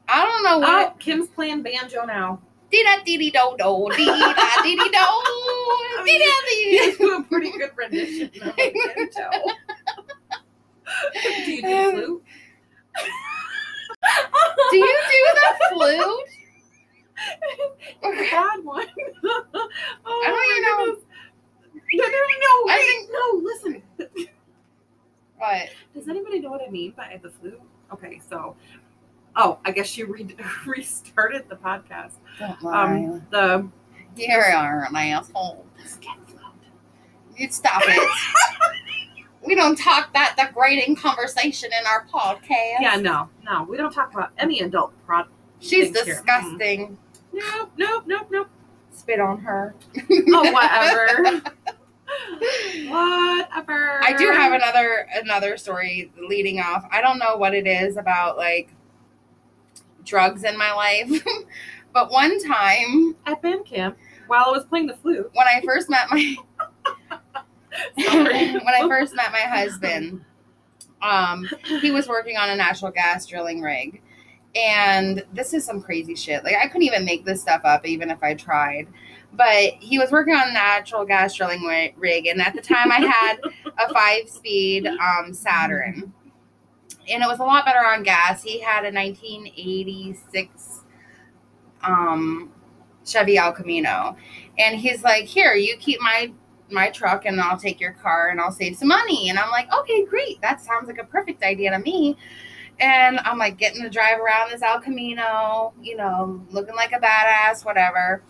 I 0.07 0.23
don't 0.25 0.43
know 0.43 0.59
what. 0.59 0.93
oh, 0.93 0.95
Kim's 0.99 1.27
playing 1.29 1.63
banjo 1.63 2.05
now. 2.05 2.41
Dee 2.71 2.83
da 2.83 3.03
dee 3.03 3.17
dee 3.17 3.31
do 3.31 3.55
do 3.57 3.89
dee 3.95 4.05
da 4.05 4.33
dee 4.63 4.75
dee 4.75 4.89
do 4.89 4.89
dee 6.05 6.17
da 6.19 6.25
You 6.49 6.91
dee. 6.91 6.95
do 6.97 7.15
a 7.17 7.23
pretty 7.23 7.51
good 7.51 7.71
rendition 7.77 8.29
of 8.41 8.55
banjo. 8.55 9.29
do 11.45 11.51
you 11.51 11.61
do 11.61 11.91
flute? 11.91 12.23
Do 14.71 14.77
you 14.77 14.97
do 15.09 15.19
the 15.33 15.65
flute? 15.69 16.19
It's 18.03 18.03
a 18.03 18.31
bad 18.35 18.63
one. 18.63 18.85
oh, 19.25 19.69
I 20.05 20.27
don't 20.27 20.45
even 20.45 20.61
my 20.61 20.67
know. 20.67 20.85
goodness. 20.85 21.03
No, 21.93 22.05
no, 22.05 22.11
no, 22.11 22.73
I 22.73 22.77
think- 22.85 23.09
no, 23.11 23.23
listen. 23.43 23.83
What? 25.37 25.69
Does 25.93 26.07
anybody 26.09 26.39
know 26.39 26.49
what 26.49 26.61
I 26.67 26.69
mean 26.69 26.93
by 26.97 27.19
the 27.21 27.29
flute? 27.29 27.61
Okay, 27.93 28.19
so, 28.29 28.55
oh, 29.37 29.59
I 29.63 29.71
guess 29.71 29.97
you 29.97 30.07
re- 30.07 30.35
restarted 30.65 31.47
the 31.47 31.55
podcast. 31.55 32.13
Um, 32.65 33.25
the 33.31 33.67
you 34.17 34.33
are 34.35 34.87
an 34.89 34.95
asshole. 34.95 35.65
You 37.37 37.49
stop 37.51 37.83
it. 37.85 38.09
we 39.45 39.53
don't 39.53 39.77
talk 39.77 40.11
that 40.13 40.35
degrading 40.37 40.95
conversation 40.95 41.69
in 41.71 41.85
our 41.85 42.05
podcast. 42.07 42.81
Yeah, 42.81 42.95
no, 42.95 43.29
no, 43.45 43.63
we 43.69 43.77
don't 43.77 43.93
talk 43.93 44.11
about 44.11 44.31
any 44.39 44.61
adult 44.61 44.91
product. 45.05 45.31
She's 45.59 45.91
Thanks, 45.91 46.01
Karen. 46.01 46.17
disgusting. 46.57 46.97
Nope, 47.31 47.71
nope, 47.77 48.03
nope, 48.07 48.27
nope. 48.31 48.47
Spit 48.91 49.19
on 49.19 49.39
her. 49.39 49.75
Oh, 50.09 50.51
whatever. 50.51 51.41
whatever. 52.87 54.03
I 54.03 54.15
do 54.17 54.31
have 54.31 54.53
another 54.53 55.07
another 55.13 55.57
story 55.57 56.11
leading 56.27 56.59
off. 56.59 56.87
I 56.91 57.01
don't 57.01 57.19
know 57.19 57.37
what 57.37 57.53
it 57.53 57.67
is 57.67 57.97
about 57.97 58.37
like 58.37 58.71
drugs 60.07 60.43
in 60.43 60.57
my 60.57 60.73
life, 60.73 61.23
but 61.93 62.11
one 62.11 62.41
time 62.43 63.15
at 63.25 63.41
band 63.41 63.65
camp 63.65 63.97
while 64.27 64.45
I 64.47 64.51
was 64.51 64.65
playing 64.65 64.87
the 64.87 64.95
flute. 64.95 65.29
when 65.33 65.47
I 65.47 65.61
first 65.65 65.89
met 65.89 66.09
my 66.09 66.35
when 67.95 68.67
I 68.67 68.85
first 68.87 69.15
met 69.15 69.31
my 69.31 69.39
husband, 69.39 70.23
um, 71.01 71.47
he 71.81 71.91
was 71.91 72.07
working 72.07 72.37
on 72.37 72.49
a 72.49 72.55
natural 72.55 72.91
gas 72.91 73.25
drilling 73.25 73.61
rig. 73.61 74.01
And 74.55 75.23
this 75.33 75.53
is 75.53 75.63
some 75.63 75.81
crazy 75.81 76.15
shit. 76.15 76.43
Like 76.43 76.55
I 76.55 76.67
couldn't 76.67 76.83
even 76.83 77.05
make 77.05 77.25
this 77.25 77.41
stuff 77.41 77.61
up, 77.63 77.85
even 77.85 78.09
if 78.09 78.23
I 78.23 78.33
tried. 78.33 78.87
But 79.33 79.73
he 79.79 79.99
was 79.99 80.09
working 80.09 80.33
on 80.33 80.49
a 80.49 80.53
natural 80.53 81.05
gas 81.05 81.35
drilling 81.35 81.63
rig, 81.97 82.27
and 82.27 82.41
at 82.41 82.55
the 82.55 82.61
time 82.61 82.91
I 82.91 83.01
had 83.01 83.39
a 83.77 83.93
five-speed 83.93 84.87
um, 84.87 85.33
Saturn, 85.33 86.11
and 87.09 87.23
it 87.23 87.27
was 87.27 87.39
a 87.39 87.43
lot 87.43 87.65
better 87.65 87.85
on 87.85 88.03
gas. 88.03 88.43
He 88.43 88.59
had 88.59 88.85
a 88.85 88.91
1986 88.91 90.83
um, 91.83 92.51
Chevy 93.05 93.37
El 93.37 93.53
Camino, 93.53 94.15
and 94.57 94.79
he's 94.79 95.03
like, 95.03 95.25
"Here, 95.25 95.53
you 95.53 95.77
keep 95.77 96.01
my 96.01 96.31
my 96.69 96.89
truck, 96.89 97.25
and 97.25 97.39
I'll 97.39 97.57
take 97.57 97.79
your 97.79 97.93
car, 97.93 98.29
and 98.29 98.41
I'll 98.41 98.51
save 98.51 98.75
some 98.75 98.89
money." 98.89 99.29
And 99.29 99.39
I'm 99.39 99.49
like, 99.49 99.71
"Okay, 99.73 100.05
great. 100.05 100.41
That 100.41 100.61
sounds 100.61 100.87
like 100.87 100.99
a 100.99 101.05
perfect 101.05 101.43
idea 101.43 101.71
to 101.71 101.79
me." 101.79 102.17
And 102.79 103.19
I'm 103.19 103.37
like 103.37 103.57
getting 103.57 103.81
to 103.81 103.89
drive 103.89 104.19
around 104.19 104.51
this 104.51 104.61
El 104.61 104.79
Camino, 104.79 105.73
you 105.81 105.95
know, 105.95 106.45
looking 106.51 106.75
like 106.75 106.91
a 106.91 106.99
badass, 106.99 107.65
whatever. 107.65 108.21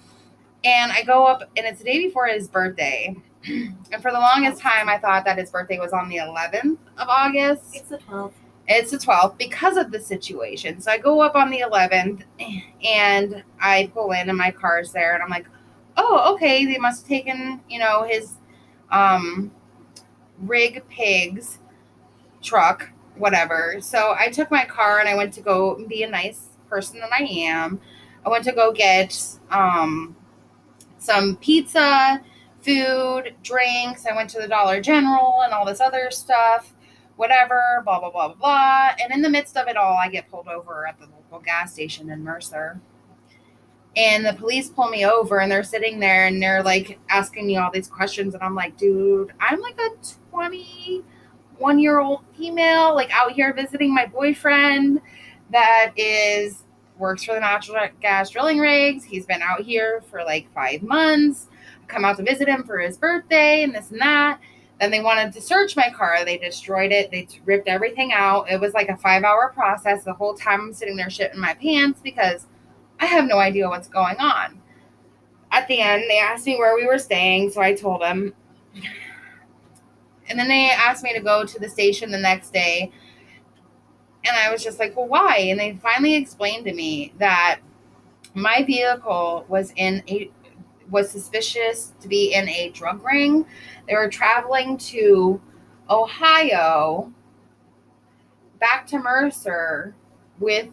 And 0.63 0.91
I 0.91 1.03
go 1.03 1.25
up, 1.25 1.41
and 1.57 1.65
it's 1.65 1.79
the 1.79 1.85
day 1.85 1.99
before 2.05 2.27
his 2.27 2.47
birthday. 2.47 3.15
And 3.91 4.01
for 4.01 4.11
the 4.11 4.19
longest 4.19 4.61
time, 4.61 4.89
I 4.89 4.97
thought 4.97 5.23
that 5.23 5.37
his 5.37 5.49
birthday 5.49 5.79
was 5.79 5.93
on 5.93 6.09
the 6.09 6.17
11th 6.17 6.77
of 6.97 7.07
August. 7.07 7.73
It's 7.73 7.87
the 7.87 7.97
12th. 7.97 8.33
It's 8.67 8.91
the 8.91 8.97
12th 8.97 9.37
because 9.37 9.77
of 9.77 9.91
the 9.91 9.99
situation. 9.99 10.81
So 10.81 10.91
I 10.91 10.97
go 10.97 11.21
up 11.21 11.35
on 11.35 11.49
the 11.49 11.61
11th 11.61 12.23
and 12.83 13.43
I 13.61 13.89
pull 13.93 14.11
in 14.11 14.29
and 14.29 14.37
my 14.37 14.51
car's 14.51 14.91
there 14.91 15.13
and 15.13 15.23
I'm 15.23 15.29
like, 15.29 15.47
oh, 15.95 16.33
okay, 16.33 16.65
they 16.65 16.77
must 16.77 17.03
have 17.03 17.09
taken, 17.09 17.61
you 17.69 17.79
know, 17.79 18.03
his 18.03 18.33
um, 18.91 19.51
rig 20.39 20.83
pigs 20.89 21.59
truck, 22.41 22.89
whatever. 23.15 23.77
So 23.79 24.15
I 24.19 24.29
took 24.29 24.51
my 24.51 24.65
car 24.65 24.99
and 24.99 25.07
I 25.07 25.15
went 25.15 25.33
to 25.35 25.41
go 25.41 25.83
be 25.87 26.03
a 26.03 26.09
nice 26.09 26.49
person 26.69 26.99
that 26.99 27.11
I 27.11 27.23
am. 27.23 27.79
I 28.25 28.29
went 28.29 28.43
to 28.45 28.51
go 28.51 28.73
get 28.73 29.17
um, 29.49 30.15
some 30.97 31.37
pizza, 31.37 32.21
food, 32.61 33.33
drinks. 33.43 34.05
I 34.05 34.15
went 34.15 34.29
to 34.31 34.41
the 34.41 34.47
Dollar 34.47 34.81
General 34.81 35.41
and 35.43 35.53
all 35.53 35.65
this 35.65 35.79
other 35.79 36.11
stuff 36.11 36.73
whatever, 37.17 37.81
blah, 37.83 37.99
blah, 37.99 38.11
blah, 38.11 38.33
blah. 38.33 38.91
And 39.01 39.11
in 39.11 39.21
the 39.21 39.29
midst 39.29 39.57
of 39.57 39.67
it 39.67 39.75
all, 39.75 39.97
I 39.97 40.07
get 40.07 40.29
pulled 40.31 40.47
over 40.47 40.87
at 40.87 40.97
the 40.99 41.05
local 41.05 41.39
gas 41.39 41.73
station 41.73 42.09
in 42.09 42.23
Mercer. 42.23 42.79
And 43.95 44.23
the 44.23 44.33
police 44.33 44.69
pull 44.69 44.89
me 44.89 45.05
over 45.05 45.39
and 45.39 45.51
they're 45.51 45.63
sitting 45.63 45.99
there 45.99 46.27
and 46.27 46.41
they're 46.41 46.61
like 46.61 46.99
asking 47.09 47.47
me 47.47 47.57
all 47.57 47.71
these 47.71 47.87
questions. 47.87 48.35
And 48.35 48.43
I'm 48.43 48.53
like, 48.53 48.77
dude, 48.77 49.33
I'm 49.39 49.59
like 49.59 49.79
a 49.79 49.89
21 50.31 51.79
year 51.79 51.99
old 51.99 52.21
female, 52.37 52.93
like 52.93 53.09
out 53.11 53.31
here 53.31 53.51
visiting 53.53 53.93
my 53.93 54.05
boyfriend 54.05 55.01
that 55.49 55.93
is 55.97 56.63
works 56.99 57.23
for 57.23 57.33
the 57.33 57.39
natural 57.39 57.87
gas 57.99 58.29
drilling 58.29 58.59
rigs. 58.59 59.03
He's 59.03 59.25
been 59.25 59.41
out 59.41 59.61
here 59.61 60.01
for 60.09 60.23
like 60.23 60.51
five 60.53 60.83
months. 60.83 61.47
I 61.83 61.85
come 61.87 62.05
out 62.05 62.17
to 62.17 62.23
visit 62.23 62.47
him 62.47 62.63
for 62.63 62.77
his 62.79 62.97
birthday 62.97 63.63
and 63.63 63.73
this 63.73 63.89
and 63.89 64.01
that. 64.01 64.39
Then 64.79 64.91
they 64.91 65.01
wanted 65.01 65.33
to 65.33 65.41
search 65.41 65.75
my 65.75 65.89
car. 65.89 66.23
They 66.23 66.37
destroyed 66.37 66.91
it. 66.91 67.09
They 67.09 67.27
ripped 67.45 67.67
everything 67.67 68.13
out. 68.13 68.49
It 68.49 68.61
was 68.61 68.73
like 68.73 68.89
a 68.89 68.97
five 68.97 69.23
hour 69.23 69.51
process. 69.53 70.03
The 70.03 70.13
whole 70.13 70.35
time 70.35 70.61
I'm 70.61 70.73
sitting 70.73 70.95
there 70.95 71.07
shitting 71.07 71.35
my 71.35 71.55
pants 71.55 71.99
because 72.03 72.45
I 72.99 73.05
have 73.05 73.25
no 73.25 73.39
idea 73.39 73.69
what's 73.69 73.87
going 73.87 74.17
on. 74.17 74.61
At 75.51 75.67
the 75.67 75.79
end, 75.79 76.03
they 76.09 76.19
asked 76.19 76.45
me 76.45 76.57
where 76.57 76.75
we 76.75 76.85
were 76.85 76.99
staying, 76.99 77.51
so 77.51 77.61
I 77.61 77.73
told 77.73 78.01
them. 78.01 78.33
And 80.29 80.37
then 80.37 80.47
they 80.47 80.69
asked 80.69 81.03
me 81.03 81.13
to 81.13 81.21
go 81.21 81.45
to 81.45 81.59
the 81.59 81.69
station 81.69 82.11
the 82.11 82.17
next 82.17 82.51
day. 82.51 82.91
And 84.25 84.35
I 84.35 84.51
was 84.51 84.63
just 84.63 84.77
like, 84.77 84.95
well, 84.95 85.07
why? 85.07 85.37
And 85.37 85.59
they 85.59 85.79
finally 85.81 86.15
explained 86.15 86.65
to 86.65 86.73
me 86.73 87.13
that 87.17 87.61
my 88.33 88.63
vehicle 88.63 89.45
was 89.47 89.71
in 89.77 90.03
a 90.09 90.29
was 90.89 91.09
suspicious 91.09 91.93
to 91.99 92.07
be 92.07 92.33
in 92.33 92.47
a 92.49 92.69
drug 92.69 93.03
ring. 93.03 93.45
They 93.87 93.95
were 93.95 94.09
traveling 94.09 94.77
to 94.77 95.41
Ohio 95.89 97.11
back 98.59 98.87
to 98.87 98.99
Mercer 98.99 99.95
with 100.39 100.69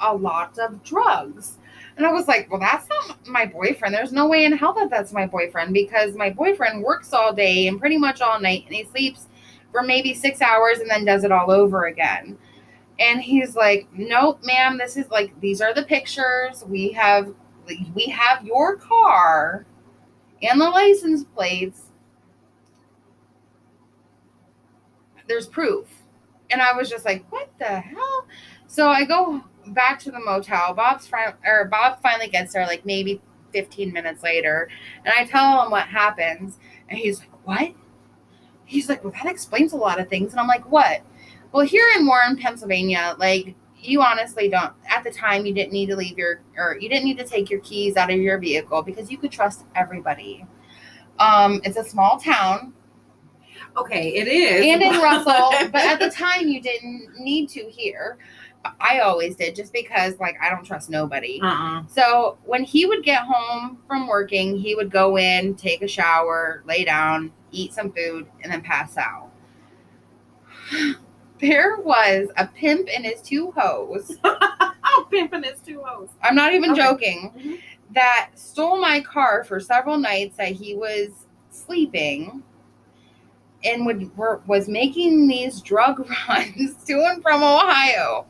a 0.00 0.14
lot 0.14 0.58
of 0.58 0.82
drugs. 0.82 1.58
And 1.96 2.06
I 2.06 2.12
was 2.12 2.26
like, 2.26 2.50
well, 2.50 2.60
that's 2.60 2.88
not 2.88 3.26
my 3.26 3.46
boyfriend. 3.46 3.94
There's 3.94 4.12
no 4.12 4.26
way 4.26 4.44
in 4.44 4.52
hell 4.52 4.72
that 4.74 4.90
that's 4.90 5.12
my 5.12 5.26
boyfriend 5.26 5.72
because 5.72 6.14
my 6.14 6.30
boyfriend 6.30 6.82
works 6.82 7.12
all 7.12 7.32
day 7.32 7.68
and 7.68 7.78
pretty 7.78 7.96
much 7.96 8.20
all 8.20 8.40
night 8.40 8.64
and 8.66 8.74
he 8.74 8.84
sleeps 8.84 9.28
for 9.70 9.82
maybe 9.82 10.14
six 10.14 10.40
hours 10.42 10.78
and 10.78 10.90
then 10.90 11.04
does 11.04 11.24
it 11.24 11.32
all 11.32 11.50
over 11.50 11.86
again. 11.86 12.36
And 12.98 13.20
he's 13.20 13.56
like, 13.56 13.88
nope, 13.92 14.40
ma'am, 14.44 14.78
this 14.78 14.96
is 14.96 15.10
like, 15.10 15.38
these 15.40 15.60
are 15.60 15.74
the 15.74 15.82
pictures. 15.82 16.64
We 16.66 16.92
have, 16.92 17.32
we 17.94 18.06
have 18.06 18.44
your 18.44 18.76
car 18.76 19.66
and 20.42 20.60
the 20.60 20.68
license 20.68 21.24
plates. 21.24 21.90
There's 25.26 25.46
proof. 25.46 25.88
And 26.50 26.60
I 26.60 26.72
was 26.74 26.90
just 26.90 27.04
like, 27.04 27.24
what 27.32 27.50
the 27.58 27.80
hell? 27.80 28.26
So 28.66 28.88
I 28.88 29.04
go 29.04 29.42
back 29.68 29.98
to 30.00 30.10
the 30.10 30.20
motel. 30.20 30.74
Bob's 30.74 31.06
friend 31.06 31.34
or 31.44 31.66
Bob 31.66 32.02
finally 32.02 32.28
gets 32.28 32.52
there 32.52 32.66
like 32.66 32.84
maybe 32.84 33.20
15 33.52 33.92
minutes 33.92 34.22
later. 34.22 34.68
And 35.04 35.14
I 35.16 35.24
tell 35.24 35.62
him 35.64 35.70
what 35.70 35.86
happens. 35.86 36.58
And 36.88 36.98
he's 36.98 37.20
like, 37.20 37.46
What? 37.46 37.74
He's 38.66 38.88
like, 38.88 39.02
Well, 39.02 39.12
that 39.12 39.26
explains 39.26 39.72
a 39.72 39.76
lot 39.76 39.98
of 39.98 40.08
things. 40.08 40.32
And 40.32 40.40
I'm 40.40 40.48
like, 40.48 40.70
What? 40.70 41.02
Well, 41.52 41.64
here 41.64 41.86
in 41.96 42.06
Warren, 42.06 42.36
Pennsylvania, 42.36 43.14
like 43.18 43.54
you 43.88 44.02
honestly 44.02 44.48
don't 44.48 44.72
at 44.88 45.04
the 45.04 45.10
time 45.10 45.44
you 45.46 45.52
didn't 45.54 45.72
need 45.72 45.86
to 45.86 45.96
leave 45.96 46.16
your 46.18 46.40
or 46.56 46.76
you 46.80 46.88
didn't 46.88 47.04
need 47.04 47.18
to 47.18 47.24
take 47.24 47.50
your 47.50 47.60
keys 47.60 47.96
out 47.96 48.10
of 48.10 48.16
your 48.18 48.38
vehicle 48.38 48.82
because 48.82 49.10
you 49.10 49.18
could 49.18 49.30
trust 49.32 49.64
everybody. 49.74 50.46
Um, 51.18 51.60
it's 51.64 51.76
a 51.76 51.84
small 51.84 52.18
town 52.18 52.72
Okay, 53.76 54.14
it 54.14 54.28
is. 54.28 54.64
and 54.64 54.82
in 54.82 55.00
Russell, 55.02 55.50
but 55.72 55.82
at 55.82 55.98
the 55.98 56.10
time 56.10 56.48
you 56.48 56.60
didn't 56.60 57.18
need 57.18 57.48
to 57.50 57.68
here. 57.68 58.18
I 58.80 59.00
always 59.00 59.36
did 59.36 59.54
just 59.54 59.72
because 59.74 60.18
like 60.20 60.36
I 60.40 60.48
don't 60.48 60.64
trust 60.64 60.88
nobody. 60.88 61.38
uh-uh. 61.42 61.82
So 61.86 62.38
when 62.44 62.64
he 62.64 62.86
would 62.86 63.02
get 63.02 63.22
home 63.22 63.78
from 63.86 64.06
working, 64.06 64.56
he 64.56 64.74
would 64.74 64.90
go 64.90 65.18
in, 65.18 65.54
take 65.54 65.82
a 65.82 65.88
shower, 65.88 66.62
lay 66.66 66.84
down, 66.84 67.30
eat 67.50 67.74
some 67.74 67.92
food, 67.92 68.26
and 68.42 68.50
then 68.52 68.62
pass 68.62 68.96
out. 68.96 69.30
There 71.44 71.76
was 71.76 72.28
a 72.38 72.46
pimp 72.46 72.88
and 72.94 73.04
his 73.04 73.20
two 73.20 73.50
hoes. 73.54 74.16
oh, 74.24 75.06
pimping 75.10 75.44
is 75.44 75.60
two 75.60 75.82
O's. 75.86 76.08
I'm 76.22 76.34
not 76.34 76.54
even 76.54 76.70
Okay. 76.70 76.80
joking. 76.82 77.32
Mhm. 77.36 77.60
That 77.94 78.30
stole 78.34 78.80
my 78.80 79.00
car 79.00 79.44
for 79.44 79.60
several 79.60 79.98
nights 79.98 80.38
that 80.38 80.52
he 80.52 80.74
was 80.74 81.10
sleeping 81.50 82.42
and 83.62 83.84
would 83.84 84.16
were, 84.16 84.40
was 84.46 84.68
making 84.68 85.28
these 85.28 85.60
drug 85.60 86.08
runs 86.28 86.82
to 86.86 86.94
and 87.10 87.20
from 87.22 87.42
Ohio. 87.42 88.24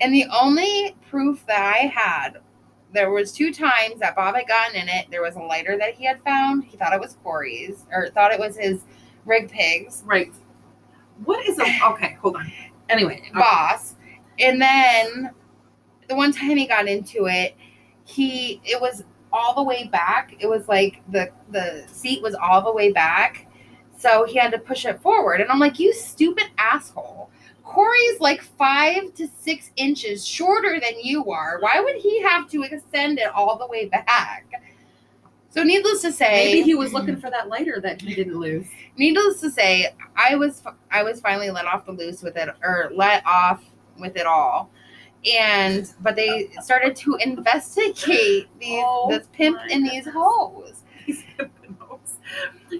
And 0.00 0.14
the 0.14 0.26
only 0.32 0.94
proof 1.10 1.44
that 1.46 1.74
I 1.74 1.86
had 1.86 2.38
there 2.92 3.10
was 3.10 3.32
two 3.32 3.52
times 3.52 3.98
that 3.98 4.14
Bob 4.14 4.36
had 4.36 4.46
gotten 4.46 4.76
in 4.80 4.88
it. 4.88 5.06
There 5.10 5.22
was 5.22 5.34
a 5.34 5.40
lighter 5.40 5.76
that 5.78 5.94
he 5.94 6.04
had 6.04 6.20
found. 6.22 6.62
He 6.64 6.76
thought 6.76 6.92
it 6.94 7.00
was 7.00 7.16
Corey's, 7.24 7.84
or 7.92 8.08
thought 8.10 8.32
it 8.32 8.38
was 8.38 8.56
his 8.56 8.82
rig 9.24 9.50
pigs 9.50 10.02
Right. 10.06 10.32
What 11.24 11.46
is 11.46 11.58
a 11.58 11.62
okay? 11.90 12.16
Hold 12.20 12.36
on. 12.36 12.52
Anyway, 12.88 13.20
okay. 13.20 13.38
boss. 13.38 13.94
And 14.38 14.60
then 14.60 15.30
the 16.08 16.14
one 16.14 16.32
time 16.32 16.56
he 16.56 16.66
got 16.66 16.88
into 16.88 17.26
it, 17.26 17.56
he 18.04 18.60
it 18.64 18.80
was 18.80 19.02
all 19.32 19.54
the 19.54 19.62
way 19.62 19.88
back. 19.88 20.34
It 20.38 20.46
was 20.46 20.68
like 20.68 21.02
the 21.10 21.30
the 21.50 21.84
seat 21.88 22.22
was 22.22 22.34
all 22.34 22.62
the 22.62 22.72
way 22.72 22.92
back. 22.92 23.46
So 23.98 24.24
he 24.26 24.38
had 24.38 24.52
to 24.52 24.58
push 24.58 24.84
it 24.84 25.00
forward. 25.00 25.40
And 25.40 25.50
I'm 25.50 25.58
like, 25.58 25.78
you 25.78 25.92
stupid 25.92 26.46
asshole. 26.58 27.30
Corey's 27.64 28.20
like 28.20 28.42
five 28.42 29.12
to 29.14 29.26
six 29.40 29.70
inches 29.76 30.26
shorter 30.26 30.78
than 30.80 31.00
you 31.02 31.30
are. 31.30 31.58
Why 31.60 31.80
would 31.80 31.96
he 31.96 32.22
have 32.22 32.48
to 32.50 32.62
extend 32.62 33.18
it 33.18 33.28
all 33.34 33.58
the 33.58 33.66
way 33.66 33.86
back? 33.86 34.46
So 35.56 35.62
needless 35.62 36.02
to 36.02 36.12
say, 36.12 36.52
maybe 36.52 36.60
he 36.62 36.74
was 36.74 36.92
looking 36.92 37.16
for 37.16 37.30
that 37.30 37.48
lighter 37.48 37.80
that 37.80 38.02
he 38.02 38.14
didn't 38.14 38.38
lose. 38.38 38.66
needless 38.98 39.40
to 39.40 39.50
say, 39.50 39.94
I 40.14 40.34
was 40.34 40.62
I 40.90 41.02
was 41.02 41.18
finally 41.18 41.50
let 41.50 41.64
off 41.64 41.86
the 41.86 41.92
loose 41.92 42.22
with 42.22 42.36
it 42.36 42.50
or 42.62 42.90
let 42.94 43.24
off 43.24 43.64
with 43.98 44.16
it 44.16 44.26
all. 44.26 44.70
And 45.26 45.90
but 46.00 46.14
they 46.14 46.50
started 46.60 46.94
to 46.96 47.16
investigate 47.22 48.48
these 48.60 48.84
Oh 48.84 49.06
this 49.08 49.28
pimp 49.32 49.58
and 49.70 49.82
these 49.82 50.04
goodness. 50.04 50.14
hoes. 50.14 50.82
He's 51.06 51.22
pimping 51.38 51.78
hoes. 51.80 52.18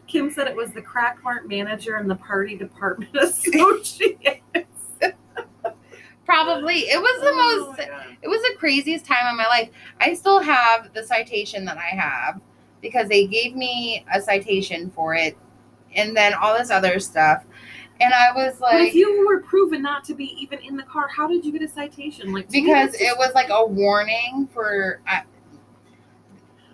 Kim 0.07 0.31
said 0.31 0.47
it 0.47 0.55
was 0.55 0.73
the 0.73 0.83
crack 0.83 1.25
mart 1.25 1.49
manager 1.49 1.97
and 1.97 2.11
the 2.11 2.17
party 2.17 2.59
department 2.59 3.17
associate. 3.19 4.43
Probably 6.27 6.81
it 6.81 7.01
was 7.01 7.21
the 7.23 7.31
Oh 7.33 7.67
most 7.69 7.81
it 8.21 8.29
was 8.29 8.43
the 8.43 8.55
craziest 8.59 9.07
time 9.07 9.27
of 9.31 9.37
my 9.39 9.47
life. 9.47 9.71
I 9.99 10.13
still 10.13 10.41
have 10.41 10.93
the 10.93 11.03
citation 11.03 11.65
that 11.65 11.79
I 11.79 11.97
have 11.97 12.43
because 12.87 13.09
they 13.09 13.27
gave 13.27 13.57
me 13.57 14.05
a 14.15 14.21
citation 14.21 14.91
for 14.91 15.15
it 15.15 15.37
and 15.95 16.17
then 16.17 16.35
all 16.35 16.57
this 16.57 16.71
other 16.71 16.99
stuff. 17.01 17.45
And 18.01 18.13
I 18.13 18.31
was 18.33 18.61
like, 18.61 18.73
But 18.73 18.81
if 18.83 18.95
you 18.95 19.27
were 19.27 19.41
proven 19.41 19.83
not 19.83 20.05
to 20.05 20.15
be 20.15 20.27
even 20.41 20.59
in 20.61 20.77
the 20.77 20.83
car, 20.85 21.09
how 21.09 21.27
did 21.27 21.45
you 21.45 21.51
get 21.53 21.63
a 21.63 21.69
citation? 21.69 22.33
Like 22.33 22.49
because 22.51 22.93
just- 22.93 23.01
it 23.03 23.17
was 23.19 23.33
like 23.35 23.49
a 23.51 23.67
warning 23.67 24.49
for 24.53 25.01
uh, 25.11 25.21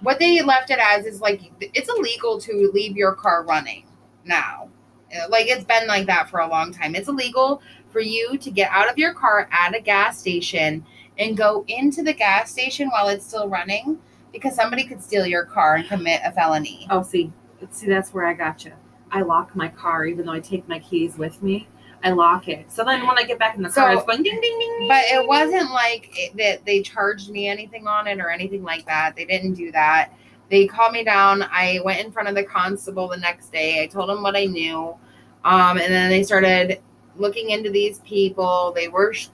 what 0.02 0.18
they 0.18 0.42
left 0.42 0.70
it 0.70 0.78
as 0.82 1.06
is 1.06 1.20
like 1.20 1.40
it's 1.60 1.88
illegal 1.88 2.40
to 2.40 2.70
leave 2.74 2.96
your 2.96 3.12
car 3.14 3.44
running 3.44 3.86
now 4.24 4.68
Uh, 5.14 5.28
like 5.28 5.46
it's 5.46 5.64
been 5.64 5.86
like 5.86 6.06
that 6.06 6.28
for 6.28 6.40
a 6.40 6.48
long 6.48 6.72
time 6.72 6.94
it's 6.96 7.08
illegal 7.08 7.62
for 7.90 8.00
you 8.00 8.36
to 8.38 8.50
get 8.50 8.68
out 8.72 8.90
of 8.90 8.98
your 8.98 9.14
car 9.14 9.48
at 9.52 9.76
a 9.76 9.80
gas 9.80 10.18
station 10.18 10.84
and 11.18 11.36
go 11.36 11.64
into 11.68 12.02
the 12.02 12.12
gas 12.12 12.50
station 12.50 12.88
while 12.88 13.08
it's 13.08 13.24
still 13.24 13.48
running 13.48 13.96
because 14.32 14.54
somebody 14.54 14.84
could 14.84 15.02
steal 15.02 15.26
your 15.26 15.44
car 15.44 15.76
and 15.76 15.88
commit 15.88 16.20
a 16.24 16.32
felony 16.32 16.86
Oh, 16.90 17.02
see, 17.02 17.32
see, 17.70 17.86
that's 17.86 18.12
where 18.14 18.26
I 18.26 18.34
got 18.34 18.64
you. 18.64 18.72
I 19.10 19.22
lock 19.22 19.54
my 19.54 19.68
car, 19.68 20.06
even 20.06 20.26
though 20.26 20.32
I 20.32 20.40
take 20.40 20.66
my 20.68 20.78
keys 20.78 21.18
with 21.18 21.42
me. 21.42 21.68
I 22.04 22.10
lock 22.10 22.48
it. 22.48 22.70
So 22.72 22.82
then 22.84 23.06
when 23.06 23.16
I 23.18 23.22
get 23.22 23.38
back 23.38 23.56
in 23.56 23.62
the 23.62 23.68
car, 23.68 23.92
So- 23.92 23.98
it's 23.98 24.06
going 24.06 24.22
ding, 24.22 24.40
ding, 24.40 24.58
ding, 24.58 24.78
ding. 24.80 24.88
but 24.88 25.04
it 25.04 25.26
wasn't 25.28 25.70
like 25.70 26.08
it, 26.18 26.36
that 26.36 26.64
they 26.64 26.82
charged 26.82 27.30
me 27.30 27.46
anything 27.46 27.86
on 27.86 28.08
it 28.08 28.18
or 28.20 28.28
anything 28.30 28.62
like 28.64 28.86
that. 28.86 29.14
They 29.14 29.24
didn't 29.24 29.54
do 29.54 29.70
that. 29.72 30.10
They 30.50 30.66
called 30.66 30.92
me 30.92 31.04
down. 31.04 31.42
I 31.44 31.80
went 31.84 32.04
in 32.04 32.10
front 32.10 32.28
of 32.28 32.34
the 32.34 32.42
constable 32.42 33.08
the 33.08 33.16
next 33.18 33.52
day. 33.52 33.82
I 33.82 33.86
told 33.86 34.10
him 34.10 34.22
what 34.22 34.34
I 34.36 34.46
knew. 34.46 34.96
Um, 35.44 35.78
and 35.78 35.92
then 35.92 36.10
they 36.10 36.22
started 36.24 36.80
looking 37.16 37.50
into 37.50 37.70
these 37.70 38.00
people. 38.00 38.72
They 38.74 38.88
were 38.88 39.12
sh- 39.12 39.28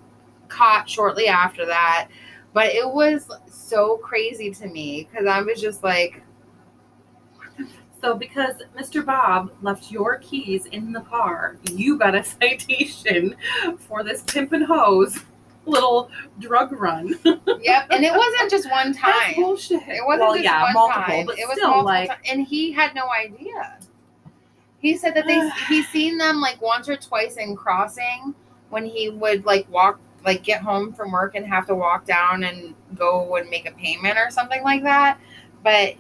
caught 0.49 0.89
shortly 0.91 1.27
after 1.29 1.65
that. 1.67 2.09
But 2.53 2.67
it 2.75 2.89
was 2.89 3.29
so 3.51 3.99
crazy 3.99 4.51
to 4.53 4.67
me 4.67 5.09
because 5.11 5.27
I 5.27 5.43
was 5.43 5.61
just 5.61 5.83
like, 5.83 6.23
So 8.01 8.15
because 8.15 8.55
Mr. 8.77 9.05
Bob 9.05 9.51
left 9.63 9.91
your 9.91 10.19
keys 10.19 10.67
in 10.67 10.93
the 10.93 11.01
car, 11.01 11.59
you 11.73 11.99
got 11.99 12.15
a 12.15 12.25
citation 12.41 13.37
for 13.79 14.03
this 14.03 14.23
pimp 14.23 14.53
and 14.53 14.65
hose 14.65 15.19
little 15.69 16.11
drug 16.39 16.73
run. 16.73 17.09
yep. 17.61 17.87
And 17.91 18.05
it 18.05 18.13
wasn't 18.13 18.51
just 18.51 18.71
one 18.71 18.93
That's 18.93 18.99
time. 18.99 19.35
bullshit. 19.37 19.83
It 19.87 20.05
wasn't 20.05 20.21
well, 20.21 20.33
just 20.35 20.45
yeah, 20.45 20.63
one 20.63 20.75
multiple, 20.75 21.03
time. 21.03 21.27
but 21.27 21.39
it 21.39 21.47
was 21.47 21.57
still 21.57 21.83
multiple 21.83 21.85
like 21.85 22.29
and 22.31 22.47
he 22.47 22.73
had 22.73 22.95
no 22.95 23.09
idea. 23.11 23.79
He 24.79 24.97
said 24.97 25.15
that 25.15 25.27
they 25.27 25.49
he's 25.69 25.89
seen 25.89 26.19
them 26.19 26.41
like 26.41 26.61
once 26.63 26.89
or 26.89 26.97
twice 26.97 27.37
in 27.37 27.57
crossing 27.57 28.35
when 28.71 28.85
he 28.85 29.11
would 29.11 29.45
like 29.45 29.71
walk 29.71 30.01
like 30.25 30.43
get 30.43 30.61
home 30.63 30.93
from 30.93 31.13
work 31.13 31.35
and 31.35 31.47
have 31.47 31.67
to 31.67 31.75
walk 31.75 32.05
down 32.05 32.45
and 32.45 32.75
go 32.97 33.37
and 33.37 33.49
make 33.51 33.69
a 33.69 33.73
payment 33.73 34.17
or 34.19 34.31
something 34.31 34.63
like 34.63 34.83
that. 34.83 35.19
But 35.63 35.95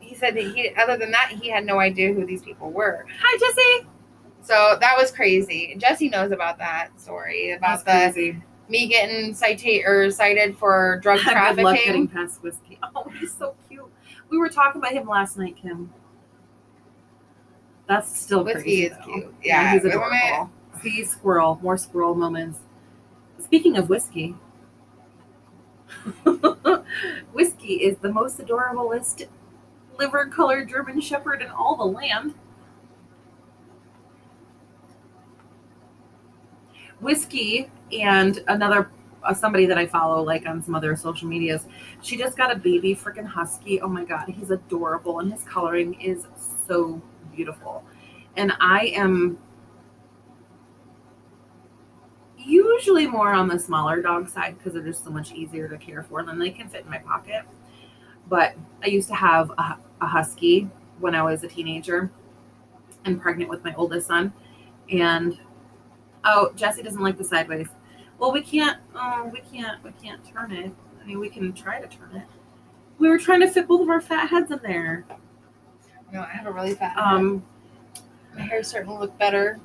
he 0.00 0.14
said 0.14 0.34
that 0.36 0.42
he 0.44 0.70
other 0.76 0.96
than 0.96 1.10
that 1.12 1.30
he 1.40 1.48
had 1.48 1.64
no 1.64 1.78
idea 1.80 2.12
who 2.12 2.24
these 2.26 2.42
people 2.42 2.70
were. 2.70 3.06
hi 3.20 3.38
Jesse. 3.38 3.86
So 4.42 4.76
that 4.80 4.94
was 4.98 5.10
crazy. 5.12 5.76
Jesse 5.78 6.08
knows 6.08 6.32
about 6.32 6.58
that 6.58 6.88
story 7.00 7.52
about 7.52 7.84
That's 7.84 8.14
the 8.14 8.20
crazy. 8.20 8.42
me 8.68 8.88
getting 8.88 9.34
cited 9.34 9.84
or 9.86 10.10
cited 10.10 10.56
for 10.58 10.98
drug 11.02 11.18
Good 11.24 11.26
luck 11.34 11.54
getting 11.76 12.08
trafficking. 12.08 12.08
past 12.08 12.42
whiskey. 12.42 12.78
Oh, 12.96 13.08
he's 13.20 13.32
so 13.34 13.54
cute. 13.68 13.88
We 14.30 14.38
were 14.38 14.48
talking 14.48 14.80
about 14.80 14.92
him 14.92 15.06
last 15.06 15.36
night, 15.38 15.56
Kim. 15.60 15.92
That's 17.86 18.18
still 18.18 18.44
Whiskey 18.44 18.60
crazy. 18.62 18.82
is 18.84 18.96
though. 18.98 19.04
cute. 19.04 19.34
Yeah, 19.42 19.62
Yeah, 19.62 19.72
he's 19.74 19.84
adorable. 19.84 20.50
See, 20.82 21.04
squirrel, 21.04 21.58
more 21.62 21.76
squirrel 21.76 22.14
moments. 22.14 22.58
Speaking 23.42 23.76
of 23.76 23.88
whiskey, 23.88 24.34
whiskey 27.32 27.74
is 27.74 27.98
the 27.98 28.12
most 28.12 28.38
adorablest 28.38 29.26
liver-colored 29.98 30.68
German 30.68 31.00
Shepherd 31.00 31.42
in 31.42 31.48
all 31.48 31.76
the 31.76 31.84
land. 31.84 32.34
Whiskey 37.00 37.70
and 37.92 38.42
another 38.48 38.90
uh, 39.24 39.34
somebody 39.34 39.66
that 39.66 39.78
I 39.78 39.86
follow, 39.86 40.22
like 40.22 40.46
on 40.46 40.62
some 40.62 40.74
other 40.74 40.96
social 40.96 41.28
medias, 41.28 41.66
she 42.00 42.16
just 42.16 42.36
got 42.36 42.50
a 42.50 42.56
baby 42.56 42.94
freaking 42.94 43.26
husky. 43.26 43.80
Oh 43.80 43.88
my 43.88 44.04
god, 44.04 44.28
he's 44.28 44.50
adorable, 44.50 45.20
and 45.20 45.32
his 45.32 45.44
coloring 45.44 45.94
is 46.00 46.26
so 46.66 47.00
beautiful. 47.34 47.84
And 48.36 48.52
I 48.60 48.92
am 48.96 49.38
usually 52.44 53.06
more 53.06 53.32
on 53.32 53.48
the 53.48 53.58
smaller 53.58 54.02
dog 54.02 54.28
side 54.28 54.56
because 54.58 54.72
they're 54.74 54.82
just 54.82 55.04
so 55.04 55.10
much 55.10 55.32
easier 55.32 55.68
to 55.68 55.78
care 55.78 56.02
for, 56.02 56.22
then 56.22 56.38
they 56.38 56.50
can 56.50 56.68
fit 56.68 56.84
in 56.84 56.90
my 56.90 56.98
pocket. 56.98 57.42
But 58.28 58.54
I 58.82 58.86
used 58.86 59.08
to 59.08 59.14
have 59.14 59.50
a, 59.50 59.78
a 60.00 60.06
husky 60.06 60.68
when 61.00 61.14
I 61.14 61.22
was 61.22 61.42
a 61.42 61.48
teenager 61.48 62.10
and 63.04 63.20
pregnant 63.20 63.50
with 63.50 63.64
my 63.64 63.74
oldest 63.74 64.06
son, 64.06 64.32
and 64.90 65.38
oh, 66.24 66.52
Jesse 66.54 66.82
doesn't 66.82 67.02
like 67.02 67.18
the 67.18 67.24
sideways. 67.24 67.68
Well, 68.18 68.32
we 68.32 68.42
can't. 68.42 68.78
Oh, 68.94 69.30
we 69.32 69.40
can't. 69.52 69.82
We 69.82 69.90
can't 70.02 70.24
turn 70.24 70.52
it. 70.52 70.72
I 71.00 71.06
mean, 71.06 71.18
we 71.18 71.28
can 71.28 71.52
try 71.52 71.80
to 71.80 71.88
turn 71.88 72.14
it. 72.14 72.22
We 72.98 73.08
were 73.08 73.18
trying 73.18 73.40
to 73.40 73.50
fit 73.50 73.66
both 73.66 73.80
of 73.80 73.88
our 73.88 74.00
fat 74.00 74.28
heads 74.28 74.52
in 74.52 74.60
there. 74.62 75.04
No, 76.12 76.20
I 76.20 76.28
have 76.28 76.46
a 76.46 76.52
really 76.52 76.74
fat 76.74 76.94
head. 76.94 77.02
Um, 77.02 77.44
My 78.36 78.42
hair's 78.42 78.68
starting 78.68 78.90
to 78.90 78.98
look 78.98 79.18
better. 79.18 79.58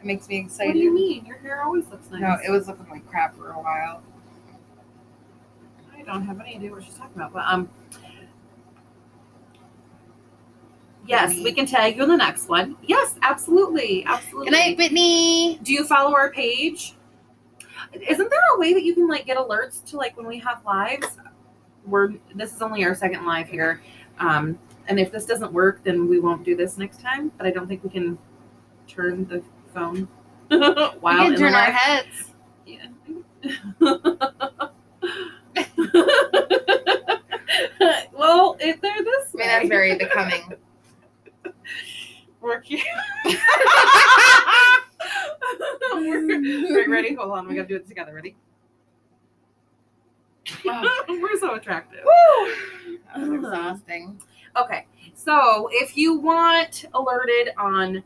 It 0.00 0.06
makes 0.06 0.28
me 0.28 0.38
excited. 0.38 0.68
what 0.68 0.74
do 0.74 0.78
you 0.78 0.94
mean? 0.94 1.26
Your 1.26 1.36
hair 1.38 1.62
always 1.62 1.86
looks 1.88 2.10
nice. 2.10 2.22
No, 2.22 2.38
it 2.46 2.50
was 2.50 2.68
looking 2.68 2.88
like 2.88 3.06
crap 3.06 3.36
for 3.36 3.50
a 3.50 3.60
while. 3.60 4.02
I 5.96 6.02
don't 6.02 6.22
have 6.22 6.40
any 6.40 6.56
idea 6.56 6.70
what 6.70 6.82
she's 6.82 6.94
talking 6.94 7.16
about, 7.16 7.32
but 7.34 7.44
um. 7.46 7.68
Yes, 11.06 11.34
we 11.34 11.52
can 11.52 11.66
tag 11.66 11.96
you 11.96 12.02
in 12.04 12.08
the 12.08 12.16
next 12.16 12.48
one. 12.48 12.76
Yes, 12.82 13.16
absolutely, 13.22 14.04
absolutely. 14.06 14.50
Good 14.50 14.56
night, 14.56 14.78
Whitney. 14.78 15.58
Do 15.62 15.72
you 15.72 15.84
follow 15.84 16.14
our 16.14 16.30
page? 16.30 16.94
Isn't 17.92 18.30
there 18.30 18.40
a 18.54 18.58
way 18.58 18.72
that 18.72 18.84
you 18.84 18.94
can 18.94 19.08
like 19.08 19.26
get 19.26 19.36
alerts 19.36 19.84
to 19.86 19.96
like 19.96 20.16
when 20.16 20.26
we 20.26 20.38
have 20.38 20.64
lives? 20.64 21.08
We're 21.84 22.14
this 22.34 22.54
is 22.54 22.62
only 22.62 22.84
our 22.84 22.94
second 22.94 23.26
live 23.26 23.48
here, 23.48 23.82
um, 24.18 24.58
and 24.86 25.00
if 25.00 25.10
this 25.10 25.26
doesn't 25.26 25.52
work, 25.52 25.82
then 25.82 26.08
we 26.08 26.20
won't 26.20 26.44
do 26.44 26.54
this 26.56 26.78
next 26.78 27.00
time. 27.00 27.32
But 27.36 27.46
I 27.46 27.50
don't 27.50 27.66
think 27.66 27.82
we 27.82 27.90
can 27.90 28.16
turn 28.86 29.26
the 29.26 29.42
phone 29.72 30.08
while 30.48 31.28
we 31.28 31.30
can 31.30 31.36
turn 31.36 31.54
our 31.54 31.70
heads. 31.70 32.32
Yeah. 32.66 32.86
well, 38.12 38.56
if 38.60 38.80
they're 38.80 39.02
this 39.02 39.34
I 39.34 39.36
way, 39.36 39.38
mean, 39.38 39.48
that's 39.48 39.68
very 39.68 39.96
becoming. 39.96 40.54
We're 42.40 42.60
cute. 42.60 42.82
We're, 45.92 46.88
ready? 46.90 47.14
Hold 47.14 47.32
on. 47.32 47.48
We 47.48 47.54
gotta 47.54 47.68
do 47.68 47.76
it 47.76 47.86
together. 47.86 48.14
Ready? 48.14 48.34
Oh. 50.66 51.04
We're 51.08 51.38
so 51.38 51.54
attractive. 51.54 52.00
Was 53.16 53.32
exhausting. 53.32 54.20
Okay, 54.56 54.86
so 55.14 55.68
if 55.72 55.96
you 55.96 56.18
want 56.18 56.86
alerted 56.94 57.50
on 57.56 58.02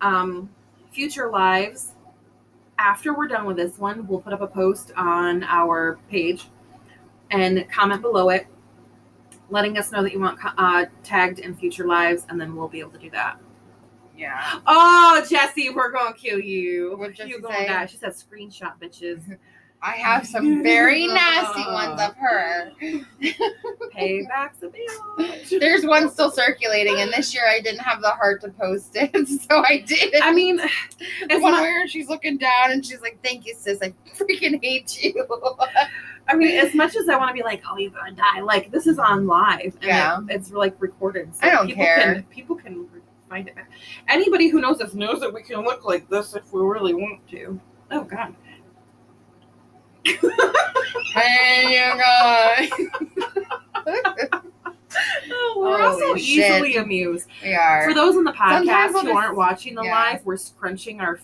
um, 0.00 0.48
future 0.94 1.30
lives 1.30 1.94
after 2.78 3.14
we're 3.14 3.28
done 3.28 3.44
with 3.46 3.56
this 3.56 3.78
one, 3.78 4.06
we'll 4.06 4.20
put 4.20 4.32
up 4.32 4.40
a 4.40 4.46
post 4.46 4.92
on 4.96 5.44
our 5.44 5.98
page 6.10 6.46
and 7.30 7.68
comment 7.70 8.02
below 8.02 8.30
it, 8.30 8.46
letting 9.50 9.78
us 9.78 9.92
know 9.92 10.02
that 10.02 10.12
you 10.12 10.20
want 10.20 10.38
uh, 10.42 10.86
tagged 11.02 11.38
in 11.38 11.54
future 11.54 11.86
lives, 11.86 12.26
and 12.28 12.40
then 12.40 12.54
we'll 12.54 12.68
be 12.68 12.80
able 12.80 12.90
to 12.90 12.98
do 12.98 13.10
that. 13.10 13.38
Yeah. 14.16 14.60
Oh, 14.66 15.24
Jesse, 15.28 15.70
we're 15.70 15.90
gonna 15.90 16.14
kill 16.14 16.38
you. 16.38 16.96
What'd 16.96 17.18
you 17.18 17.40
gonna 17.40 17.54
say? 17.54 17.66
die? 17.66 17.86
She 17.86 17.96
said, 17.96 18.12
"Screenshot, 18.12 18.80
bitches. 18.80 19.36
I 19.82 19.92
have 19.96 20.26
some 20.26 20.62
very 20.62 21.06
nasty 21.06 21.62
ones 21.66 22.00
of 22.00 22.16
her. 22.16 22.72
Payback's 23.94 24.62
a 24.62 24.68
bitch." 24.68 25.60
There's 25.60 25.84
one 25.84 26.10
still 26.10 26.30
circulating, 26.30 27.00
and 27.00 27.12
this 27.12 27.34
year 27.34 27.44
I 27.48 27.60
didn't 27.60 27.80
have 27.80 28.00
the 28.00 28.10
heart 28.10 28.40
to 28.42 28.48
post 28.50 28.92
it, 28.96 29.10
so 29.50 29.62
I 29.62 29.84
did. 29.86 30.14
I 30.22 30.32
mean, 30.32 30.56
the 30.56 30.70
it's 31.22 31.42
one 31.42 31.52
not- 31.52 31.62
where 31.62 31.86
she's 31.86 32.08
looking 32.08 32.38
down 32.38 32.70
and 32.72 32.84
she's 32.84 33.00
like, 33.00 33.18
"Thank 33.22 33.46
you, 33.46 33.54
sis. 33.54 33.78
I 33.82 33.92
freaking 34.16 34.58
hate 34.62 35.02
you." 35.02 35.26
I 36.28 36.34
mean, 36.34 36.56
as 36.56 36.74
much 36.74 36.96
as 36.96 37.06
I 37.10 37.18
want 37.18 37.28
to 37.28 37.34
be 37.34 37.42
like, 37.42 37.62
"Oh, 37.70 37.76
you're 37.76 37.90
gonna 37.90 38.12
die," 38.12 38.40
like 38.40 38.70
this 38.70 38.86
is 38.86 38.98
on 38.98 39.26
live, 39.26 39.60
and 39.60 39.82
Yeah. 39.82 40.18
it- 40.28 40.34
it's 40.36 40.50
like 40.50 40.74
recorded. 40.80 41.34
So 41.34 41.46
I 41.46 41.50
don't 41.50 41.66
people 41.66 41.84
care. 41.84 42.14
Can, 42.14 42.22
people 42.24 42.56
can 42.56 42.86
find 43.28 43.48
it. 43.48 43.54
Anybody 44.08 44.48
who 44.48 44.60
knows 44.62 44.80
us 44.80 44.94
knows 44.94 45.20
that 45.20 45.32
we 45.34 45.42
can 45.42 45.60
look 45.62 45.84
like 45.84 46.08
this 46.08 46.34
if 46.34 46.50
we 46.52 46.62
really 46.62 46.94
want 46.94 47.26
to. 47.28 47.60
Oh 47.90 48.02
God. 48.04 48.34
and 51.16 51.70
you 51.70 51.98
guys. 51.98 52.70
Oh, 55.30 55.54
we're 55.56 55.78
Holy 55.78 55.82
also 55.82 56.14
shit. 56.16 56.52
easily 56.52 56.76
amused. 56.76 57.28
we 57.42 57.54
are. 57.54 57.88
For 57.88 57.94
those 57.94 58.16
on 58.16 58.24
the 58.24 58.32
podcast 58.32 58.92
we'll 58.92 59.02
who 59.02 59.08
just- 59.08 59.16
aren't 59.16 59.36
watching 59.36 59.74
the 59.74 59.82
yeah. 59.82 59.94
live, 59.94 60.24
we're 60.24 60.36
scrunching 60.36 61.00
our 61.00 61.18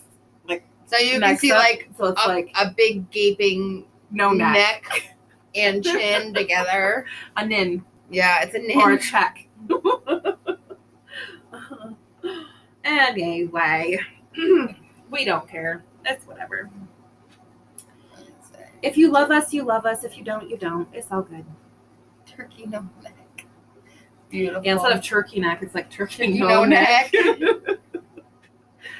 like. 0.47 0.63
so 0.87 0.97
you 0.97 1.19
can 1.19 1.37
see 1.37 1.51
up, 1.51 1.59
like 1.59 1.89
so 1.97 2.05
it's 2.07 2.25
a, 2.25 2.27
like 2.27 2.51
a 2.59 2.71
big 2.75 3.09
gaping 3.11 3.85
no 4.11 4.31
neck, 4.31 4.83
neck 4.91 5.15
and 5.55 5.83
chin 5.83 6.33
together. 6.33 7.05
a 7.37 7.45
nin 7.45 7.83
Yeah, 8.09 8.41
it's 8.43 8.55
a 8.55 8.59
nin 8.59 8.77
or 8.77 8.93
a 8.93 8.99
check. 8.99 9.47
anyway, 12.83 13.99
we 15.11 15.25
don't 15.25 15.47
care. 15.47 15.83
It's 16.05 16.25
whatever. 16.25 16.69
If 18.81 18.97
you 18.97 19.11
love 19.11 19.31
us, 19.31 19.53
you 19.53 19.63
love 19.63 19.85
us. 19.85 20.03
If 20.03 20.17
you 20.17 20.23
don't, 20.23 20.49
you 20.49 20.57
don't. 20.57 20.87
It's 20.93 21.11
all 21.11 21.21
good. 21.21 21.45
Turkey 22.25 22.65
no 22.65 22.87
neck. 23.03 23.45
Beautiful. 24.29 24.63
Yeah, 24.63 24.73
instead 24.73 24.93
of 24.93 25.03
turkey 25.03 25.39
neck, 25.39 25.59
it's 25.61 25.75
like 25.75 25.89
turkey 25.89 26.27
Turkey 26.27 26.39
no, 26.39 26.47
no 26.47 26.65
neck. 26.65 27.11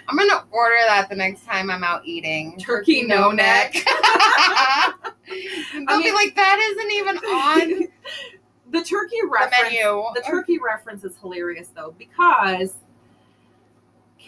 I'm 0.08 0.18
gonna 0.18 0.46
order 0.52 0.76
that 0.88 1.08
the 1.10 1.16
next 1.16 1.46
time 1.46 1.72
I'm 1.72 1.84
out 1.84 2.06
eating. 2.06 2.58
Turkey 2.58 3.04
no 3.04 3.32
neck. 3.32 3.74
They'll 3.74 3.86
I 5.88 6.02
be 6.04 6.12
like, 6.12 6.36
that 6.36 6.60
isn't 6.60 6.92
even 6.92 7.18
on 7.18 7.88
the 8.72 8.84
turkey 8.84 9.16
the 9.22 9.30
reference. 9.32 9.72
menu. 9.72 10.04
The 10.16 10.22
turkey 10.26 10.60
reference 10.60 11.04
is 11.06 11.16
hilarious 11.18 11.70
though 11.74 11.96
because 11.98 12.76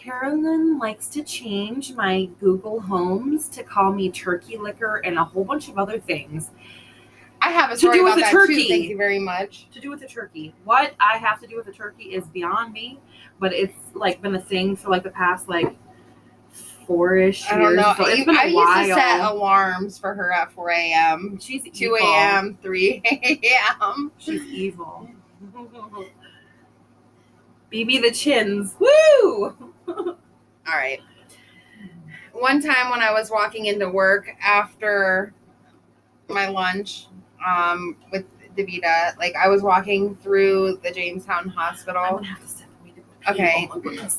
Carolyn 0.04 0.80
likes 0.80 1.08
to 1.08 1.24
change 1.24 1.94
my 1.94 2.26
Google 2.40 2.82
Homes 2.82 3.48
to 3.50 3.64
call 3.64 3.94
me 3.94 4.10
turkey 4.12 4.58
liquor 4.58 4.98
and 4.98 5.18
a 5.18 5.24
whole 5.24 5.46
bunch 5.46 5.70
of 5.70 5.78
other 5.78 5.98
things 5.98 6.52
I 7.42 7.50
have 7.52 7.70
a 7.72 7.74
to 7.74 7.80
story 7.80 8.00
do 8.00 8.04
with 8.06 8.16
that 8.16 8.32
turkey. 8.32 8.64
too. 8.64 8.70
Thank 8.70 8.86
you 8.90 8.98
very 8.98 9.20
much. 9.20 9.68
to 9.72 9.80
do 9.80 9.90
with 9.90 10.00
the 10.02 10.08
turkey. 10.08 10.54
What 10.66 10.94
I 11.00 11.18
have 11.18 11.40
to 11.42 11.48
do 11.48 11.56
with 11.58 11.66
the 11.66 11.72
turkey 11.74 12.06
is 12.16 12.26
beyond 12.28 12.74
me, 12.74 13.00
but 13.40 13.54
it's 13.54 13.76
like 13.94 14.22
been 14.22 14.36
a 14.36 14.42
thing 14.42 14.76
for 14.78 14.90
like 14.90 15.04
the 15.04 15.10
past 15.10 15.48
like 15.50 15.76
four-ish 16.88 17.50
I 17.50 17.60
years. 17.60 17.64
don't 17.64 17.76
know. 17.78 17.94
So 17.98 18.06
it's 18.10 18.22
I, 18.22 18.26
been 18.26 18.36
a 18.36 18.40
I 18.40 18.44
used 18.46 18.56
while. 18.56 18.88
to 18.88 18.94
set 18.94 19.20
alarms 19.22 19.98
for 19.98 20.14
her 20.14 20.32
at 20.34 20.52
4 20.54 20.70
a.m., 20.72 21.38
She's 21.42 21.64
2 21.74 21.98
a.m., 22.02 22.58
3 22.62 23.02
a.m. 23.44 24.12
She's 24.18 24.44
evil. 24.44 25.10
BB 27.72 28.02
the 28.02 28.12
chins. 28.12 28.76
Woo! 28.80 29.73
All 29.88 30.16
right. 30.68 31.00
One 32.34 32.62
time 32.62 32.90
when 32.90 33.02
I 33.02 33.12
was 33.12 33.30
walking 33.30 33.68
into 33.68 33.90
work 33.90 34.30
after 34.42 35.34
my 36.30 36.48
lunch 36.48 37.08
um, 37.46 37.98
with 38.12 38.26
DaVita, 38.56 39.18
like 39.18 39.36
I 39.36 39.48
was 39.48 39.62
walking 39.62 40.16
through 40.16 40.80
the 40.84 40.92
Jamestown 40.92 41.50
Hospital, 41.50 42.02
gonna 42.02 42.26
have 42.26 42.42
to 42.42 42.48
step 42.48 42.68
away 42.82 42.92
to 42.92 43.02
pee. 43.02 43.32
Okay. 43.32 43.70
Oh 43.72 44.18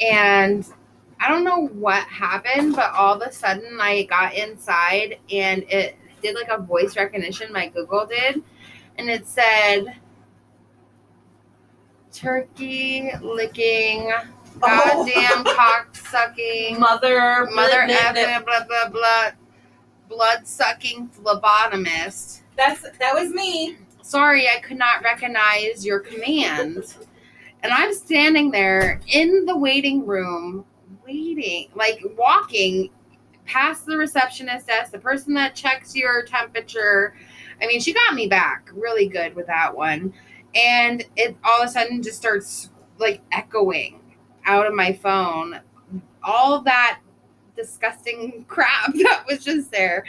and 0.00 0.66
I 1.18 1.28
don't 1.28 1.44
know 1.44 1.66
what 1.68 2.04
happened, 2.04 2.74
but 2.74 2.92
all 2.92 3.20
of 3.20 3.28
a 3.28 3.32
sudden 3.32 3.78
I 3.80 4.04
got 4.04 4.34
inside 4.34 5.18
and 5.30 5.64
it 5.68 5.96
did 6.22 6.34
like 6.34 6.48
a 6.48 6.58
voice 6.58 6.96
recognition. 6.96 7.52
My 7.52 7.68
Google 7.68 8.06
did, 8.06 8.42
and 8.96 9.10
it 9.10 9.26
said 9.26 9.96
turkey 12.12 13.10
licking, 13.20 14.12
goddamn 14.58 15.44
cock 15.44 15.94
sucking, 15.94 16.78
Mother, 16.78 17.48
mother 17.52 17.86
blah, 17.86 18.12
blah, 18.12 18.12
blah. 18.12 18.22
effing, 18.22 18.44
blah 18.44 18.64
blah 18.66 18.88
blah, 18.88 19.30
blood 20.08 20.46
sucking 20.46 21.08
phlebotomist. 21.08 22.42
That's 22.56 22.82
that 22.82 23.14
was 23.14 23.30
me. 23.30 23.76
Sorry, 24.02 24.48
I 24.48 24.60
could 24.60 24.78
not 24.78 25.02
recognize 25.02 25.84
your 25.84 26.00
command. 26.00 26.94
And 27.62 27.72
I'm 27.72 27.92
standing 27.94 28.50
there 28.50 29.00
in 29.08 29.44
the 29.44 29.56
waiting 29.56 30.06
room, 30.06 30.64
waiting, 31.06 31.68
like 31.74 32.00
walking 32.16 32.90
past 33.44 33.84
the 33.86 33.96
receptionist 33.96 34.66
desk, 34.66 34.92
the 34.92 34.98
person 34.98 35.34
that 35.34 35.54
checks 35.54 35.94
your 35.94 36.24
temperature. 36.24 37.14
I 37.62 37.66
mean, 37.66 37.80
she 37.80 37.92
got 37.92 38.14
me 38.14 38.26
back 38.26 38.70
really 38.72 39.06
good 39.06 39.34
with 39.34 39.46
that 39.46 39.76
one. 39.76 40.14
And 40.54 41.04
it 41.16 41.36
all 41.44 41.62
of 41.62 41.68
a 41.68 41.70
sudden 41.70 42.02
just 42.02 42.16
starts 42.16 42.70
like 42.98 43.20
echoing 43.32 43.99
out 44.44 44.66
of 44.66 44.74
my 44.74 44.92
phone. 44.92 45.60
All 46.22 46.60
that 46.62 47.00
disgusting 47.56 48.44
crap 48.48 48.92
that 48.94 49.24
was 49.28 49.44
just 49.44 49.70
there. 49.70 50.04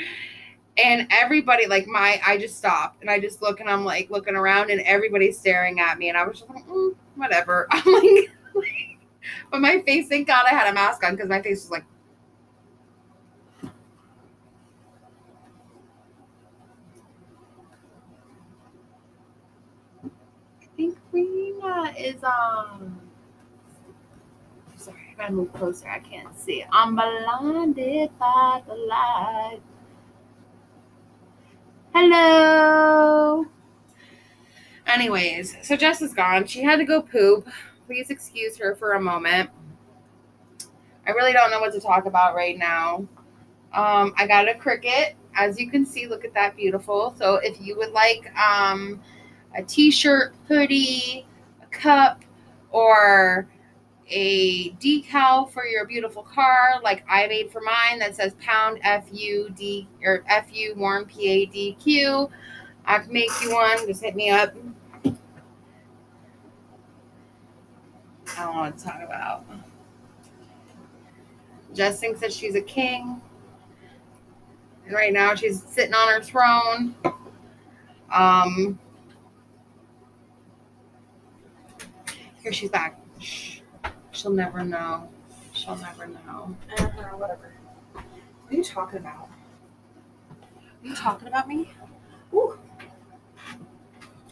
And 0.84 1.08
everybody, 1.12 1.68
like 1.68 1.86
my, 1.88 2.22
I 2.26 2.38
just 2.38 2.58
stopped 2.58 3.02
and 3.02 3.10
I 3.10 3.20
just 3.20 3.42
look 3.42 3.60
and 3.60 3.70
I'm 3.70 3.84
like 3.84 4.10
looking 4.10 4.36
around 4.36 4.72
and 4.72 4.82
everybody's 4.82 5.38
staring 5.38 5.80
at 5.80 5.98
me. 5.98 6.10
And 6.10 6.18
I 6.18 6.26
was 6.26 6.40
just 6.40 6.50
like, 6.50 6.66
mm, 6.66 6.96
whatever. 7.16 7.68
I'm 7.72 7.94
like, 7.94 8.32
but 9.52 9.60
my 9.60 9.82
face, 9.82 10.08
thank 10.08 10.28
God 10.28 10.46
I 10.50 10.56
had 10.56 10.70
a 10.70 10.74
mask 10.74 11.04
on 11.04 11.16
because 11.16 11.30
my 11.30 11.42
face 11.42 11.64
was 11.64 11.72
like, 11.72 11.86
I 20.62 20.68
think 20.78 20.98
Rena 21.12 21.94
is 21.98 22.24
um. 22.24 23.01
I 25.22 25.26
gotta 25.26 25.36
move 25.36 25.54
closer. 25.54 25.88
I 25.88 26.00
can't 26.00 26.36
see. 26.36 26.66
I'm 26.72 26.96
blinded 26.96 28.10
by 28.18 28.64
the 28.66 28.74
light. 28.74 29.60
Hello. 31.94 33.46
Anyways, 34.88 35.58
so 35.62 35.76
Jess 35.76 36.02
is 36.02 36.16
gone. 36.16 36.48
She 36.48 36.64
had 36.64 36.78
to 36.78 36.86
go 36.86 37.04
poop. 37.04 37.48
Please 37.86 38.10
excuse 38.10 38.58
her 38.58 38.74
for 38.74 38.94
a 38.94 39.00
moment. 39.00 39.52
I 41.06 41.12
really 41.12 41.34
don't 41.34 41.52
know 41.52 41.60
what 41.60 41.74
to 41.74 41.80
talk 41.80 42.08
about 42.08 42.34
right 42.34 42.58
now. 42.58 43.08
Um, 43.74 44.16
I 44.18 44.26
got 44.28 44.50
a 44.50 44.56
cricket. 44.56 45.16
As 45.36 45.60
you 45.60 45.70
can 45.70 45.86
see, 45.86 46.08
look 46.08 46.26
at 46.26 46.34
that 46.34 46.56
beautiful. 46.56 47.14
So 47.20 47.36
if 47.36 47.62
you 47.62 47.78
would 47.78 47.92
like 47.92 48.36
um, 48.36 49.00
a 49.56 49.62
t-shirt, 49.62 50.34
hoodie, 50.48 51.28
a 51.62 51.68
cup, 51.68 52.24
or 52.72 53.48
a 54.10 54.72
decal 54.72 55.50
for 55.50 55.66
your 55.66 55.86
beautiful 55.86 56.24
car, 56.24 56.82
like 56.84 57.04
I 57.10 57.28
made 57.28 57.52
for 57.52 57.62
mine 57.62 58.00
that 58.00 58.16
says 58.16 58.34
pound 58.40 58.80
F 58.84 59.06
U 59.12 59.50
D 59.56 59.88
or 60.04 60.24
F 60.28 60.48
U 60.52 60.74
warm 60.76 61.06
P 61.06 61.30
A 61.30 61.46
D 61.46 61.74
Q. 61.80 62.30
I 62.86 63.00
can 63.00 63.14
make 63.14 63.30
you 63.42 63.54
one. 63.54 63.88
Just 63.88 64.04
hit 64.04 64.16
me 64.16 64.30
up. 64.30 64.54
I 68.38 68.46
don't 68.46 68.56
what 68.58 68.78
to 68.78 68.84
talk 68.84 69.02
about. 69.04 69.46
Jess 71.74 72.00
thinks 72.00 72.20
that 72.20 72.34
she's 72.34 72.56
a 72.56 72.62
king. 72.62 73.22
And 74.86 74.94
right 74.96 75.14
now 75.14 75.36
she's 75.36 75.64
sitting 75.64 75.94
on 75.94 76.10
her 76.10 76.22
throne. 76.22 76.96
Um 78.12 78.80
here 82.42 82.52
she's 82.52 82.72
back. 82.72 83.00
Shh. 83.20 83.51
She'll 84.22 84.30
never 84.32 84.64
know. 84.64 85.10
She'll 85.52 85.78
never 85.78 86.06
know. 86.06 86.56
Uh, 86.78 86.86
whatever. 87.18 87.56
What 87.94 88.04
are 88.52 88.56
you 88.56 88.64
talking 88.64 89.00
about? 89.00 89.30
Are 90.30 90.88
you 90.88 90.96
talking 90.96 91.28
about 91.28 91.48
me? 91.48 91.72
Ooh. 92.32 92.60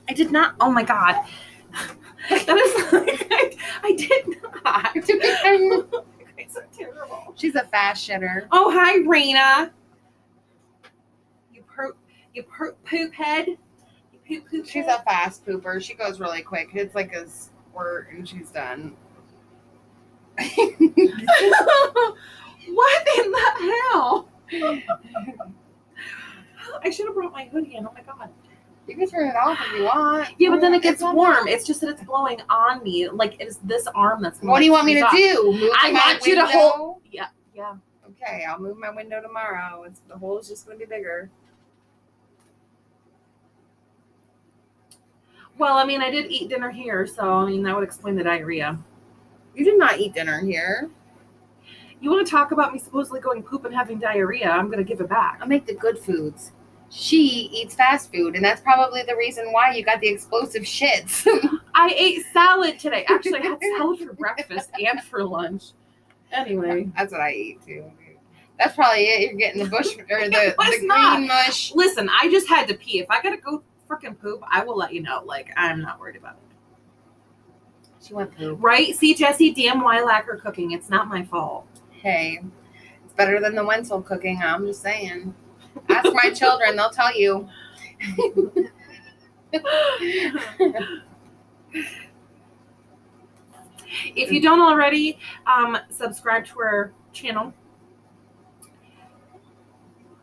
I 0.07 0.13
did 0.13 0.31
not. 0.31 0.53
Oh 0.59 0.71
my 0.71 0.83
god. 0.83 1.25
That 2.29 2.57
is 2.57 2.93
like 2.93 3.27
I, 3.31 3.55
I 3.83 3.95
did 3.95 4.37
not. 4.63 4.91
It's 4.93 6.53
so 6.53 6.61
terrible. 6.77 7.33
she's 7.35 7.55
a 7.55 7.63
fast 7.63 8.07
shitter. 8.07 8.45
Oh 8.51 8.69
hi, 8.71 8.97
Raina. 8.99 9.71
You 11.51 11.63
pro. 11.65 11.91
You 12.35 12.43
poop, 12.43 12.77
poop 12.85 13.13
head. 13.13 13.47
You 13.47 14.19
poop 14.27 14.49
poop. 14.51 14.65
She's 14.67 14.85
head. 14.85 14.99
a 14.99 15.03
fast 15.03 15.45
pooper. 15.45 15.81
She 15.81 15.95
goes 15.95 16.19
really 16.19 16.43
quick. 16.43 16.69
It's 16.73 16.93
like 16.93 17.13
a 17.13 17.27
squirt 17.27 18.09
and 18.11 18.27
she's 18.27 18.51
done. 18.51 18.95
what 22.69 23.07
in 23.17 23.31
the 23.31 23.51
hell? 23.91 24.29
I 26.83 26.89
should 26.89 27.07
have 27.07 27.15
brought 27.15 27.31
my 27.33 27.45
hoodie 27.45 27.75
in. 27.75 27.85
Oh 27.85 27.93
my 27.93 28.01
god. 28.01 28.29
You 28.87 28.95
can 28.95 29.07
turn 29.07 29.27
it 29.29 29.35
off 29.35 29.59
if 29.61 29.77
you 29.77 29.83
want. 29.83 30.29
Yeah, 30.39 30.49
but 30.49 30.61
then 30.61 30.73
it 30.73 30.81
gets 30.81 31.01
warm. 31.03 31.47
It's 31.47 31.65
just 31.65 31.81
that 31.81 31.89
it's 31.91 32.03
blowing 32.03 32.41
on 32.49 32.83
me. 32.83 33.07
Like 33.07 33.35
it's 33.39 33.57
this 33.57 33.85
arm 33.93 34.23
that's. 34.23 34.39
What 34.41 34.59
do 34.59 34.65
you 34.65 34.71
want 34.71 34.85
me 34.85 34.95
to 34.95 35.07
do? 35.11 35.51
Move 35.53 35.71
I 35.79 35.91
want 35.91 36.25
you 36.25 36.35
to 36.35 36.45
hold- 36.47 37.01
Yeah, 37.11 37.27
yeah. 37.53 37.75
Okay, 38.09 38.45
I'll 38.45 38.59
move 38.59 38.77
my 38.77 38.89
window 38.89 39.21
tomorrow. 39.21 39.83
It's 39.83 40.01
the 40.07 40.17
hole's 40.17 40.47
just 40.49 40.65
gonna 40.65 40.79
be 40.79 40.85
bigger. 40.85 41.29
Well, 45.59 45.77
I 45.77 45.85
mean, 45.85 46.01
I 46.01 46.09
did 46.09 46.31
eat 46.31 46.49
dinner 46.49 46.71
here, 46.71 47.05
so 47.05 47.29
I 47.31 47.45
mean 47.45 47.61
that 47.63 47.75
would 47.75 47.83
explain 47.83 48.15
the 48.15 48.23
diarrhea. 48.23 48.79
You 49.56 49.66
did 49.66 49.78
not 49.78 50.00
eat 50.00 50.14
dinner 50.14 50.39
here. 50.39 50.89
You 52.02 52.12
want 52.12 52.26
to 52.26 52.32
talk 52.32 52.52
about 52.52 52.72
me 52.72 52.80
supposedly 52.80 53.20
going 53.20 53.43
poop 53.43 53.66
and 53.66 53.74
having 53.74 54.00
diarrhea? 54.00 54.50
I'm 54.50 54.70
gonna 54.70 54.84
give 54.84 55.02
it 55.02 55.10
back. 55.10 55.39
I 55.41 55.45
make 55.45 55.66
the 55.66 55.74
good 55.74 56.00
foods. 56.00 56.54
She 56.89 57.50
eats 57.54 57.76
fast 57.76 58.12
food, 58.12 58.36
and 58.36 58.43
that's 58.43 58.62
probably 58.62 59.04
the 59.04 59.16
reason 59.16 59.52
why 59.52 59.74
you 59.74 59.84
got 59.84 60.00
the 60.00 60.08
explosive 60.08 60.64
shits. 60.64 61.28
I 61.76 61.93
ate 61.95 62.24
salad 62.34 62.80
today. 62.80 63.06
Actually, 63.08 63.39
I 63.41 63.47
had 63.47 63.60
salad 63.78 64.00
for 64.00 64.14
breakfast 64.14 64.70
and 64.80 65.02
for 65.04 65.24
lunch. 65.24 65.72
Anyway, 66.32 66.89
that's 66.97 67.12
what 67.12 67.22
I 67.22 67.34
eat 67.34 67.60
too. 67.66 67.91
That's 68.58 68.76
probably 68.76 69.04
it. 69.06 69.22
You're 69.22 69.38
getting 69.38 69.64
the 69.64 69.70
bush 69.70 69.88
or 70.10 70.30
the, 70.30 70.56
the 70.58 70.76
green 70.78 70.88
not. 70.88 71.22
mush. 71.22 71.74
listen, 71.76 72.10
I 72.10 72.30
just 72.32 72.47
had 72.47 72.68
to 72.70 72.76
pee. 72.76 73.00
If 73.00 73.10
I 73.10 73.22
gotta 73.22 73.38
go 73.38 73.62
freaking 73.88 74.20
poop, 74.20 74.41
I 74.50 74.64
will 74.64 74.78
let 74.78 74.93
you 74.93 75.02
know. 75.02 75.22
Like 75.26 75.52
I'm 75.58 75.82
not 75.82 76.00
worried 76.00 76.16
about 76.16 76.34
it. 76.34 76.49
She 78.02 78.14
went 78.14 78.36
poop. 78.36 78.58
Right? 78.62 78.95
See, 78.95 79.14
Jesse, 79.14 79.52
damn 79.52 79.82
Weilacker 79.82 80.39
cooking. 80.39 80.72
It's 80.72 80.89
not 80.89 81.08
my 81.08 81.24
fault. 81.24 81.68
Hey, 81.91 82.39
it's 83.04 83.14
better 83.14 83.39
than 83.39 83.56
the 83.56 83.64
Wenzel 83.66 84.02
cooking. 84.02 84.39
I'm 84.41 84.66
just 84.66 84.82
saying. 84.82 85.34
Ask 85.89 86.10
my 86.14 86.30
children; 86.34 86.76
they'll 86.76 86.89
tell 86.89 87.18
you. 87.18 87.47
If 94.16 94.32
you 94.32 94.41
don't 94.41 94.62
already, 94.62 95.18
um, 95.47 95.78
subscribe 95.89 96.45
to 96.47 96.60
our 96.60 96.93
channel. 97.12 97.54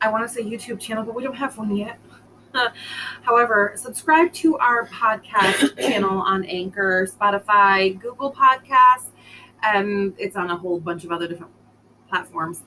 I 0.01 0.11
want 0.11 0.27
to 0.27 0.33
say 0.33 0.43
YouTube 0.43 0.79
channel, 0.79 1.03
but 1.03 1.15
we 1.15 1.23
don't 1.23 1.35
have 1.35 1.59
one 1.59 1.77
yet. 1.77 1.99
However, 3.23 3.73
subscribe 3.77 4.33
to 4.35 4.59
our 4.59 4.87
podcast 4.89 5.79
channel 5.81 6.19
on 6.19 6.45
Anchor, 6.45 7.09
Spotify, 7.11 7.99
Google 8.01 8.33
Podcasts, 8.33 9.11
and 9.63 10.15
it's 10.19 10.37
on 10.37 10.51
a 10.51 10.57
whole 10.57 10.79
bunch 10.79 11.05
of 11.05 11.13
other 11.13 11.27
different 11.29 11.53
platforms. 12.09 12.63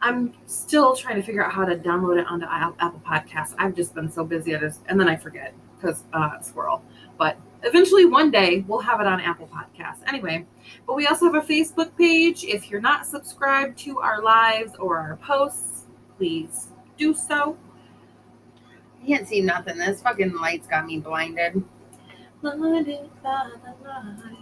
I'm 0.00 0.34
still 0.46 0.94
trying 0.94 1.16
to 1.16 1.22
figure 1.22 1.44
out 1.44 1.52
how 1.52 1.64
to 1.64 1.76
download 1.76 2.20
it 2.20 2.26
onto 2.28 2.46
Apple 2.46 3.02
Podcasts. 3.04 3.54
I've 3.58 3.74
just 3.74 3.94
been 3.94 4.10
so 4.10 4.24
busy, 4.24 4.54
I 4.54 4.60
just 4.60 4.80
and 4.86 4.98
then 4.98 5.08
I 5.08 5.16
forget 5.16 5.54
because 5.76 6.04
uh, 6.12 6.40
squirrel. 6.40 6.82
But 7.18 7.36
eventually, 7.62 8.04
one 8.04 8.30
day, 8.30 8.64
we'll 8.68 8.80
have 8.80 9.00
it 9.00 9.06
on 9.06 9.20
Apple 9.20 9.48
Podcasts. 9.48 10.00
Anyway, 10.06 10.46
but 10.86 10.94
we 10.94 11.06
also 11.06 11.26
have 11.26 11.34
a 11.34 11.46
Facebook 11.46 11.96
page. 11.96 12.44
If 12.44 12.70
you're 12.70 12.80
not 12.80 13.06
subscribed 13.06 13.78
to 13.80 13.98
our 13.98 14.22
lives 14.22 14.72
or 14.78 14.98
our 14.98 15.16
posts, 15.16 15.86
please 16.16 16.68
do 16.96 17.12
so. 17.14 17.56
I 19.02 19.06
can't 19.06 19.28
see 19.28 19.40
nothing. 19.40 19.78
This 19.78 20.02
fucking 20.02 20.34
light's 20.34 20.66
got 20.66 20.86
me 20.86 20.98
blinded. 20.98 21.62
Blinded 22.42 23.08
by 23.22 23.50
the 23.50 23.84
light. 23.84 24.36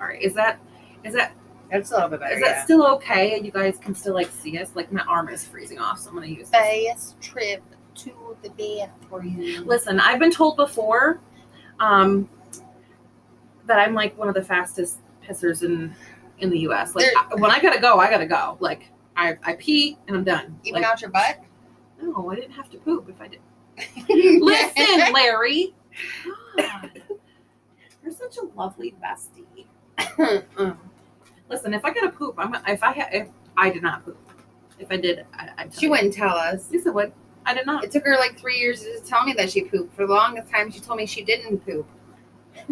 All 0.00 0.06
right, 0.08 0.20
is 0.22 0.34
that 0.34 0.58
is 1.04 1.14
that 1.14 1.32
It's 1.70 1.90
a 1.90 1.94
little 1.94 2.08
bit 2.10 2.20
better. 2.20 2.34
is 2.34 2.42
that 2.42 2.64
still 2.64 2.86
okay? 2.96 3.40
You 3.40 3.50
guys 3.50 3.78
can 3.78 3.94
still 3.94 4.14
like 4.14 4.28
see 4.30 4.58
us. 4.58 4.70
Like 4.74 4.92
my 4.92 5.02
arm 5.02 5.28
is 5.28 5.46
freezing 5.46 5.78
off, 5.78 5.98
so 6.00 6.08
I'm 6.10 6.14
gonna 6.16 6.26
use 6.26 6.50
this. 6.50 6.90
Fast 6.92 7.20
trip 7.20 7.62
to 7.96 8.36
the 8.42 8.50
bathroom. 8.50 9.66
Listen, 9.66 10.00
I've 10.00 10.18
been 10.18 10.32
told 10.32 10.56
before 10.56 11.20
um, 11.80 12.28
that 13.66 13.78
I'm 13.78 13.94
like 13.94 14.16
one 14.18 14.28
of 14.28 14.34
the 14.34 14.42
fastest 14.42 14.98
pissers 15.26 15.62
in 15.62 15.94
in 16.38 16.50
the 16.50 16.58
U.S. 16.60 16.94
Like 16.94 17.06
I- 17.16 17.34
when 17.36 17.50
I 17.50 17.60
gotta 17.60 17.80
go, 17.80 17.98
I 17.98 18.10
gotta 18.10 18.26
go. 18.26 18.56
Like 18.60 18.90
I, 19.16 19.36
I 19.44 19.54
pee 19.54 19.96
and 20.08 20.16
I'm 20.16 20.24
done. 20.24 20.58
Even 20.64 20.82
like, 20.82 20.90
out 20.90 21.00
your 21.00 21.10
butt. 21.10 21.38
No, 22.04 22.30
I 22.30 22.34
didn't 22.36 22.52
have 22.52 22.70
to 22.70 22.78
poop 22.78 23.08
if 23.08 23.20
I 23.20 23.28
did. 23.28 23.40
Listen, 24.40 25.12
Larry. 25.12 25.74
God, 26.56 27.02
you're 28.02 28.12
such 28.12 28.36
a 28.38 28.44
lovely 28.56 28.94
bestie. 29.02 29.66
Listen, 31.48 31.74
if 31.74 31.84
I 31.84 31.92
gotta 31.92 32.10
poop, 32.10 32.34
I'm 32.38 32.54
if 32.66 32.82
I 32.82 32.92
ha- 32.92 33.08
if 33.12 33.28
I 33.56 33.70
did 33.70 33.82
not 33.82 34.04
poop. 34.04 34.18
If 34.78 34.90
I 34.90 34.96
did, 34.96 35.24
I, 35.34 35.50
I 35.58 35.68
she 35.70 35.88
wouldn't 35.88 36.14
tell 36.14 36.34
us. 36.36 36.70
Lisa 36.70 36.92
would. 36.92 37.12
I 37.46 37.54
did 37.54 37.66
not. 37.66 37.84
It 37.84 37.90
took 37.90 38.04
her 38.04 38.16
like 38.16 38.38
three 38.38 38.58
years 38.58 38.82
to 38.82 39.00
tell 39.00 39.24
me 39.24 39.32
that 39.34 39.50
she 39.50 39.64
pooped. 39.64 39.94
For 39.94 40.06
the 40.06 40.14
longest 40.14 40.50
time, 40.50 40.70
she 40.70 40.80
told 40.80 40.98
me 40.98 41.06
she 41.06 41.22
didn't 41.22 41.64
poop. 41.64 41.86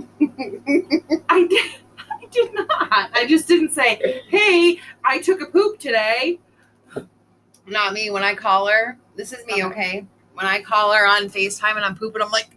I 1.29 1.47
did. 1.47 1.71
I 1.99 2.27
did 2.31 2.55
not. 2.55 3.11
I 3.15 3.27
just 3.29 3.47
didn't 3.47 3.73
say, 3.73 4.23
"Hey, 4.29 4.81
I 5.05 5.21
took 5.21 5.41
a 5.43 5.47
poop 5.47 5.79
today." 5.79 6.39
Not 7.67 7.93
me. 7.93 8.11
When 8.11 8.23
I 8.23 8.35
call 8.35 8.67
her, 8.67 8.99
this 9.17 9.33
is 9.33 9.45
me, 9.47 9.63
Okay. 9.65 10.07
When 10.35 10.47
I 10.47 10.63
call 10.63 10.93
her 10.93 11.07
on 11.07 11.29
FaceTime 11.29 11.77
and 11.77 11.85
I'm 11.85 11.95
pooping, 11.95 12.23
I'm 12.23 12.31
like, 12.31 12.57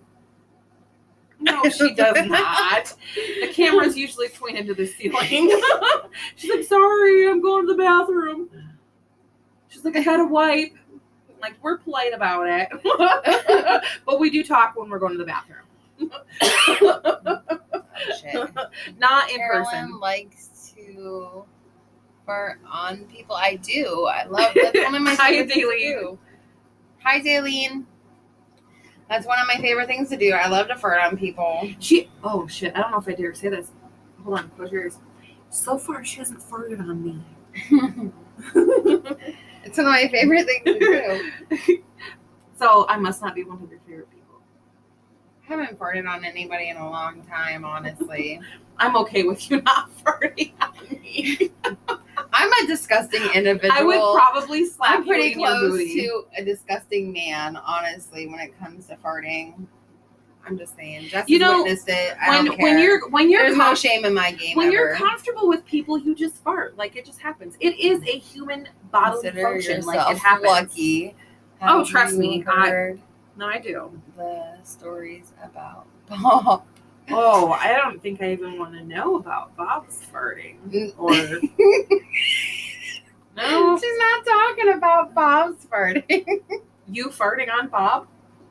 No, 1.39 1.61
she 1.69 1.93
does 1.93 2.25
not. 2.25 2.93
The 3.41 3.49
camera's 3.51 3.97
usually 3.97 4.29
pointed 4.29 4.65
to 4.67 4.73
the 4.73 4.85
ceiling. 4.85 5.51
She's 6.35 6.49
like, 6.49 6.63
"Sorry, 6.63 7.29
I'm 7.29 7.41
going 7.41 7.67
to 7.67 7.73
the 7.73 7.77
bathroom." 7.77 8.49
She's 9.67 9.83
like, 9.83 9.97
"I 9.97 9.99
had 9.99 10.21
a 10.21 10.25
wipe." 10.25 10.73
Like 11.41 11.55
we're 11.61 11.77
polite 11.77 12.13
about 12.13 12.47
it, 12.47 12.69
but 14.05 14.19
we 14.19 14.29
do 14.29 14.43
talk 14.43 14.75
when 14.75 14.89
we're 14.89 14.99
going 14.99 15.11
to 15.11 15.17
the 15.19 15.25
bathroom. 15.25 15.65
oh, 16.01 17.41
shit. 18.19 18.49
Not 18.97 19.29
in 19.29 19.37
Carolyn 19.37 19.65
person. 19.65 19.99
likes 19.99 20.73
to 20.75 21.45
fart 22.25 22.59
on 22.69 23.05
people. 23.05 23.35
I 23.35 23.55
do. 23.57 24.05
I 24.05 24.25
love 24.25 24.51
that's 24.55 24.77
one 24.79 24.95
of 24.95 25.01
my 25.01 25.15
Hi, 25.19 25.29
favorite 25.29 25.53
things 25.53 25.69
to 25.69 25.77
do. 25.79 26.19
Hi, 27.03 27.21
Daleen. 27.21 27.85
That's 29.09 29.27
one 29.27 29.39
of 29.39 29.47
my 29.47 29.57
favorite 29.61 29.87
things 29.87 30.09
to 30.09 30.17
do. 30.17 30.31
I 30.31 30.47
love 30.47 30.67
to 30.69 30.75
fart 30.75 31.01
on 31.01 31.17
people. 31.17 31.69
She. 31.79 32.09
Oh 32.23 32.47
shit! 32.47 32.75
I 32.75 32.81
don't 32.81 32.91
know 32.91 32.97
if 32.97 33.07
I 33.07 33.13
dare 33.13 33.33
say 33.33 33.49
this. 33.49 33.71
Hold 34.23 34.39
on, 34.39 34.49
close 34.55 34.71
your 34.71 34.83
ears. 34.83 34.97
So 35.49 35.77
far, 35.77 36.03
she 36.03 36.17
hasn't 36.17 36.39
farted 36.39 36.79
on 36.79 37.03
me. 37.03 37.21
it's 39.63 39.77
one 39.77 39.85
of 39.85 39.91
my 39.91 40.07
favorite 40.11 40.45
things 40.45 40.63
to 40.65 40.79
do. 40.79 41.83
so 42.59 42.87
I 42.89 42.97
must 42.97 43.21
not 43.21 43.35
be 43.35 43.43
one 43.43 43.61
of 43.61 43.69
your 43.69 43.79
favorite 43.87 44.09
people. 44.09 44.41
I 45.43 45.47
haven't 45.47 45.77
farted 45.77 46.09
on 46.09 46.25
anybody 46.25 46.69
in 46.69 46.77
a 46.77 46.89
long 46.89 47.21
time, 47.23 47.63
honestly. 47.63 48.41
I'm 48.77 48.97
okay 48.97 49.23
with 49.23 49.49
you 49.49 49.61
not 49.61 49.91
farting 50.03 50.53
on 50.59 50.89
me. 50.89 51.51
I'm 52.37 52.51
a 52.63 52.67
disgusting 52.67 53.21
individual. 53.33 53.71
I 53.79 53.81
would 53.83 54.17
probably 54.19 54.65
slap 54.65 54.91
I'm 54.99 55.05
pretty 55.05 55.33
close 55.35 55.77
to 55.79 56.25
a 56.37 56.43
disgusting 56.43 57.13
man, 57.13 57.55
honestly, 57.55 58.27
when 58.27 58.39
it 58.41 58.57
comes 58.59 58.87
to 58.87 58.95
farting. 58.97 59.65
I'm 60.45 60.57
just 60.57 60.75
saying. 60.75 61.07
Jess 61.07 61.27
You 61.29 61.39
know, 61.39 61.63
witnessed 61.63 61.87
it. 61.87 62.15
I 62.21 62.29
when 62.29 62.45
don't 62.45 62.59
when 62.61 62.77
you're 62.77 63.07
when 63.09 63.31
you're 63.31 63.43
There's 63.43 63.57
no 63.57 63.73
shame 63.73 64.03
in 64.05 64.13
my 64.13 64.31
game. 64.33 64.55
when 64.57 64.71
you're 64.71 64.95
comfortable 64.95 65.47
with 65.47 65.65
people, 65.65 65.97
you 65.97 66.13
just 66.13 66.35
fart. 66.43 66.77
Like 66.77 66.95
it 66.97 67.05
just 67.05 67.19
happens. 67.21 67.55
It 67.61 67.79
is 67.79 68.01
a 68.03 68.19
human 68.19 68.67
bodily 68.91 69.23
Consider 69.31 69.41
function. 69.43 69.81
Like 69.85 70.11
it 70.11 70.17
happens. 70.19 70.45
lucky. 70.45 71.15
Oh, 71.61 71.83
trust 71.85 72.15
me, 72.17 72.43
I- 72.47 72.95
No, 73.37 73.47
I 73.47 73.59
do. 73.59 73.99
the 74.17 74.57
stories 74.63 75.31
about 75.43 75.87
Bob. 76.09 76.63
Oh, 77.09 77.51
I 77.51 77.73
don't 77.73 78.01
think 78.01 78.21
I 78.21 78.31
even 78.31 78.57
want 78.57 78.73
to 78.73 78.83
know 78.83 79.17
about 79.17 79.55
Bob's 79.55 80.01
farting. 80.11 80.57
Or 80.97 81.11
no, 83.35 83.77
She's 83.79 83.97
not 83.99 84.25
talking 84.25 84.73
about 84.73 85.13
Bob's 85.13 85.65
farting. 85.65 86.25
you 86.87 87.09
farting 87.09 87.51
on 87.51 87.67
Bob? 87.67 88.07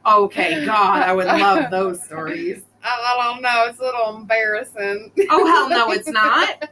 Okay, 0.07 0.65
God, 0.67 1.03
I 1.03 1.15
would 1.15 1.27
love 1.27 1.71
those 1.71 2.03
stories. 2.05 2.63
I, 2.83 3.17
I 3.19 3.33
don't 3.33 3.41
know. 3.43 3.65
It's 3.69 3.79
a 3.79 3.83
little 3.83 4.17
embarrassing. 4.17 5.11
Oh 5.31 5.47
hell 5.47 5.69
no, 5.71 5.91
it's 5.93 6.09
not. 6.09 6.69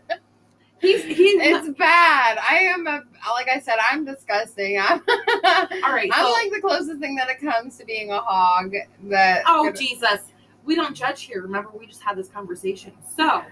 He's 0.81 1.03
he's 1.05 1.41
It's 1.41 1.69
bad. 1.79 2.39
I 2.39 2.57
am 2.57 2.87
a 2.87 3.03
like 3.31 3.49
I 3.49 3.61
said. 3.61 3.77
I'm 3.91 4.05
disgusting. 4.05 4.79
I'm, 4.81 5.01
all 5.09 5.93
right. 5.93 6.11
I'm 6.13 6.27
so- 6.27 6.33
like 6.33 6.53
the 6.53 6.61
closest 6.61 7.01
thing 7.01 7.15
that 7.17 7.31
it 7.31 7.41
comes 7.41 7.79
to 7.79 7.87
being 7.87 8.11
a 8.11 8.19
hog. 8.19 8.75
That 9.05 9.45
Oh 9.47 9.73
Jesus. 9.73 10.21
We 10.65 10.75
don't 10.77 10.95
judge 10.95 11.23
here. 11.23 11.43
Remember, 11.43 11.71
we 11.77 11.87
just 11.87 12.03
had 12.03 12.17
this 12.17 12.29
conversation. 12.29 12.93
So, 13.17 13.43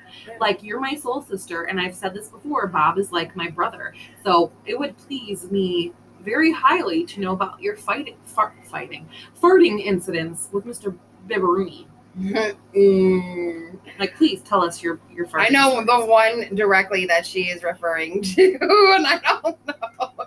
like, 0.41 0.63
you're 0.63 0.81
my 0.81 0.95
soul 0.95 1.23
sister, 1.23 1.65
and 1.65 1.81
I've 1.81 1.95
said 1.95 2.15
this 2.15 2.29
before. 2.29 2.67
Bob 2.67 2.99
is 2.99 3.11
like 3.13 3.35
my 3.35 3.49
brother, 3.49 3.95
so 4.25 4.53
it 4.65 4.79
would 4.79 4.97
please 4.97 5.51
me 5.51 5.93
very 6.21 6.53
highly 6.53 7.05
to 7.07 7.21
know 7.21 7.33
about 7.33 7.61
your 7.61 7.77
fighting, 7.77 8.17
fart, 8.25 8.55
fighting, 8.65 9.09
farting 9.41 9.81
incidents 9.81 10.49
with 10.53 10.65
Mr. 10.65 10.97
Bibaruni. 11.29 11.87
Mm. 12.19 13.79
Like, 13.99 14.17
please 14.17 14.43
tell 14.43 14.63
us 14.63 14.83
your 14.83 15.01
your 15.13 15.27
farting. 15.27 15.47
I 15.47 15.49
know 15.49 15.85
the 15.85 16.07
one 16.07 16.55
directly 16.55 17.07
that 17.07 17.27
she 17.27 17.45
is 17.45 17.63
referring 17.63 18.23
to, 18.35 18.59
and 18.61 19.07
I 19.07 19.19
don't 19.19 19.67
know 19.67 20.27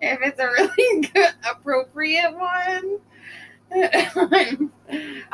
if 0.00 0.20
it's 0.22 0.38
a 0.38 0.46
really 0.46 1.08
good, 1.14 1.34
appropriate 1.50 2.36
one. 2.36 2.98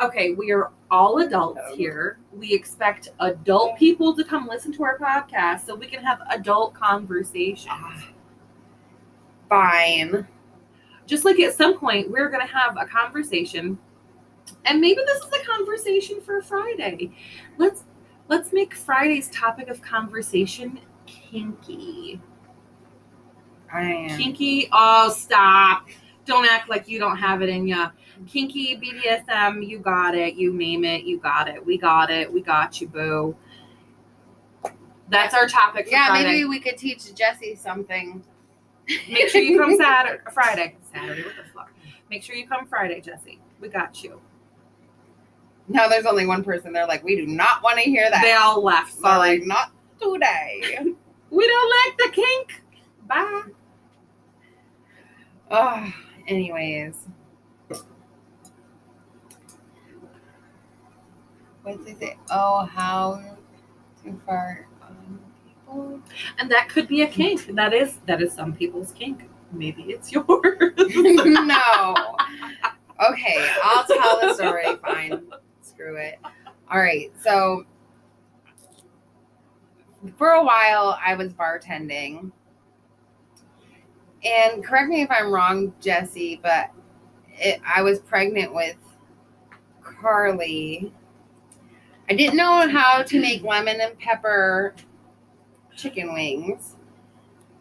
Okay, 0.01 0.33
we 0.33 0.51
are 0.51 0.71
all 0.91 1.19
adults 1.19 1.61
Oh. 1.63 1.75
here. 1.77 2.17
We 2.33 2.53
expect 2.53 3.07
adult 3.21 3.77
people 3.77 4.13
to 4.15 4.23
come 4.25 4.47
listen 4.47 4.73
to 4.73 4.83
our 4.83 4.97
podcast 4.99 5.65
so 5.65 5.73
we 5.73 5.87
can 5.87 6.03
have 6.03 6.19
adult 6.29 6.73
conversations. 6.73 7.67
Ah, 7.69 8.09
fine. 9.49 10.27
Just 11.05 11.23
like 11.23 11.39
at 11.39 11.53
some 11.53 11.77
point, 11.77 12.11
we're 12.11 12.29
going 12.29 12.45
to 12.45 12.53
have 12.53 12.75
a 12.77 12.85
conversation, 12.85 13.77
and 14.65 14.81
maybe 14.81 14.99
this 15.05 15.19
is 15.23 15.29
a 15.41 15.45
conversation 15.45 16.19
for 16.19 16.41
Friday. 16.41 17.11
Let's 17.57 17.85
let's 18.27 18.51
make 18.51 18.73
Friday's 18.75 19.29
topic 19.29 19.69
of 19.69 19.81
conversation 19.81 20.79
kinky. 21.05 22.19
I 23.71 23.81
am. 23.83 24.17
Kinky. 24.17 24.67
Oh, 24.73 25.09
stop! 25.09 25.87
Don't 26.25 26.45
act 26.49 26.69
like 26.69 26.87
you 26.87 26.99
don't 26.99 27.17
have 27.17 27.41
it 27.41 27.49
in 27.49 27.67
ya. 27.67 27.91
Kinky 28.27 28.77
BDSM. 28.77 29.67
You 29.67 29.79
got 29.79 30.15
it. 30.15 30.35
You 30.35 30.53
name 30.53 30.83
it. 30.85 31.03
You 31.03 31.19
got 31.19 31.47
it. 31.47 31.63
We 31.63 31.77
got 31.77 32.09
it. 32.09 32.31
We 32.31 32.41
got 32.41 32.81
you, 32.81 32.87
boo. 32.87 33.35
That's 35.09 35.35
our 35.35 35.47
topic 35.47 35.85
for 35.85 35.91
Yeah, 35.91 36.07
Friday. 36.07 36.23
maybe 36.31 36.45
we 36.45 36.59
could 36.59 36.77
teach 36.77 37.13
Jesse 37.13 37.55
something. 37.55 38.23
Make 39.09 39.29
sure 39.29 39.41
you 39.41 39.59
come 39.59 39.75
Saturday, 39.77 40.21
Friday, 40.33 40.75
Saturday. 40.91 41.23
What 41.23 41.33
the 41.35 41.51
fuck? 41.53 41.71
Make 42.09 42.23
sure 42.23 42.35
you 42.35 42.47
come 42.47 42.65
Friday, 42.65 43.01
Jesse. 43.01 43.39
We 43.59 43.67
got 43.67 44.03
you. 44.03 44.19
No, 45.67 45.89
there's 45.89 46.05
only 46.05 46.25
one 46.25 46.43
person. 46.43 46.73
They're 46.73 46.87
like, 46.87 47.03
we 47.03 47.15
do 47.15 47.25
not 47.27 47.61
want 47.63 47.77
to 47.77 47.83
hear 47.83 48.09
that. 48.09 48.21
They 48.23 48.33
all 48.33 48.63
left. 48.63 48.93
So 48.93 49.01
like, 49.01 49.39
Sorry. 49.41 49.45
not 49.45 49.71
today. 50.01 50.79
We 51.31 51.45
don't 51.47 51.69
like 51.87 51.97
the 51.97 52.09
kink. 52.15 52.61
Bye. 53.07 53.41
oh, 55.51 55.93
anyways. 56.27 57.07
What 61.63 61.83
did 61.83 61.99
they 61.99 62.05
say? 62.07 62.17
Oh, 62.29 62.65
how 62.65 63.23
to 64.03 64.21
fart 64.25 64.67
on 64.83 65.19
people? 65.43 65.99
And 66.37 66.49
that 66.51 66.69
could 66.69 66.87
be 66.87 67.01
a 67.01 67.07
kink. 67.07 67.47
That 67.55 67.73
is 67.73 67.97
that 68.05 68.21
is 68.21 68.31
some 68.33 68.53
people's 68.53 68.91
kink. 68.91 69.23
Maybe 69.51 69.83
it's 69.83 70.11
yours. 70.13 70.73
no. 71.47 71.95
Okay, 73.11 73.49
I'll 73.63 73.83
tell 73.85 74.21
the 74.21 74.33
story. 74.35 74.75
Fine. 74.77 75.23
Screw 75.61 75.95
it. 75.97 76.19
All 76.71 76.79
right. 76.79 77.11
So, 77.19 77.65
for 80.17 80.29
a 80.31 80.43
while, 80.43 80.97
I 81.03 81.15
was 81.15 81.33
bartending. 81.33 82.31
And 84.25 84.63
correct 84.65 84.89
me 84.89 85.01
if 85.03 85.11
I'm 85.11 85.31
wrong, 85.31 85.73
Jesse, 85.81 86.39
but 86.41 86.71
it, 87.33 87.61
I 87.65 87.81
was 87.83 87.99
pregnant 87.99 88.53
with 88.53 88.77
Carly. 89.83 90.93
I 92.09 92.13
didn't 92.13 92.37
know 92.37 92.67
how 92.69 93.03
to 93.03 93.21
make 93.21 93.43
lemon 93.43 93.81
and 93.81 93.97
pepper 93.99 94.75
chicken 95.75 96.13
wings. 96.13 96.75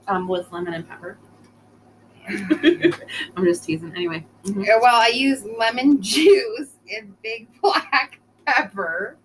um, 0.09 0.29
with 0.29 0.51
lemon 0.53 0.75
and 0.75 0.89
pepper. 0.89 1.19
I'm 2.29 3.45
just 3.45 3.65
teasing. 3.65 3.93
Anyway. 3.95 4.25
Mhm. 4.45 4.67
Well, 4.81 4.97
I 4.97 5.09
use 5.09 5.45
lemon 5.45 6.01
juice 6.03 6.71
and 6.95 7.15
big 7.23 7.49
black 7.61 8.21
pepper 8.47 9.17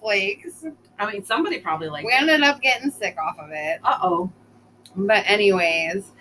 flakes. 0.00 0.64
I 0.98 1.12
mean, 1.12 1.24
somebody 1.24 1.60
probably 1.60 1.88
like. 1.88 2.04
We 2.04 2.12
ended 2.12 2.42
up 2.42 2.60
getting 2.60 2.90
sick 2.90 3.16
off 3.18 3.38
of 3.38 3.50
it. 3.52 3.80
Uh 3.84 3.98
oh. 4.02 4.32
But 4.96 5.24
anyways, 5.28 6.12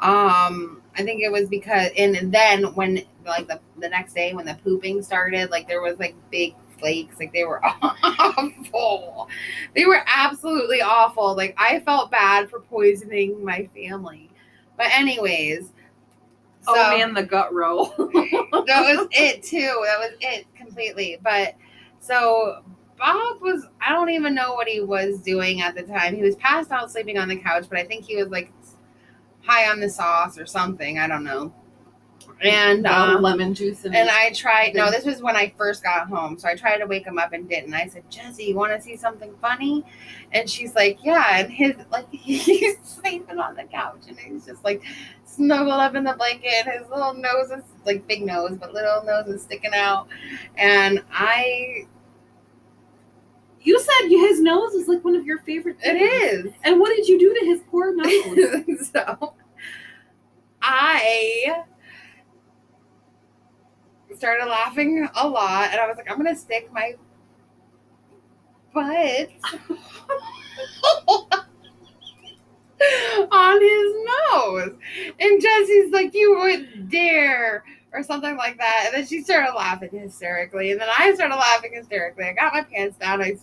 um, 0.00 0.82
I 0.96 1.02
think 1.02 1.22
it 1.22 1.30
was 1.30 1.48
because 1.48 1.90
and 1.96 2.32
then 2.32 2.64
when 2.74 3.02
like 3.24 3.48
the, 3.48 3.60
the 3.78 3.88
next 3.88 4.14
day 4.14 4.34
when 4.34 4.46
the 4.46 4.58
pooping 4.62 5.02
started, 5.02 5.50
like 5.50 5.66
there 5.66 5.82
was 5.82 5.98
like 5.98 6.14
big 6.30 6.54
flakes, 6.78 7.18
like 7.18 7.32
they 7.32 7.44
were 7.44 7.60
awful. 7.82 9.28
They 9.74 9.86
were 9.86 10.02
absolutely 10.06 10.82
awful. 10.82 11.34
Like 11.36 11.54
I 11.58 11.80
felt 11.80 12.10
bad 12.10 12.50
for 12.50 12.60
poisoning 12.60 13.44
my 13.44 13.68
family. 13.74 14.30
But 14.76 14.86
anyways. 14.92 15.72
oh 16.66 16.74
so- 16.74 16.96
man, 16.96 17.14
the 17.14 17.22
gut 17.22 17.52
roll. 17.52 17.86
that 17.96 18.96
was 18.96 19.08
it 19.12 19.42
too. 19.42 19.82
That 19.86 19.98
was 19.98 20.12
it 20.20 20.46
completely. 20.54 21.18
But 21.22 21.54
so 21.98 22.62
Bob 22.98 23.40
was 23.40 23.66
I 23.80 23.92
don't 23.92 24.10
even 24.10 24.34
know 24.34 24.54
what 24.54 24.68
he 24.68 24.80
was 24.80 25.20
doing 25.20 25.60
at 25.60 25.74
the 25.74 25.82
time. 25.82 26.14
He 26.14 26.22
was 26.22 26.36
passed 26.36 26.70
out 26.70 26.90
sleeping 26.90 27.18
on 27.18 27.28
the 27.28 27.36
couch, 27.36 27.66
but 27.68 27.78
I 27.78 27.84
think 27.84 28.04
he 28.04 28.16
was 28.16 28.28
like 28.28 28.52
high 29.44 29.70
on 29.70 29.80
the 29.80 29.88
sauce 29.88 30.38
or 30.38 30.46
something. 30.46 30.98
I 30.98 31.06
don't 31.06 31.24
know. 31.24 31.52
And 32.42 32.86
Um, 32.86 33.16
uh, 33.16 33.20
lemon 33.20 33.54
juice 33.54 33.84
and, 33.84 33.94
and 33.94 34.10
I 34.10 34.30
tried 34.32 34.74
no, 34.74 34.90
this 34.90 35.04
was 35.04 35.22
when 35.22 35.36
I 35.36 35.52
first 35.56 35.82
got 35.82 36.08
home. 36.08 36.38
So 36.38 36.48
I 36.48 36.54
tried 36.54 36.78
to 36.78 36.86
wake 36.86 37.06
him 37.06 37.18
up 37.18 37.32
and 37.32 37.48
didn't. 37.48 37.74
I 37.74 37.86
said, 37.86 38.10
Jesse, 38.10 38.44
you 38.44 38.54
want 38.56 38.72
to 38.72 38.82
see 38.82 38.96
something 38.96 39.34
funny? 39.40 39.84
And 40.32 40.48
she's 40.48 40.74
like, 40.74 40.98
Yeah. 41.02 41.38
And 41.38 41.52
his 41.52 41.76
like 41.90 42.06
he's 42.10 42.78
sleeping 42.82 43.38
on 43.38 43.54
the 43.54 43.64
couch 43.64 44.02
and 44.08 44.18
he's 44.18 44.46
just 44.46 44.64
like 44.64 44.82
snuggled 45.24 45.80
up 45.80 45.94
in 45.94 46.04
the 46.04 46.14
blanket. 46.14 46.66
His 46.66 46.88
little 46.90 47.14
nose 47.14 47.50
is 47.50 47.64
like 47.84 48.06
big 48.06 48.24
nose, 48.24 48.56
but 48.58 48.72
little 48.72 49.04
nose 49.04 49.26
is 49.28 49.42
sticking 49.42 49.74
out. 49.74 50.08
And 50.56 51.02
I 51.12 51.86
you 53.64 53.80
said 53.80 54.08
his 54.08 54.40
nose 54.40 54.72
is 54.74 54.86
like 54.88 55.04
one 55.04 55.16
of 55.16 55.24
your 55.26 55.38
favorite. 55.40 55.76
it 55.82 55.98
things. 55.98 56.46
is. 56.46 56.52
And 56.64 56.78
what 56.78 56.94
did 56.94 57.08
you 57.08 57.18
do 57.18 57.34
to 57.40 57.46
his 57.46 57.60
poor 57.70 57.94
nose? 57.96 58.90
so 58.92 59.34
I 60.62 61.64
started 64.16 64.46
laughing 64.46 65.08
a 65.16 65.26
lot 65.28 65.70
and 65.72 65.80
I 65.80 65.86
was 65.88 65.96
like, 65.96 66.10
I'm 66.10 66.16
gonna 66.16 66.36
stick 66.36 66.70
my 66.72 66.94
butt 68.72 69.28
on 73.30 73.60
his 73.60 73.94
nose. 74.32 74.72
And 75.18 75.40
Jesse's 75.42 75.90
like, 75.92 76.14
You 76.14 76.38
would 76.38 76.90
dare 76.90 77.64
or 77.92 78.02
something 78.02 78.36
like 78.36 78.58
that. 78.58 78.84
And 78.86 78.94
then 78.94 79.06
she 79.06 79.22
started 79.22 79.54
laughing 79.54 79.90
hysterically. 79.92 80.72
And 80.72 80.80
then 80.80 80.88
I 80.98 81.14
started 81.14 81.36
laughing 81.36 81.72
hysterically. 81.74 82.24
I 82.24 82.32
got 82.32 82.52
my 82.52 82.62
pants 82.62 82.98
down. 82.98 83.22
I 83.22 83.36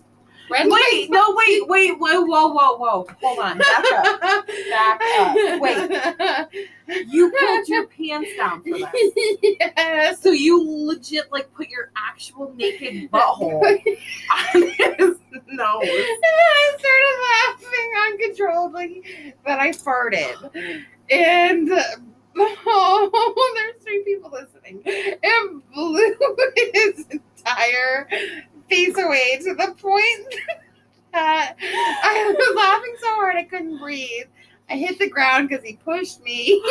wait, 0.52 1.10
no, 1.10 1.36
wait, 1.36 1.68
wait, 1.68 1.91
whoa, 1.99 2.22
whoa, 2.22 2.54
whoa, 2.54 2.78
whoa. 2.78 3.08
Hold 3.22 3.39
on, 3.39 3.58
back 3.58 3.86
up. 3.93 4.47
Back 4.70 5.02
up. 5.20 5.62
Wait. 5.62 6.68
You 7.08 7.32
pulled 7.39 7.68
your 7.70 7.88
pants 7.88 8.30
down 8.36 8.62
for 8.62 8.70
this. 8.78 9.38
yes. 9.43 10.20
So 10.22 10.32
you 10.32 10.62
legit 10.62 11.32
like 11.32 11.52
put 11.54 11.70
your 11.70 11.89
actual 11.95 12.54
naked 12.56 13.10
butthole 13.12 13.62
on 13.64 14.62
his 14.62 15.18
nose. 15.47 15.80
I 15.84 16.76
started 16.80 17.16
laughing 17.62 17.91
uncontrollably 18.12 19.34
that 19.45 19.60
I 19.60 19.70
farted. 19.70 20.84
And 21.10 21.70
oh, 22.38 23.54
there's 23.56 23.84
three 23.84 24.04
people 24.04 24.32
listening. 24.32 24.82
It 24.86 25.64
blew 25.74 26.16
his 26.74 27.06
entire 27.10 28.10
face 28.72 28.98
away 28.98 29.38
to 29.44 29.54
the 29.54 29.76
point 29.78 30.36
that 31.12 31.56
I 31.60 32.34
was 32.36 32.56
laughing 32.56 32.96
so 33.02 33.08
hard 33.16 33.36
I 33.36 33.44
couldn't 33.44 33.80
breathe. 33.80 34.28
I 34.70 34.76
hit 34.76 34.98
the 35.00 35.10
ground 35.10 35.50
because 35.50 35.66
he 35.66 35.74
pushed 35.76 36.24
me. 36.24 36.46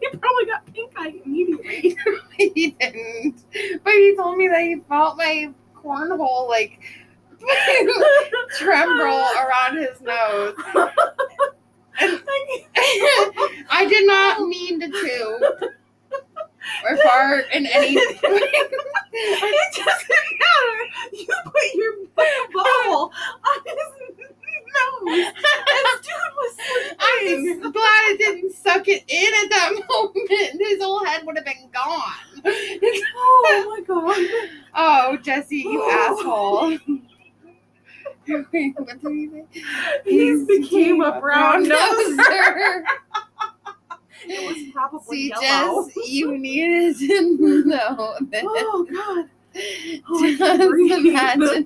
he 0.00 0.16
probably 0.16 0.46
got 0.46 0.64
pink 0.72 0.92
eye 0.96 1.20
immediately. 1.24 1.96
he 2.38 2.70
didn't. 2.80 3.44
But 3.84 3.92
he 3.92 4.16
told 4.16 4.38
me 4.38 4.48
that 4.48 4.62
he 4.62 4.76
felt 4.88 5.18
my 5.18 5.52
cornhole 5.76 6.48
like 6.48 6.80
tremble 8.56 9.26
around 9.38 9.76
his 9.76 10.00
nose. 10.00 10.54
And 12.00 12.20
I 13.70 13.86
did 13.86 14.06
not 14.06 14.48
mean 14.48 14.80
to 14.80 14.88
chew 14.88 15.68
or 16.88 16.96
fart 16.98 17.46
in 17.52 17.66
any 17.66 17.96
way. 17.96 18.12
it 19.12 19.74
doesn't 19.76 20.10
matter. 20.40 20.80
You 21.12 21.26
put 21.44 21.74
your 21.74 21.92
butthole 22.16 23.10
on 23.10 23.58
his 23.66 23.76
nose. 24.74 25.04
This 25.06 26.00
dude 26.00 26.34
was 26.36 26.54
I'm 26.98 27.44
just 27.44 27.60
glad 27.72 28.10
it 28.10 28.18
didn't 28.18 28.52
suck 28.54 28.88
it 28.88 29.04
in 29.08 29.34
at 29.44 29.50
that 29.50 29.70
moment. 29.88 30.60
His 30.60 30.82
whole 30.82 31.04
head 31.04 31.24
would 31.26 31.36
have 31.36 31.44
been 31.44 31.68
gone. 31.72 32.12
Oh 33.16 33.66
my 33.70 33.80
god. 33.86 34.50
Oh, 34.74 35.16
Jesse, 35.22 35.58
you 35.58 35.80
Oh. 35.82 36.16
asshole. 36.18 36.98
Wait, 38.26 38.74
what 38.78 39.00
did 39.02 39.12
he 39.12 39.28
say? 39.28 39.44
He 40.04 40.44
became 40.46 41.02
a 41.02 41.20
brown 41.20 41.66
noser. 41.66 42.82
It 44.26 44.46
was 44.46 44.56
probably 44.72 45.16
See, 45.16 45.28
yellow. 45.40 45.86
Jess, 45.88 46.08
you 46.08 46.36
needed 46.38 46.96
to 46.98 47.64
know 47.66 48.16
that. 48.30 48.44
oh 48.46 48.86
God. 48.92 49.30
Oh, 50.10 50.20
Just 50.20 50.40
imagine 51.06 51.64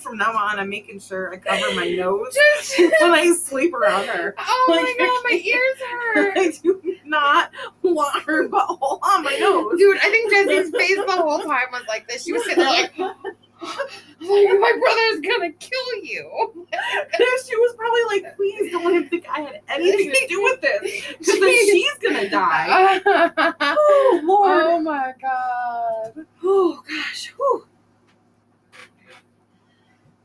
From 0.00 0.18
now 0.18 0.32
on, 0.36 0.58
I'm 0.58 0.68
making 0.68 0.98
sure 1.00 1.32
I 1.32 1.36
cover 1.38 1.74
my 1.74 1.88
nose 1.90 2.34
Just, 2.34 2.78
when 3.00 3.12
I 3.12 3.32
sleep 3.32 3.72
around 3.74 4.06
her. 4.08 4.34
oh 4.38 4.66
Like, 4.68 4.82
my 4.82 4.94
god, 4.98 5.22
my 5.24 5.40
ears 5.44 5.78
hurt. 5.88 6.38
I 6.38 6.52
do 6.62 6.96
not 7.04 7.50
want 7.82 8.22
her 8.24 8.48
butthole 8.48 8.98
on 9.02 9.22
my 9.24 9.36
nose. 9.38 9.78
Dude, 9.78 9.98
I 9.98 10.10
think 10.10 10.32
Jesse's 10.32 10.70
face 10.76 10.96
the 10.96 11.12
whole 11.12 11.38
time 11.38 11.66
was 11.72 11.82
like 11.88 12.08
this. 12.08 12.24
She 12.24 12.32
was 12.32 12.44
sitting 12.44 12.64
there 12.64 12.88
like, 12.98 13.16
like 13.62 14.60
my 14.60 14.72
brother's 14.78 15.20
gonna 15.20 15.52
kill 15.52 15.94
you. 16.02 16.66
and 16.72 17.26
she 17.46 17.56
was 17.56 17.74
probably 17.76 18.02
like, 18.22 18.36
please 18.36 18.70
don't 18.70 18.84
let 18.84 18.94
him 18.94 19.08
think 19.08 19.26
I 19.28 19.40
had 19.40 19.60
anything 19.68 20.12
to 20.12 20.26
do 20.28 20.42
with 20.42 20.60
this. 20.60 21.04
Because 21.18 21.40
then 21.40 21.50
she's 21.66 21.94
gonna 22.02 22.28
die. 22.28 23.00
Oh 23.78 24.20
Lord. 24.24 24.62
oh 24.64 24.80
my 24.80 25.12
god. 25.20 26.26
Oh 26.42 26.82
gosh. 26.88 27.32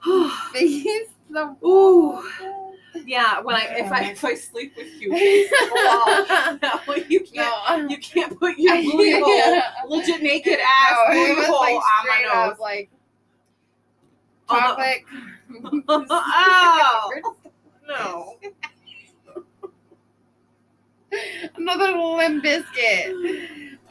Whew. 0.03 0.31
Face 0.53 1.07
the 1.29 1.55
Ooh. 1.65 2.21
Yeah, 3.05 3.39
when 3.41 3.55
I 3.55 3.61
if 3.77 3.91
I 3.91 4.03
if 4.11 4.23
I 4.23 4.33
sleep 4.35 4.73
with 4.75 5.01
you, 5.01 5.11
face 5.11 5.49
to 5.49 5.55
the 5.69 6.59
wall, 6.59 6.59
no, 6.97 7.03
you 7.07 7.21
can't 7.21 7.81
No. 7.83 7.87
you 7.89 7.97
can't 7.97 8.37
put 8.37 8.57
your 8.57 8.75
booty 8.75 9.19
hole, 9.19 9.61
legit 9.87 10.21
naked 10.21 10.59
ass 10.59 10.97
No, 11.09 11.13
booty 11.13 11.41
hole 11.45 11.59
like 11.61 11.75
on 11.75 12.07
my 12.07 12.21
nose. 12.23 12.51
up 12.53 12.59
like 12.59 12.89
chocolate. 14.51 15.03
oh 16.09 17.33
no. 17.87 18.35
Another 21.57 21.91
limp 21.97 22.41
biscuit. 22.43 23.13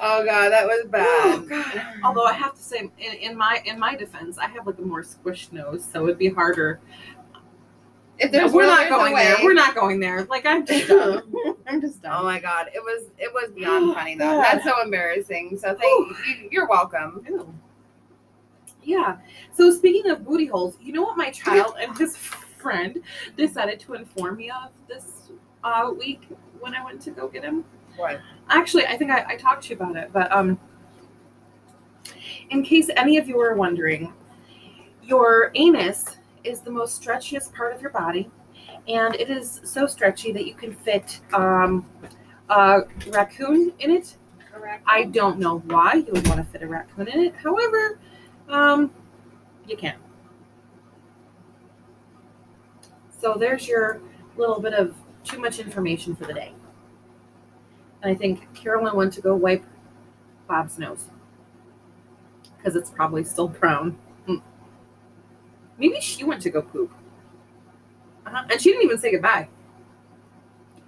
Oh 0.03 0.25
god, 0.25 0.51
that 0.51 0.65
was 0.67 0.87
bad. 0.89 1.07
Oh, 1.07 1.45
God. 1.47 1.83
Although 2.03 2.25
I 2.25 2.33
have 2.33 2.55
to 2.55 2.63
say, 2.63 2.91
in, 2.99 3.13
in 3.21 3.37
my 3.37 3.61
in 3.67 3.79
my 3.79 3.95
defense, 3.95 4.39
I 4.39 4.47
have 4.49 4.67
like 4.67 4.79
a 4.79 4.83
more 4.83 5.03
squished 5.03 5.53
nose, 5.53 5.85
so 5.85 6.05
it'd 6.05 6.17
be 6.19 6.31
harder. 6.31 6.81
if 8.19 8.33
No, 8.33 8.47
we're 8.51 8.63
no- 8.63 8.69
not 8.69 8.79
there's 8.79 8.91
going 8.91 9.15
there. 9.15 9.37
We're 9.43 9.53
not 9.53 9.75
going 9.75 10.01
there. 10.01 10.25
Like 10.25 10.47
I'm 10.47 10.65
just 10.65 10.89
done. 10.89 11.23
I'm 11.67 11.81
just 11.83 12.01
Oh 12.07 12.25
my 12.25 12.41
god, 12.41 12.69
it 12.75 12.81
was 12.83 13.09
it 13.19 13.31
was 13.35 13.51
beyond 13.55 13.95
funny 13.95 14.15
though. 14.15 14.41
That's 14.41 14.65
so 14.65 14.81
embarrassing. 14.83 15.59
So 15.59 15.75
thank 15.75 15.83
you. 16.27 16.49
You're 16.51 16.67
welcome. 16.67 17.23
Ew. 17.29 17.55
Yeah. 18.83 19.19
So 19.53 19.71
speaking 19.73 20.11
of 20.11 20.25
booty 20.25 20.47
holes, 20.47 20.77
you 20.81 20.93
know 20.93 21.03
what 21.03 21.17
my 21.17 21.31
child 21.31 21.75
and 21.81 21.97
his 21.97 22.17
friend 22.17 22.99
decided 23.37 23.81
to 23.81 23.95
inform 23.95 24.37
me 24.37 24.51
of 24.51 24.71
this 24.89 25.31
uh, 25.65 25.91
week 25.97 26.29
when 26.61 26.75
I 26.75 26.85
went 26.85 27.01
to 27.03 27.11
go 27.11 27.29
get 27.29 27.45
him? 27.45 27.65
What? 27.97 28.21
Actually, 28.49 28.87
I 28.87 28.97
think 28.97 29.11
I, 29.11 29.25
I 29.29 29.37
talked 29.37 29.65
to 29.65 29.71
you 29.71 29.77
about 29.77 29.97
it, 29.97 30.11
but 30.13 30.31
um, 30.33 30.59
in 32.51 32.63
case 32.63 32.89
any 32.97 33.19
of 33.19 33.29
you 33.29 33.41
are 33.41 33.55
wondering, 33.55 34.13
your 35.03 35.51
anus 35.55 36.17
is 36.45 36.61
the 36.61 36.71
most 36.71 37.03
stretchiest 37.03 37.53
part 37.53 37.75
of 37.75 37.81
your 37.81 37.91
body, 37.91 38.31
and 38.89 39.15
it 39.17 39.31
is 39.31 39.61
so 39.65 39.87
stretchy 39.87 40.33
that 40.33 40.47
you 40.47 40.55
can 40.55 40.73
fit 40.73 41.21
um, 41.33 41.85
a 42.49 42.83
raccoon 43.09 43.73
in 43.79 43.91
it. 43.91 44.17
I 44.87 45.05
don't 45.05 45.39
know 45.39 45.61
why 45.67 45.95
you 45.95 46.13
would 46.13 46.27
want 46.29 46.39
to 46.39 46.45
fit 46.45 46.63
a 46.63 46.67
raccoon 46.67 47.09
in 47.09 47.21
it. 47.21 47.35
However, 47.37 47.99
um, 48.51 48.91
you 49.67 49.77
can. 49.77 49.97
So 53.21 53.35
there's 53.35 53.69
your 53.69 54.01
little 54.37 54.61
bit 54.61 54.73
of 54.73 54.95
too 55.25 55.39
much 55.39 55.59
information 55.59 56.17
for 56.17 56.25
the 56.25 56.35
day. 56.35 56.53
And 58.03 58.11
I 58.11 58.15
think 58.15 58.53
Carolyn 58.55 58.97
went 58.97 59.13
to 59.15 59.21
go 59.21 59.35
wipe 59.35 59.65
Bob's 60.49 60.79
nose 60.79 61.07
because 62.57 62.77
it's 62.77 62.91
probably 62.91 63.25
still 63.25 63.49
brown. 63.49 63.97
Mm. 64.27 64.43
Maybe 65.79 66.01
she 66.01 66.25
went 66.25 66.43
to 66.43 66.51
go 66.51 66.63
poop. 66.63 66.93
Uh-huh. 68.27 68.45
And 68.51 68.61
she 68.61 68.71
didn't 68.71 68.85
even 68.85 68.99
say 68.99 69.13
goodbye. 69.13 69.49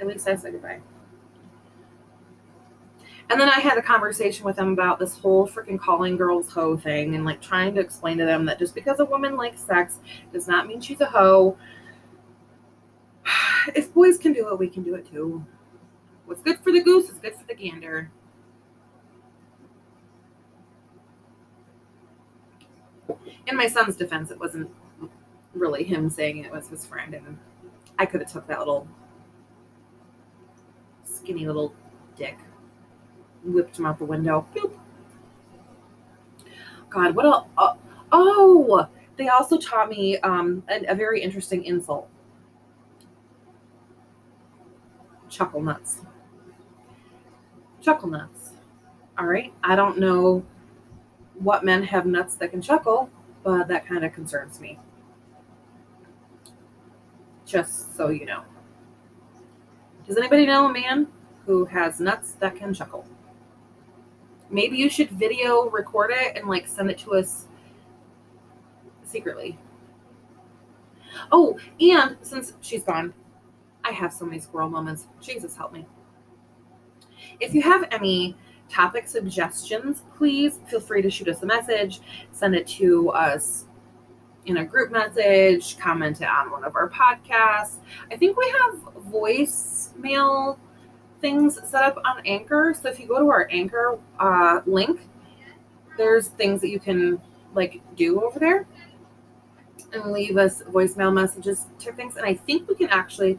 At 0.01 0.07
least 0.07 0.27
I 0.27 0.37
said 0.37 0.53
goodbye. 0.53 0.81
And 3.33 3.41
then 3.41 3.49
I 3.49 3.61
had 3.61 3.79
a 3.79 3.83
conversation 3.83 4.45
with 4.45 4.57
them 4.57 4.75
about 4.75 4.99
this 4.99 5.17
whole 5.17 5.49
freaking 5.49 5.81
calling 5.81 6.19
girls 6.19 6.53
hoe 6.53 6.77
thing 6.77 7.15
and 7.15 7.25
like 7.25 7.41
trying 7.41 7.75
to 7.77 7.81
explain 7.81 8.19
to 8.19 8.27
them 8.27 8.45
that 8.45 8.59
just 8.59 8.75
because 8.75 9.01
a 9.01 9.07
woman 9.07 9.39
likes 9.39 9.63
sex 9.63 10.01
does 10.35 10.47
not 10.47 10.67
mean 10.67 10.83
she's 10.83 11.01
a 11.01 11.07
hoe. 11.07 11.57
If 13.75 13.95
boys 13.95 14.19
can 14.19 14.35
do 14.35 14.51
it, 14.51 14.59
we 14.59 14.69
can 14.69 14.83
do 14.83 14.97
it 14.97 15.11
too. 15.11 15.47
What's 16.27 16.43
good 16.43 16.59
for 16.59 16.73
the 16.73 16.83
goose 16.83 17.09
is 17.09 17.19
good 17.21 17.35
for 17.35 17.47
the 17.47 17.55
gander. 17.55 18.11
In 23.47 23.57
my 23.57 23.67
son's 23.67 23.97
defense, 23.97 24.31
it 24.31 24.39
wasn't 24.39 24.69
really 25.55 25.85
him 25.85 26.11
saying 26.11 26.45
it, 26.45 26.53
was 26.53 26.69
his 26.69 26.85
friend, 26.85 27.15
and 27.15 27.39
I 27.99 28.05
could 28.05 28.21
have 28.21 28.31
took 28.31 28.47
that 28.49 28.59
little 28.59 28.87
skinny 31.05 31.47
little 31.47 31.73
dick, 32.15 32.37
whipped 33.45 33.79
him 33.79 33.87
out 33.87 33.99
the 33.99 34.05
window. 34.05 34.47
Boop. 34.55 34.73
God, 36.91 37.15
what 37.15 37.25
a 37.25 37.45
uh, 37.59 37.75
oh! 38.13 38.89
They 39.17 39.29
also 39.29 39.59
taught 39.59 39.89
me 39.89 40.19
um, 40.19 40.63
a, 40.69 40.93
a 40.93 40.95
very 40.95 41.23
interesting 41.23 41.65
insult. 41.65 42.09
Chuckle 45.29 45.63
nuts. 45.63 46.01
Chuckle 47.81 48.09
nuts. 48.09 48.51
All 49.19 49.27
right. 49.27 49.53
I 49.63 49.77
don't 49.77 49.99
know 49.99 50.45
what 51.39 51.65
men 51.65 51.83
have 51.83 52.07
nuts 52.07 52.35
that 52.37 52.51
can 52.51 52.61
chuckle, 52.61 53.11
but 53.43 53.69
that 53.69 53.87
kind 53.87 54.05
of 54.05 54.13
concerns 54.13 54.61
me. 54.61 54.79
Just 57.47 57.97
so 57.97 58.09
you 58.09 58.27
know. 58.27 58.43
Does 60.07 60.17
anybody 60.17 60.47
know 60.47 60.69
a 60.69 60.73
man 60.73 61.07
who 61.47 61.65
has 61.67 62.01
nuts 62.01 62.33
that 62.35 62.57
can 62.57 62.75
chuckle? 62.75 63.07
Maybe 64.53 64.77
you 64.77 64.91
should 64.91 65.11
video 65.11 65.69
record 65.71 66.11
it 66.13 66.37
and 66.37 66.47
like 66.47 66.69
send 66.69 66.91
it 66.91 66.99
to 66.99 67.15
us 67.15 67.49
secretly. 69.03 69.59
Oh, 71.33 71.59
and 71.81 72.17
since 72.23 72.53
she's 72.61 72.85
gone, 72.85 73.15
I 73.85 73.93
have 73.93 74.13
so 74.13 74.25
many 74.27 74.41
squirrel 74.41 74.69
moments. 74.69 75.09
Jesus 75.21 75.57
help 75.57 75.73
me. 75.73 75.87
If 77.41 77.55
you 77.55 77.63
have 77.63 77.89
any 77.91 78.37
topic 78.69 79.09
suggestions, 79.09 80.03
please 80.17 80.61
feel 80.69 80.81
free 80.81 81.03
to 81.03 81.11
shoot 81.11 81.29
us 81.29 81.43
a 81.43 81.47
message, 81.47 82.01
send 82.31 82.55
it 82.55 82.67
to 82.67 83.11
us 83.11 83.67
in 84.47 84.59
a 84.59 84.65
group 84.65 84.91
message, 84.91 85.79
comment 85.79 86.21
it 86.21 86.29
on 86.29 86.51
one 86.51 86.65
of 86.65 86.77
our 86.77 86.91
podcasts. 86.91 87.77
I 88.11 88.17
think 88.17 88.37
we 88.37 88.55
have 88.61 88.75
voicemail 89.11 90.59
things 91.23 91.59
set 91.67 91.83
up 91.83 91.97
on 92.05 92.21
Anchor. 92.27 92.75
So 92.79 92.91
if 92.91 93.01
you 93.01 93.07
go 93.07 93.19
to 93.19 93.31
our 93.31 93.49
Anchor 93.51 93.99
uh, 94.19 94.61
link, 94.67 95.01
there's 95.97 96.29
things 96.29 96.61
that 96.61 96.69
you 96.69 96.79
can 96.81 97.19
like 97.55 97.81
do 97.97 98.23
over 98.23 98.39
there 98.39 98.67
and 99.93 100.13
leave 100.13 100.37
us 100.37 100.63
voicemail 100.63 101.13
messages 101.13 101.67
type 101.79 101.97
things. 101.97 102.17
And 102.17 102.27
I 102.27 102.35
think 102.35 102.69
we 102.69 102.75
can 102.75 102.89
actually 102.89 103.39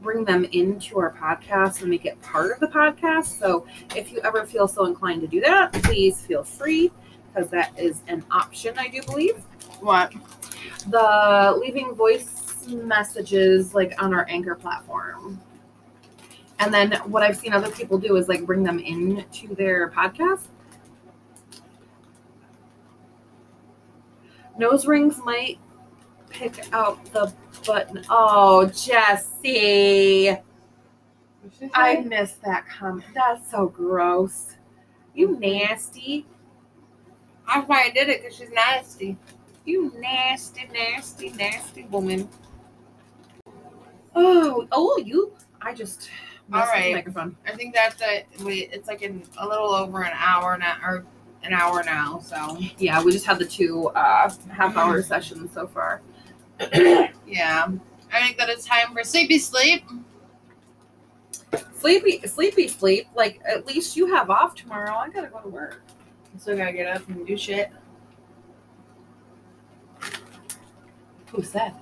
bring 0.00 0.24
them 0.24 0.44
into 0.44 0.98
our 0.98 1.12
podcast 1.12 1.80
and 1.80 1.90
make 1.90 2.04
it 2.04 2.20
part 2.22 2.52
of 2.52 2.60
the 2.60 2.68
podcast. 2.68 3.38
So 3.38 3.66
if 3.96 4.12
you 4.12 4.20
ever 4.20 4.46
feel 4.46 4.68
so 4.68 4.84
inclined 4.84 5.22
to 5.22 5.26
do 5.26 5.40
that, 5.40 5.72
please 5.72 6.20
feel 6.20 6.44
free 6.44 6.92
because 7.32 7.50
that 7.50 7.78
is 7.78 8.02
an 8.06 8.24
option, 8.30 8.78
I 8.78 8.88
do 8.88 9.02
believe. 9.02 9.36
What? 9.80 10.12
The 10.88 11.56
leaving 11.58 11.94
voice 11.94 12.66
messages 12.68 13.74
like 13.74 14.00
on 14.02 14.14
our 14.14 14.26
anchor 14.28 14.54
platform. 14.54 15.40
And 16.58 16.72
then 16.72 16.92
what 17.06 17.22
I've 17.22 17.36
seen 17.36 17.52
other 17.52 17.70
people 17.70 17.98
do 17.98 18.16
is 18.16 18.28
like 18.28 18.46
bring 18.46 18.62
them 18.62 18.78
in 18.78 19.24
to 19.32 19.54
their 19.54 19.90
podcast. 19.90 20.46
Nose 24.56 24.86
rings 24.86 25.18
might 25.24 25.58
pick 26.30 26.72
out 26.72 27.04
the 27.12 27.32
button. 27.66 28.04
Oh, 28.08 28.66
Jesse. 28.66 30.36
I 31.74 32.00
missed 32.00 32.42
that 32.42 32.66
comment. 32.68 33.04
That's 33.14 33.50
so 33.50 33.66
gross. 33.66 34.56
You 35.14 35.38
nasty. 35.38 36.26
That's 37.46 37.68
why 37.68 37.84
I 37.84 37.90
did 37.90 38.08
it 38.08 38.22
because 38.22 38.36
she's 38.36 38.50
nasty. 38.50 39.16
You 39.64 39.92
nasty, 39.98 40.68
nasty, 40.72 41.30
nasty 41.30 41.84
woman. 41.84 42.28
Oh, 44.14 44.66
oh, 44.72 45.02
you. 45.04 45.32
I 45.60 45.74
just 45.74 46.10
All 46.52 46.58
messed 46.60 46.72
with 46.74 46.82
the 46.84 46.86
right. 46.88 46.94
microphone. 46.94 47.36
I 47.46 47.52
think 47.52 47.74
that's 47.74 48.00
it. 48.02 48.26
We 48.44 48.64
it's 48.72 48.88
like 48.88 49.02
in 49.02 49.22
a 49.38 49.46
little 49.46 49.70
over 49.70 50.02
an 50.02 50.12
hour 50.14 50.56
now, 50.58 50.76
or 50.82 51.04
an 51.42 51.52
hour 51.52 51.82
now. 51.84 52.18
So 52.20 52.58
Yeah, 52.78 53.02
we 53.02 53.12
just 53.12 53.24
had 53.26 53.38
the 53.38 53.46
two 53.46 53.88
uh, 53.88 54.30
half 54.52 54.76
hour 54.76 55.02
sessions 55.02 55.52
so 55.52 55.66
far. 55.66 56.00
yeah, 57.26 57.68
I 58.12 58.20
think 58.22 58.36
that 58.38 58.48
it's 58.48 58.66
time 58.66 58.92
for 58.92 59.02
sleepy 59.04 59.38
sleep. 59.38 59.84
Sleepy, 61.76 62.26
sleepy, 62.26 62.68
sleep. 62.68 63.06
Like 63.14 63.40
at 63.46 63.66
least 63.66 63.96
you 63.96 64.06
have 64.14 64.30
off 64.30 64.54
tomorrow. 64.54 64.94
I 64.94 65.08
gotta 65.08 65.28
go 65.28 65.40
to 65.40 65.48
work. 65.48 65.82
I 66.34 66.38
still 66.38 66.56
gotta 66.56 66.72
get 66.72 66.94
up 66.94 67.08
and 67.08 67.26
do 67.26 67.36
shit. 67.36 67.70
Who 71.28 71.42
said? 71.42 71.74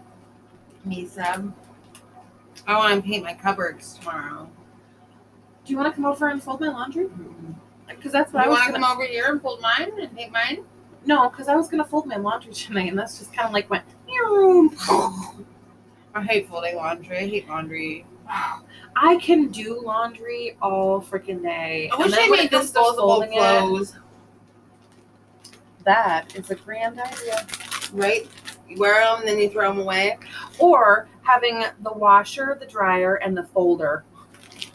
Me, 0.85 1.07
Seb. 1.07 1.53
Oh, 2.69 2.75
I 2.75 2.79
want 2.79 3.03
to 3.05 3.09
paint 3.11 3.25
my 3.25 3.35
cupboards 3.35 3.95
tomorrow. 3.95 4.49
Do 5.65 5.73
you 5.73 5.77
want 5.79 5.93
to 5.93 5.95
come 5.95 6.05
over 6.05 6.29
and 6.29 6.43
fold 6.43 6.61
my 6.61 6.69
laundry? 6.69 7.07
Mm-hmm. 7.07 7.53
Because 7.89 8.13
that's 8.13 8.33
what 8.33 8.41
you 8.41 8.47
I 8.47 8.49
was 8.49 8.59
want 8.59 8.75
to 8.75 8.81
come 8.81 8.91
over 8.91 9.05
here 9.05 9.27
and 9.31 9.41
fold 9.41 9.61
mine 9.61 9.93
and 10.01 10.17
paint 10.17 10.33
mine? 10.33 10.65
No, 11.05 11.29
because 11.29 11.49
I 11.49 11.57
was 11.57 11.69
gonna 11.69 11.85
fold 11.85 12.07
my 12.07 12.17
laundry 12.17 12.53
tonight, 12.55 12.89
and 12.89 12.99
that's 12.99 13.19
just 13.19 13.33
kind 13.33 13.47
of 13.47 13.53
like 13.53 13.69
went. 13.71 13.85
I 16.15 16.23
hate 16.23 16.49
folding 16.49 16.77
laundry. 16.77 17.19
I 17.19 17.27
hate 17.27 17.49
laundry. 17.49 18.07
I 18.97 19.17
can 19.17 19.49
do 19.49 19.81
laundry 19.83 20.57
all 20.61 21.01
freaking 21.01 21.43
day. 21.43 21.91
I 21.93 21.97
wish 21.97 22.13
I 22.15 22.29
made 22.29 22.51
disposable 22.51 23.23
it, 23.23 23.31
clothes. 23.31 23.97
that 25.85 26.37
is 26.37 26.51
a 26.51 26.55
grand 26.55 27.01
idea. 27.01 27.47
Right? 27.93 28.29
You 28.73 28.81
wear 28.81 29.05
them, 29.05 29.21
and 29.21 29.29
then 29.29 29.39
you 29.39 29.51
throw 29.51 29.69
them 29.69 29.81
away. 29.81 30.17
Or 30.59 31.09
having 31.23 31.65
the 31.81 31.93
washer, 31.93 32.57
the 32.59 32.67
dryer, 32.67 33.17
and 33.17 33.37
the 33.37 33.43
folder. 33.45 34.05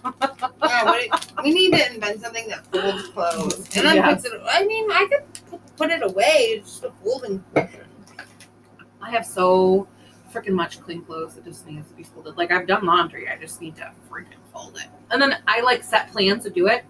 Yeah, 0.03 0.83
what 0.83 1.43
we 1.43 1.51
need 1.53 1.73
to 1.73 1.93
invent 1.93 2.21
something 2.21 2.47
that 2.49 2.67
folds 2.67 3.07
clothes. 3.09 3.75
And 3.75 3.87
then 3.87 3.95
Yes. 3.95 4.21
puts 4.21 4.33
it, 4.33 4.41
I 4.47 4.65
mean, 4.65 4.89
I 4.91 5.07
could 5.09 5.59
put 5.77 5.89
it 5.89 6.03
away. 6.03 6.53
It's 6.57 6.69
just 6.79 6.83
a 6.83 6.91
folding. 7.03 7.43
I 7.55 9.09
have 9.09 9.25
so 9.25 9.87
freaking 10.31 10.51
much 10.53 10.79
clean 10.81 11.01
clothes 11.01 11.33
that 11.35 11.45
just 11.45 11.65
needs 11.65 11.87
to 11.89 11.95
be 11.95 12.03
folded. 12.03 12.37
Like 12.37 12.51
I've 12.51 12.67
done 12.67 12.85
laundry, 12.85 13.27
I 13.29 13.37
just 13.37 13.61
need 13.61 13.75
to 13.77 13.91
freaking 14.11 14.37
fold 14.53 14.77
it. 14.77 14.89
And 15.09 15.19
then 15.21 15.37
I 15.47 15.61
like 15.61 15.83
set 15.83 16.11
plans 16.11 16.43
to 16.43 16.49
do 16.51 16.67
it, 16.67 16.85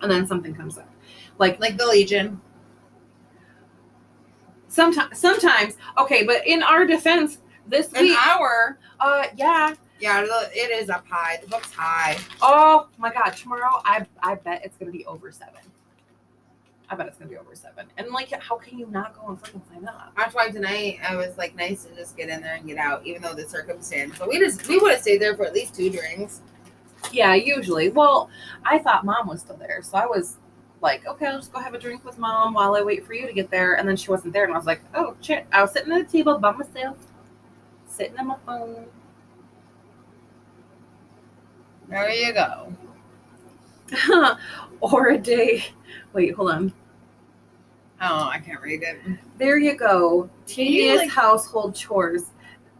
and 0.00 0.10
then 0.10 0.26
something 0.26 0.54
comes 0.54 0.78
up. 0.78 0.88
Like 1.38 1.58
Like 1.58 1.76
the 1.76 1.86
Legion. 1.86 2.40
Sometimes, 4.74 5.18
sometimes 5.18 5.76
okay, 5.98 6.24
but 6.24 6.46
in 6.46 6.62
our 6.62 6.84
defense, 6.84 7.38
this 7.66 7.92
An 7.92 8.02
week, 8.02 8.18
hour. 8.26 8.78
uh, 9.00 9.24
yeah. 9.36 9.74
Yeah, 10.00 10.26
it 10.52 10.70
is 10.82 10.90
up 10.90 11.06
high. 11.08 11.38
The 11.40 11.46
book's 11.48 11.72
high. 11.72 12.18
Oh 12.42 12.88
my 12.98 13.12
god, 13.12 13.30
tomorrow 13.30 13.80
I 13.84 14.04
I 14.22 14.34
bet 14.34 14.62
it's 14.64 14.76
gonna 14.76 14.90
be 14.90 15.06
over 15.06 15.30
seven. 15.30 15.60
I 16.90 16.96
bet 16.96 17.06
it's 17.06 17.16
gonna 17.16 17.30
be 17.30 17.38
over 17.38 17.54
seven. 17.54 17.86
And 17.96 18.08
like, 18.08 18.30
how 18.42 18.56
can 18.56 18.78
you 18.78 18.86
not 18.88 19.18
go 19.18 19.28
and 19.28 19.40
freaking 19.40 19.62
sign 19.72 19.86
up? 19.88 20.12
That's 20.16 20.34
why 20.34 20.50
tonight 20.50 20.98
I 21.08 21.16
was 21.16 21.38
like 21.38 21.54
nice 21.56 21.84
to 21.84 21.94
just 21.94 22.16
get 22.16 22.28
in 22.28 22.42
there 22.42 22.56
and 22.56 22.66
get 22.66 22.76
out, 22.76 23.06
even 23.06 23.22
though 23.22 23.34
the 23.34 23.48
circumstance. 23.48 24.18
But 24.18 24.28
we 24.28 24.38
just 24.38 24.66
we 24.68 24.78
would 24.78 24.92
have 24.92 25.00
stayed 25.00 25.22
there 25.22 25.36
for 25.36 25.46
at 25.46 25.54
least 25.54 25.74
two 25.74 25.88
drinks. 25.88 26.42
Yeah, 27.12 27.34
usually. 27.34 27.88
Well, 27.88 28.28
I 28.64 28.78
thought 28.80 29.04
mom 29.04 29.28
was 29.28 29.40
still 29.40 29.56
there, 29.56 29.80
so 29.82 29.96
I 29.96 30.06
was 30.06 30.38
like, 30.84 31.06
okay, 31.06 31.26
I'll 31.26 31.38
just 31.38 31.52
go 31.52 31.58
have 31.58 31.74
a 31.74 31.78
drink 31.78 32.04
with 32.04 32.18
mom 32.18 32.54
while 32.54 32.76
I 32.76 32.82
wait 32.82 33.04
for 33.04 33.14
you 33.14 33.26
to 33.26 33.32
get 33.32 33.50
there. 33.50 33.74
And 33.74 33.88
then 33.88 33.96
she 33.96 34.10
wasn't 34.10 34.34
there, 34.34 34.44
and 34.44 34.52
I 34.52 34.56
was 34.56 34.66
like, 34.66 34.82
oh 34.94 35.16
shit! 35.20 35.46
I 35.50 35.62
was 35.62 35.72
sitting 35.72 35.92
at 35.92 36.06
the 36.06 36.18
table 36.18 36.38
by 36.38 36.52
myself, 36.52 36.98
sitting 37.88 38.16
on 38.18 38.28
my 38.28 38.36
phone. 38.46 38.86
There 41.88 42.10
you 42.10 42.32
go. 42.32 42.72
or 44.80 45.08
a 45.08 45.18
day. 45.18 45.64
Wait, 46.12 46.34
hold 46.34 46.50
on. 46.50 46.72
Oh, 48.00 48.28
I 48.28 48.38
can't 48.38 48.60
read 48.60 48.82
it. 48.82 48.98
There 49.38 49.58
you 49.58 49.76
go. 49.76 50.28
Tedious 50.46 50.98
like- 50.98 51.10
household 51.10 51.74
chores. 51.74 52.24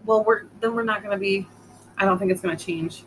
Well, 0.04 0.22
we're 0.24 0.44
then 0.60 0.74
we're 0.74 0.84
not 0.84 1.02
gonna 1.02 1.18
be. 1.18 1.48
I 1.96 2.04
don't 2.04 2.18
think 2.18 2.30
it's 2.30 2.42
gonna 2.42 2.56
change. 2.56 3.04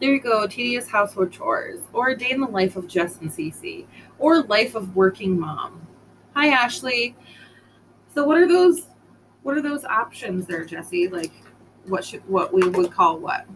There 0.00 0.14
you 0.14 0.20
go. 0.20 0.46
Tedious 0.46 0.88
household 0.88 1.32
chores, 1.32 1.80
or 1.92 2.10
a 2.10 2.16
day 2.16 2.30
in 2.30 2.40
the 2.40 2.46
life 2.46 2.76
of 2.76 2.86
Jess 2.86 3.18
and 3.20 3.30
Cece, 3.30 3.86
or 4.18 4.42
life 4.42 4.74
of 4.74 4.94
working 4.94 5.38
mom. 5.38 5.86
Hi, 6.34 6.48
Ashley. 6.48 7.16
So, 8.14 8.24
what 8.24 8.38
are 8.38 8.46
those? 8.46 8.86
What 9.42 9.56
are 9.56 9.62
those 9.62 9.84
options 9.84 10.46
there, 10.46 10.64
Jesse? 10.64 11.08
Like, 11.08 11.32
what 11.86 12.04
should 12.04 12.28
what 12.28 12.52
we 12.52 12.68
would 12.68 12.92
call 12.92 13.18
what? 13.18 13.46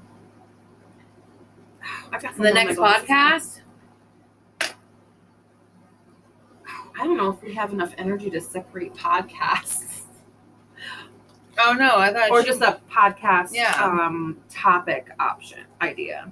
I've 2.13 2.23
got 2.23 2.37
The 2.37 2.53
next 2.53 2.77
podcast. 2.79 3.61
I 7.01 7.05
don't 7.05 7.17
know 7.17 7.31
if 7.31 7.43
we 7.43 7.55
have 7.55 7.73
enough 7.73 7.95
energy 7.99 8.31
to 8.31 8.41
separate 8.41 8.95
podcasts. 8.95 9.92
Oh 11.65 11.75
no, 11.75 11.97
I 11.99 12.13
thought 12.13 12.31
or 12.31 12.43
just 12.43 12.61
a 12.61 12.81
podcast 12.91 13.51
Yeah. 13.53 13.73
um 13.81 14.39
topic 14.51 15.09
option 15.21 15.61
idea 15.81 16.31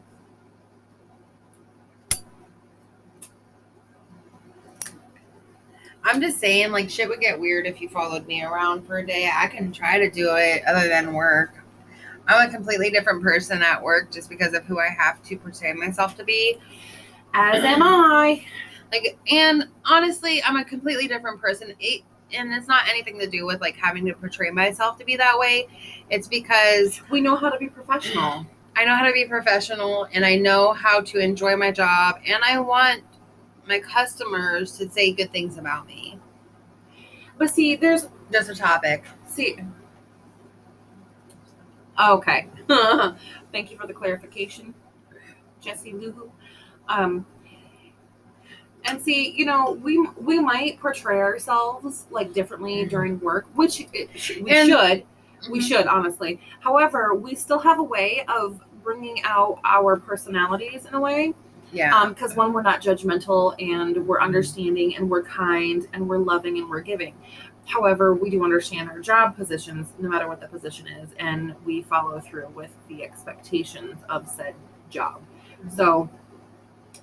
I'm 6.02 6.20
just 6.20 6.40
saying, 6.40 6.72
like 6.72 6.88
shit 6.88 7.08
would 7.08 7.20
get 7.20 7.38
weird 7.38 7.66
if 7.66 7.80
you 7.80 7.88
followed 7.88 8.26
me 8.26 8.42
around 8.42 8.86
for 8.86 8.98
a 8.98 9.06
day. 9.06 9.30
I 9.32 9.46
can 9.48 9.70
try 9.70 9.98
to 9.98 10.10
do 10.10 10.34
it 10.34 10.62
other 10.66 10.88
than 10.88 11.12
work. 11.12 11.54
I'm 12.26 12.48
a 12.48 12.52
completely 12.52 12.90
different 12.90 13.22
person 13.22 13.62
at 13.62 13.82
work 13.82 14.10
just 14.10 14.28
because 14.30 14.54
of 14.54 14.64
who 14.64 14.78
I 14.78 14.88
have 14.88 15.22
to 15.24 15.36
portray 15.36 15.72
myself 15.72 16.16
to 16.16 16.24
be. 16.24 16.56
as 17.34 17.62
am 17.64 17.82
i 17.82 18.42
Like, 18.92 19.18
and 19.30 19.64
honestly, 19.84 20.42
I'm 20.42 20.56
a 20.56 20.64
completely 20.64 21.06
different 21.06 21.40
person. 21.40 21.74
It, 21.78 22.02
and 22.34 22.52
it's 22.52 22.68
not 22.68 22.88
anything 22.88 23.18
to 23.18 23.26
do 23.26 23.46
with 23.46 23.60
like 23.60 23.76
having 23.76 24.04
to 24.06 24.14
portray 24.14 24.50
myself 24.50 24.98
to 24.98 25.04
be 25.04 25.16
that 25.16 25.38
way. 25.38 25.66
It's 26.10 26.28
because 26.28 27.00
we 27.10 27.20
know 27.20 27.36
how 27.36 27.50
to 27.50 27.58
be 27.58 27.68
professional 27.68 28.46
I 28.76 28.84
know 28.84 28.94
how 28.94 29.04
to 29.04 29.12
be 29.12 29.24
professional 29.26 30.06
and 30.12 30.24
I 30.24 30.36
know 30.36 30.72
how 30.72 31.00
to 31.02 31.18
enjoy 31.18 31.56
my 31.56 31.70
job 31.70 32.16
and 32.26 32.42
I 32.44 32.58
want 32.60 33.02
my 33.66 33.80
customers 33.80 34.78
to 34.78 34.88
say 34.88 35.12
good 35.12 35.32
things 35.32 35.58
about 35.58 35.86
me. 35.86 36.18
but 37.36 37.50
see 37.50 37.76
there's 37.76 38.08
Just 38.30 38.48
a 38.50 38.54
topic. 38.54 39.04
see 39.26 39.58
okay 42.00 42.48
thank 43.52 43.70
you 43.70 43.76
for 43.76 43.86
the 43.86 43.92
clarification 43.92 44.72
jesse 45.60 45.92
luhu 45.92 46.30
um 46.88 47.26
and 48.84 49.00
see 49.00 49.30
you 49.32 49.44
know 49.44 49.72
we 49.82 49.98
we 50.16 50.38
might 50.38 50.78
portray 50.80 51.18
ourselves 51.20 52.06
like 52.10 52.32
differently 52.32 52.84
during 52.86 53.18
work 53.20 53.46
which 53.54 53.86
it, 53.92 54.08
we 54.42 54.50
And- 54.50 54.68
should. 54.68 55.04
We 55.50 55.58
Mhm. 55.60 55.62
should 55.62 55.86
honestly. 55.86 56.38
However 56.60 57.14
we 57.14 57.34
still 57.34 57.58
have 57.60 57.78
a 57.78 57.82
way 57.82 58.24
of 58.28 58.60
bringing 58.84 59.22
out 59.24 59.58
our 59.64 59.96
personalities 59.96 60.84
in 60.86 60.92
a 60.94 61.00
way 61.00 61.32
Yeah. 61.72 61.96
um 61.98 62.10
because 62.10 62.36
one 62.36 62.52
we're 62.52 62.60
not 62.62 62.82
judgmental 62.82 63.54
and 63.58 64.06
we're 64.06 64.20
understanding 64.20 64.96
and 64.96 65.08
we're 65.08 65.22
kind 65.22 65.86
and 65.94 66.06
we're 66.08 66.18
loving 66.18 66.58
and 66.58 66.68
we're 66.68 66.80
giving. 66.82 67.14
However 67.66 68.12
we 68.14 68.28
do 68.30 68.44
understand 68.44 68.90
our 68.90 68.98
job 68.98 69.34
positions 69.36 69.92
no 69.98 70.08
matter 70.10 70.28
what 70.28 70.40
the 70.40 70.48
position 70.48 70.86
is 70.88 71.08
and 71.18 71.54
we 71.64 71.82
follow 71.82 72.20
through 72.20 72.48
with 72.54 72.70
the 72.88 73.02
expectations 73.02 73.96
of 74.10 74.28
said 74.28 74.54
job. 74.90 75.20
So 75.74 76.08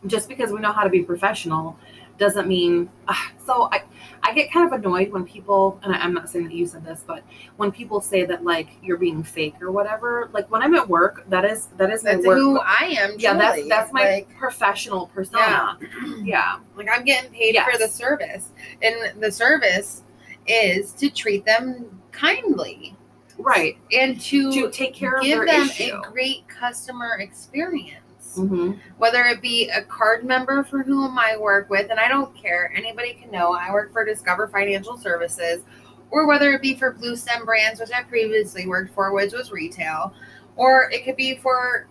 just 0.05 0.29
because 0.29 0.51
we 0.51 0.59
know 0.59 0.71
how 0.71 0.83
to 0.83 0.89
be 0.89 1.01
professional 1.01 1.77
doesn't 2.17 2.47
mean 2.47 2.89
uh, 3.07 3.13
so 3.45 3.69
i 3.71 3.81
i 4.23 4.33
get 4.33 4.51
kind 4.51 4.65
of 4.65 4.79
annoyed 4.79 5.11
when 5.11 5.23
people 5.23 5.79
and 5.83 5.93
I, 5.93 5.99
i'm 5.99 6.13
not 6.13 6.29
saying 6.29 6.45
that 6.45 6.53
you 6.53 6.65
said 6.65 6.83
this 6.83 7.03
but 7.05 7.23
when 7.57 7.71
people 7.71 8.01
say 8.01 8.25
that 8.25 8.43
like 8.43 8.69
you're 8.81 8.97
being 8.97 9.23
fake 9.23 9.61
or 9.61 9.71
whatever 9.71 10.29
like 10.33 10.49
when 10.49 10.63
i'm 10.63 10.73
at 10.73 10.87
work 10.89 11.29
that 11.29 11.45
is 11.45 11.67
that 11.77 11.91
is 11.91 12.01
that's 12.01 12.25
work 12.25 12.37
who 12.37 12.59
I 12.59 12.95
am. 12.99 13.15
yeah 13.19 13.35
that's 13.35 13.67
that's 13.67 13.93
my 13.93 14.01
like, 14.01 14.35
professional 14.37 15.07
persona 15.07 15.77
yeah. 15.79 16.15
yeah. 16.23 16.59
like 16.75 16.87
I'm 16.97 17.05
getting 17.05 17.31
paid 17.31 17.57
for 17.57 17.77
the 17.77 17.87
service, 17.87 18.49
and 18.81 19.21
the 19.21 19.31
service 19.31 20.03
is 20.47 20.93
to 20.93 21.09
treat 21.09 21.45
them 21.45 22.01
kindly 22.11 22.95
right 23.37 23.77
and 23.91 24.19
to, 24.19 24.51
to 24.51 24.71
take 24.71 24.93
care 24.93 25.17
of 25.17 25.23
give 25.23 25.39
their 25.39 25.45
them 25.45 25.67
issue 25.67 25.95
a 25.95 26.11
great 26.11 26.47
customer 26.47 27.17
experience. 27.19 28.01
Mhm. 28.37 28.79
whether 28.97 29.23
it 29.25 29.41
be 29.41 29.69
a 29.69 29.81
card 29.83 30.23
member 30.23 30.63
for 30.63 30.83
whom 30.83 31.17
I 31.17 31.37
work 31.37 31.69
with, 31.69 31.89
and 31.91 31.99
I 31.99 32.07
don't 32.07 32.35
care, 32.35 32.71
anybody 32.75 33.13
can 33.13 33.31
know 33.31 33.53
I 33.53 33.71
work 33.71 33.91
for 33.91 34.03
Discover 34.05 34.47
Financial 34.49 34.97
Services, 34.97 35.63
or 36.11 36.25
whether 36.27 36.51
it 36.53 36.61
be 36.61 36.75
for 36.75 36.91
Blue 36.93 37.15
Stem 37.15 37.45
Brands, 37.45 37.79
which 37.79 37.91
I 37.93 38.03
previously 38.03 38.67
worked 38.67 38.93
for, 38.93 39.11
which 39.13 39.33
was 39.33 39.51
retail, 39.51 40.13
or 40.55 40.89
it 40.91 41.03
could 41.05 41.15
be 41.15 41.35
for 41.37 41.87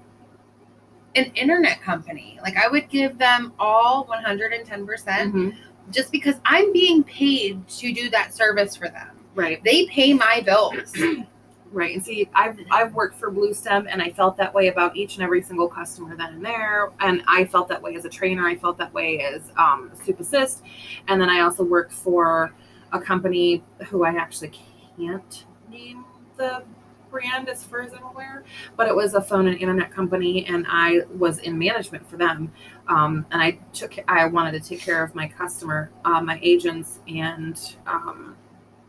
an 1.15 1.31
internet 1.35 1.81
company. 1.81 2.39
Like 2.43 2.57
I 2.57 2.69
would 2.69 2.89
give 2.91 3.17
them 3.19 3.53
all 3.59 4.05
110% 4.05 5.33
Mhm. 5.35 5.57
just 5.91 6.13
because 6.13 6.37
I'm 6.45 6.73
being 6.73 7.03
paid 7.05 7.67
to 7.69 7.93
do 7.93 8.11
that 8.11 8.35
service 8.35 8.77
for 8.77 8.89
them. 8.89 9.09
right 9.35 9.63
They 9.65 9.85
pay 9.87 10.15
my 10.15 10.41
bills. 10.45 10.95
right 11.73 11.95
and 11.95 12.05
see 12.05 12.29
i've 12.35 12.59
i've 12.71 12.95
worked 12.95 13.19
for 13.19 13.31
bluestem 13.31 13.87
and 13.91 14.01
i 14.01 14.11
felt 14.11 14.37
that 14.37 14.53
way 14.55 14.69
about 14.69 14.97
each 14.97 15.15
and 15.17 15.25
every 15.25 15.43
single 15.43 15.69
customer 15.69 16.17
then 16.17 16.35
and 16.35 16.45
there 16.45 16.93
and 17.01 17.23
i 17.27 17.45
felt 17.45 17.69
that 17.69 17.81
way 17.81 17.95
as 17.95 18.05
a 18.05 18.09
trainer 18.09 18.47
i 18.47 18.55
felt 18.55 18.79
that 18.79 18.93
way 18.95 19.21
as 19.21 19.51
um 19.57 19.91
soup 20.05 20.21
assist 20.21 20.63
and 21.09 21.21
then 21.21 21.29
i 21.29 21.41
also 21.41 21.65
worked 21.65 21.93
for 21.93 22.55
a 22.93 23.01
company 23.01 23.63
who 23.89 24.05
i 24.05 24.11
actually 24.11 24.53
can't 24.97 25.45
name 25.71 26.05
the 26.37 26.63
brand 27.11 27.49
as 27.49 27.65
far 27.65 27.81
as 27.81 27.95
I'm 27.95 28.03
aware, 28.03 28.45
but 28.77 28.89
it 28.89 28.95
was 28.95 29.15
a 29.15 29.23
phone 29.23 29.47
and 29.47 29.59
internet 29.59 29.91
company, 29.91 30.45
and 30.47 30.67
I 30.69 31.01
was 31.17 31.39
in 31.39 31.59
management 31.59 32.07
for 32.11 32.17
them. 32.17 32.53
Um, 32.89 33.25
and 33.31 33.41
I 33.41 33.59
took 33.73 33.95
I 34.09 34.27
wanted 34.27 34.63
to 34.63 34.69
take 34.69 34.81
care 34.81 35.03
of 35.03 35.15
my 35.15 35.27
customer, 35.27 35.91
uh, 36.05 36.21
my 36.21 36.39
agents, 36.43 37.01
and 37.09 37.59
um, 37.87 38.37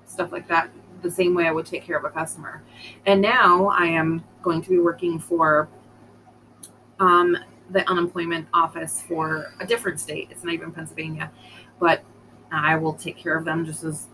stuff 0.05 0.31
like 0.31 0.47
that 0.47 0.69
the 1.01 1.11
same 1.11 1.33
way 1.33 1.47
I 1.47 1.51
would 1.51 1.65
take 1.65 1.83
care 1.83 1.97
of 1.97 2.05
a 2.05 2.09
customer. 2.09 2.63
And 3.05 3.21
now 3.21 3.67
I 3.67 3.85
am 3.85 4.23
going 4.41 4.61
to 4.61 4.69
be 4.69 4.79
working 4.79 5.19
for 5.19 5.69
um, 6.99 7.37
the 7.69 7.87
unemployment 7.89 8.47
office 8.53 9.01
for 9.01 9.53
a 9.59 9.65
different 9.65 9.99
state. 9.99 10.29
It's 10.31 10.43
not 10.43 10.53
even 10.53 10.71
Pennsylvania, 10.71 11.31
but 11.79 12.03
I 12.51 12.75
will 12.77 12.93
take 12.93 13.17
care 13.17 13.37
of 13.37 13.45
them 13.45 13.65
just 13.65 13.83
as 13.83 14.07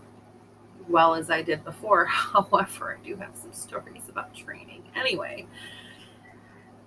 well 0.88 1.14
as 1.14 1.30
I 1.30 1.42
did 1.42 1.64
before. 1.64 2.04
However, 2.06 2.98
I 3.00 3.06
do 3.06 3.16
have 3.16 3.34
some 3.34 3.52
stories 3.52 4.02
about 4.08 4.34
training. 4.34 4.82
Anyway, 4.96 5.46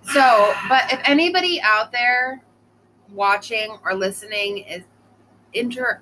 So, 0.02 0.54
but 0.68 0.92
if 0.92 1.00
anybody 1.04 1.60
out 1.60 1.92
there 1.92 2.42
watching 3.12 3.76
or 3.84 3.94
listening 3.94 4.58
is 4.58 4.82
inter 5.52 6.00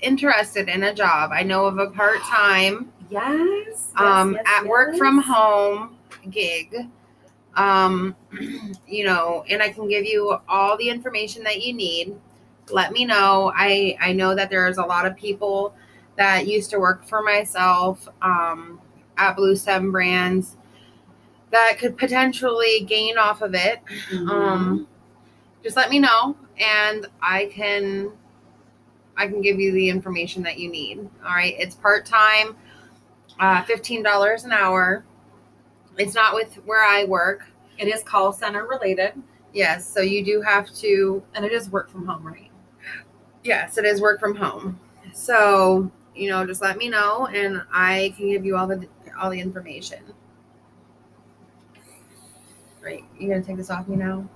interested 0.00 0.68
in 0.68 0.84
a 0.84 0.94
job, 0.94 1.30
I 1.32 1.42
know 1.42 1.66
of 1.66 1.78
a 1.78 1.90
part 1.90 2.20
time 2.20 2.92
yes, 3.10 3.90
um 3.96 4.34
yes, 4.34 4.44
at 4.46 4.66
work 4.66 4.96
from 4.96 5.18
home 5.18 5.96
gig. 6.30 6.74
Um, 7.56 8.14
you 8.86 9.04
know, 9.04 9.44
and 9.48 9.62
I 9.62 9.70
can 9.70 9.88
give 9.88 10.04
you 10.04 10.36
all 10.48 10.76
the 10.76 10.88
information 10.88 11.42
that 11.44 11.62
you 11.62 11.72
need. 11.74 12.16
Let 12.70 12.92
me 12.92 13.04
know. 13.04 13.52
I 13.56 13.96
I 14.00 14.12
know 14.12 14.34
that 14.34 14.50
there's 14.50 14.78
a 14.78 14.82
lot 14.84 15.06
of 15.06 15.16
people 15.16 15.74
that 16.16 16.46
used 16.46 16.70
to 16.70 16.78
work 16.78 17.06
for 17.06 17.22
myself 17.22 18.08
um, 18.22 18.80
at 19.16 19.36
Bluestem 19.36 19.90
Brands 19.90 20.56
that 21.50 21.76
could 21.78 21.96
potentially 21.96 22.84
gain 22.86 23.16
off 23.18 23.42
of 23.42 23.54
it. 23.54 23.80
Mhm. 24.10 24.28
Um, 24.28 24.88
just 25.62 25.76
let 25.76 25.90
me 25.90 25.98
know, 25.98 26.36
and 26.58 27.06
I 27.22 27.46
can 27.46 28.12
I 29.16 29.26
can 29.26 29.40
give 29.40 29.58
you 29.58 29.72
the 29.72 29.88
information 29.88 30.42
that 30.44 30.58
you 30.58 30.70
need. 30.70 30.98
All 31.24 31.32
right, 31.32 31.54
it's 31.58 31.74
part 31.74 32.06
time, 32.06 32.56
uh, 33.40 33.62
fifteen 33.64 34.02
dollars 34.02 34.44
an 34.44 34.52
hour. 34.52 35.04
It's 35.96 36.14
not 36.14 36.34
with 36.34 36.54
where 36.66 36.84
I 36.84 37.04
work. 37.04 37.46
it 37.78 37.88
is 37.88 38.02
call 38.02 38.32
center 38.32 38.66
related, 38.66 39.12
Yes, 39.52 39.88
so 39.88 40.00
you 40.00 40.24
do 40.24 40.40
have 40.42 40.72
to. 40.76 41.22
and 41.34 41.44
it 41.44 41.52
is 41.52 41.70
work 41.70 41.90
from 41.90 42.06
home, 42.06 42.26
right? 42.26 42.50
Yes, 43.44 43.78
it 43.78 43.84
is 43.84 44.00
work 44.00 44.20
from 44.20 44.34
home. 44.36 44.78
So 45.12 45.90
you 46.14 46.28
know, 46.28 46.44
just 46.46 46.60
let 46.62 46.76
me 46.76 46.88
know, 46.88 47.26
and 47.28 47.62
I 47.72 48.12
can 48.16 48.28
give 48.28 48.44
you 48.44 48.56
all 48.56 48.66
the 48.66 48.86
all 49.20 49.30
the 49.30 49.40
information. 49.40 50.02
Right, 52.82 53.04
you 53.18 53.28
gonna 53.28 53.42
take 53.42 53.56
this 53.56 53.70
off 53.70 53.88
me 53.88 53.96
now? 53.96 54.28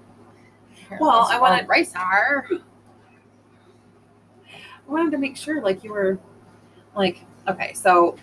Well, 1.01 1.27
I 1.31 1.39
wanted- 1.41 1.69
rice 1.69 1.95
are. 1.95 2.47
I 4.53 4.91
wanted 4.91 5.11
to 5.13 5.19
make 5.19 5.37
sure, 5.37 5.63
like 5.63 5.83
you 5.85 5.93
were, 5.93 6.19
like 6.95 7.25
okay, 7.49 7.73
so 7.73 8.17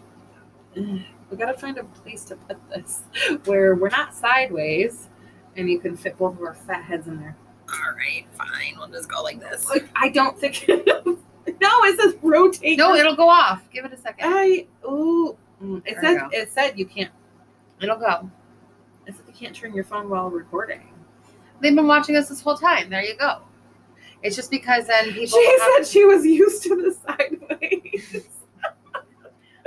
we 1.30 1.38
gotta 1.38 1.57
find 1.57 1.77
a 1.77 1.84
place 1.84 2.23
to 2.25 2.36
put 2.36 2.57
this 2.69 3.01
where 3.45 3.75
we're 3.75 3.89
not 3.89 4.15
sideways, 4.15 5.07
and 5.55 5.69
you 5.69 5.80
can 5.80 5.95
fit 5.97 6.17
both 6.17 6.36
of 6.36 6.41
our 6.41 6.53
fat 6.55 6.84
heads 6.84 7.07
in 7.07 7.19
there. 7.19 7.36
All 7.71 7.93
right, 7.95 8.25
fine. 8.34 8.75
We'll 8.77 8.88
just 8.88 9.09
go 9.09 9.21
like 9.21 9.39
this. 9.39 9.67
Like 9.69 9.88
I 9.95 10.09
don't 10.09 10.38
think. 10.39 10.65
no, 10.67 10.80
it 11.47 11.99
says 11.99 12.15
rotate. 12.21 12.77
No, 12.77 12.95
it'll 12.95 13.15
go 13.15 13.30
off. 13.30 13.61
Give 13.71 13.86
it 13.86 13.93
a 13.93 13.97
second. 13.97 14.34
I 14.34 14.65
ooh. 14.86 15.38
mm, 15.61 15.82
It 15.86 15.97
There 16.01 16.19
said 16.19 16.27
it 16.32 16.51
said 16.51 16.80
you 16.80 16.86
can't. 16.86 17.11
It'll 17.82 17.97
go. 17.97 18.30
It 19.05 19.15
said 19.15 19.25
you 19.27 19.34
can't 19.34 19.55
turn 19.55 19.73
your 19.73 19.84
phone 19.84 20.09
while 20.09 20.30
recording. 20.30 20.82
They've 21.61 21.75
been 21.75 21.88
watching 21.88 22.15
us 22.15 22.30
this 22.30 22.41
whole 22.41 22.57
time. 22.57 22.89
There 22.89 23.03
you 23.03 23.15
go. 23.17 23.41
It's 24.23 24.36
just 24.36 24.49
because 24.51 24.88
then 24.88 25.13
people. 25.13 25.38
She 25.39 25.57
have- 25.59 25.86
said 25.86 25.88
she 25.88 26.05
was 26.05 26.25
used 26.25 26.63
to 26.63 26.75
the 26.75 26.91
sideways. 27.05 28.27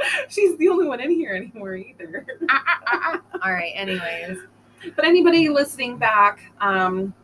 She's 0.29 0.57
the 0.59 0.69
only 0.69 0.87
one 0.87 1.01
in 1.01 1.11
here 1.11 1.35
anymore 1.35 1.77
either. 1.77 2.27
Ah, 2.49 2.65
ah, 2.67 2.81
ah. 2.87 3.21
All 3.45 3.53
right. 3.53 3.73
Anyways, 3.75 4.39
But 4.97 5.05
anybody 5.05 5.49
listening 5.49 5.97
back, 5.97 6.41
um, 6.61 7.15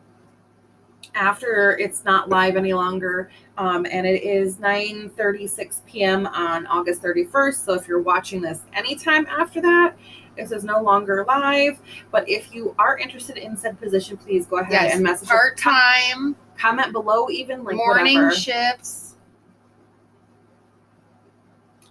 after 1.14 1.76
it's 1.79 2.05
not 2.05 2.29
live 2.29 2.57
any 2.57 2.72
longer, 2.72 3.31
um, 3.57 3.87
and 3.91 4.07
it 4.07 4.22
is 4.22 4.57
9:36 4.57 5.85
p.m. 5.87 6.26
on 6.29 6.66
August 6.66 7.03
31st. 7.03 7.64
So 7.64 7.74
if 7.74 7.89
you're 7.89 8.03
watching 8.03 8.41
this 8.41 8.61
anytime 8.72 9.26
after 9.26 9.61
that, 9.62 9.97
this 10.37 10.53
is 10.53 10.64
no 10.64 10.81
longer 10.81 11.24
live. 11.26 11.81
But 12.12 12.29
if 12.29 12.55
you 12.55 12.74
are 12.79 12.97
interested 12.99 13.37
in 13.37 13.57
said 13.57 13.81
position, 13.81 14.16
please 14.16 14.47
go 14.47 14.59
ahead 14.59 14.72
yes, 14.72 14.95
and 14.95 15.03
message 15.03 15.29
part 15.29 15.57
time, 15.59 16.37
comment 16.57 16.93
below, 16.93 17.29
even 17.31 17.64
like 17.64 17.76
morning 17.76 18.16
whatever. 18.16 18.35
shifts, 18.35 19.08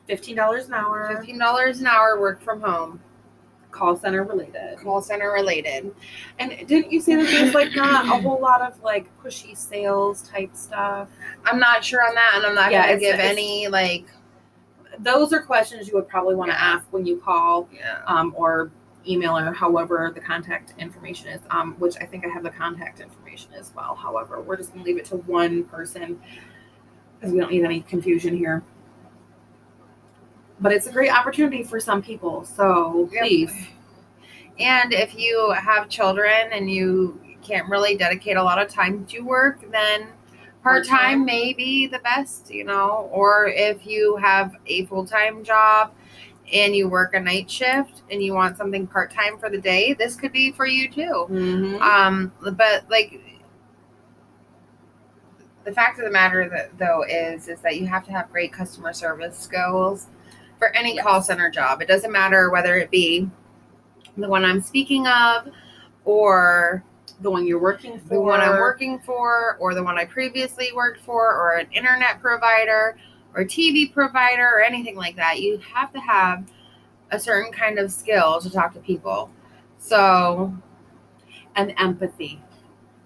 Fifteen 0.07 0.35
dollars 0.37 0.67
an 0.67 0.73
hour, 0.73 1.13
fifteen 1.15 1.37
dollars 1.37 1.81
an 1.81 1.87
hour, 1.87 2.19
work 2.19 2.41
from 2.41 2.61
home, 2.61 3.01
call 3.71 3.97
center 3.97 4.23
related. 4.23 4.77
call 4.79 5.01
center 5.01 5.31
related. 5.33 5.93
And 6.39 6.51
didn't 6.67 6.91
you 6.91 7.01
say 7.01 7.15
that 7.17 7.25
there's 7.29 7.53
like 7.53 7.75
not 7.75 8.05
a 8.05 8.21
whole 8.21 8.39
lot 8.39 8.61
of 8.61 8.81
like 8.81 9.05
pushy 9.21 9.55
sales 9.57 10.21
type 10.21 10.55
stuff? 10.55 11.09
I'm 11.45 11.59
not 11.59 11.83
sure 11.83 12.07
on 12.07 12.15
that, 12.15 12.33
and 12.35 12.45
I'm 12.45 12.55
not 12.55 12.71
Yeah, 12.71 12.87
gonna 12.87 12.99
give 12.99 13.19
any 13.19 13.67
like. 13.67 14.05
Those 14.99 15.33
are 15.33 15.41
questions 15.43 15.87
you 15.87 15.93
would 15.95 16.07
probably 16.07 16.33
want 16.35 16.49
to 16.51 16.55
Yeah. 16.57 16.75
ask 16.75 16.85
when 16.91 17.05
you 17.05 17.17
call 17.17 17.67
Yeah. 17.71 18.01
um, 18.07 18.33
or 18.35 18.71
email 19.07 19.37
or 19.37 19.51
however 19.53 20.11
the 20.13 20.21
contact 20.21 20.73
information 20.79 21.27
is, 21.27 21.39
um, 21.51 21.75
which 21.79 21.95
I 22.01 22.05
think 22.05 22.25
I 22.25 22.29
have 22.29 22.43
the 22.43 22.49
contact 22.49 22.99
information 22.99 23.53
as 23.53 23.71
well. 23.75 23.93
However, 23.95 24.41
we're 24.41 24.57
just 24.57 24.71
going 24.73 24.83
to 24.83 24.89
leave 24.89 24.97
it 24.97 25.05
to 25.07 25.17
one 25.17 25.65
person 25.65 26.19
because 27.19 27.31
we 27.33 27.39
don't 27.39 27.51
need 27.51 27.63
any 27.63 27.81
confusion 27.81 28.35
here. 28.35 28.63
But 30.59 30.71
it's 30.71 30.87
a 30.87 30.91
great 30.91 31.11
opportunity 31.11 31.63
for 31.63 31.79
some 31.79 32.01
people. 32.01 32.45
So 32.45 33.09
Yep. 33.11 33.21
please. 33.23 33.67
And 34.59 34.91
if 34.91 35.15
you 35.17 35.51
have 35.51 35.87
children 35.87 36.49
and 36.51 36.69
you 36.69 37.19
can't 37.43 37.69
really 37.69 37.95
dedicate 37.95 38.37
a 38.37 38.43
lot 38.43 38.59
of 38.59 38.67
time 38.67 39.05
to 39.05 39.19
work, 39.21 39.59
then 39.71 40.07
part 40.63 40.87
Part-time. 40.87 41.23
may 41.23 41.53
be 41.53 41.87
the 41.87 41.99
best, 41.99 42.51
you 42.51 42.63
know. 42.63 43.07
Or 43.11 43.47
if 43.47 43.85
you 43.85 44.15
have 44.17 44.55
a 44.65 44.85
full 44.85 45.05
time 45.05 45.43
job 45.43 45.91
and 46.51 46.75
you 46.75 46.89
work 46.89 47.13
a 47.13 47.19
night 47.19 47.49
shift 47.51 48.01
and 48.09 48.23
you 48.23 48.33
want 48.33 48.57
something 48.57 48.87
part 48.87 49.11
time 49.11 49.37
for 49.37 49.49
the 49.49 49.59
day, 49.59 49.93
this 49.93 50.15
could 50.15 50.31
be 50.31 50.51
for 50.51 50.65
you 50.65 50.89
too. 50.89 51.27
Mhm. 51.29 51.81
Um, 51.81 52.31
but 52.53 52.89
like 52.89 53.21
the 55.65 55.71
fact 55.71 55.99
of 55.99 56.05
the 56.05 56.11
matter 56.11 56.49
that 56.49 56.77
though 56.77 57.03
is 57.03 57.47
is 57.47 57.59
that 57.61 57.75
you 57.77 57.85
have 57.85 58.05
to 58.05 58.11
have 58.11 58.31
great 58.31 58.51
customer 58.53 58.93
service 58.93 59.37
skills 59.37 60.07
for 60.57 60.75
any 60.75 60.95
Yes. 60.95 61.03
call 61.05 61.21
center 61.21 61.49
job. 61.49 61.81
It 61.81 61.87
doesn't 61.87 62.11
matter 62.11 62.49
whether 62.49 62.75
it 62.77 62.89
be 62.91 63.29
the 64.17 64.27
one 64.27 64.43
I'm 64.43 64.61
speaking 64.61 65.07
of 65.07 65.49
or 66.05 66.83
the 67.21 67.29
one 67.31 67.45
you're 67.47 67.59
working 67.59 67.99
for. 67.99 68.09
the 68.15 68.21
one 68.21 68.39
I'm 68.41 68.59
working 68.59 68.99
for 68.99 69.57
or 69.59 69.73
the 69.73 69.83
one 69.83 69.97
I 69.97 70.05
previously 70.05 70.69
worked 70.75 70.99
for 71.01 71.33
or 71.33 71.57
an 71.57 71.67
internet 71.71 72.19
provider 72.21 72.97
or 73.35 73.43
TV 73.43 73.91
provider 73.91 74.45
or 74.47 74.61
anything 74.61 74.95
like 74.95 75.15
that. 75.15 75.39
You 75.39 75.59
have 75.73 75.91
to 75.93 75.99
have 75.99 76.45
a 77.11 77.19
certain 77.19 77.51
kind 77.51 77.77
of 77.79 77.91
skill 77.91 78.39
to 78.41 78.49
talk 78.49 78.73
to 78.73 78.79
people. 78.79 79.29
So, 79.79 80.53
and 81.55 81.73
empathy. 81.77 82.41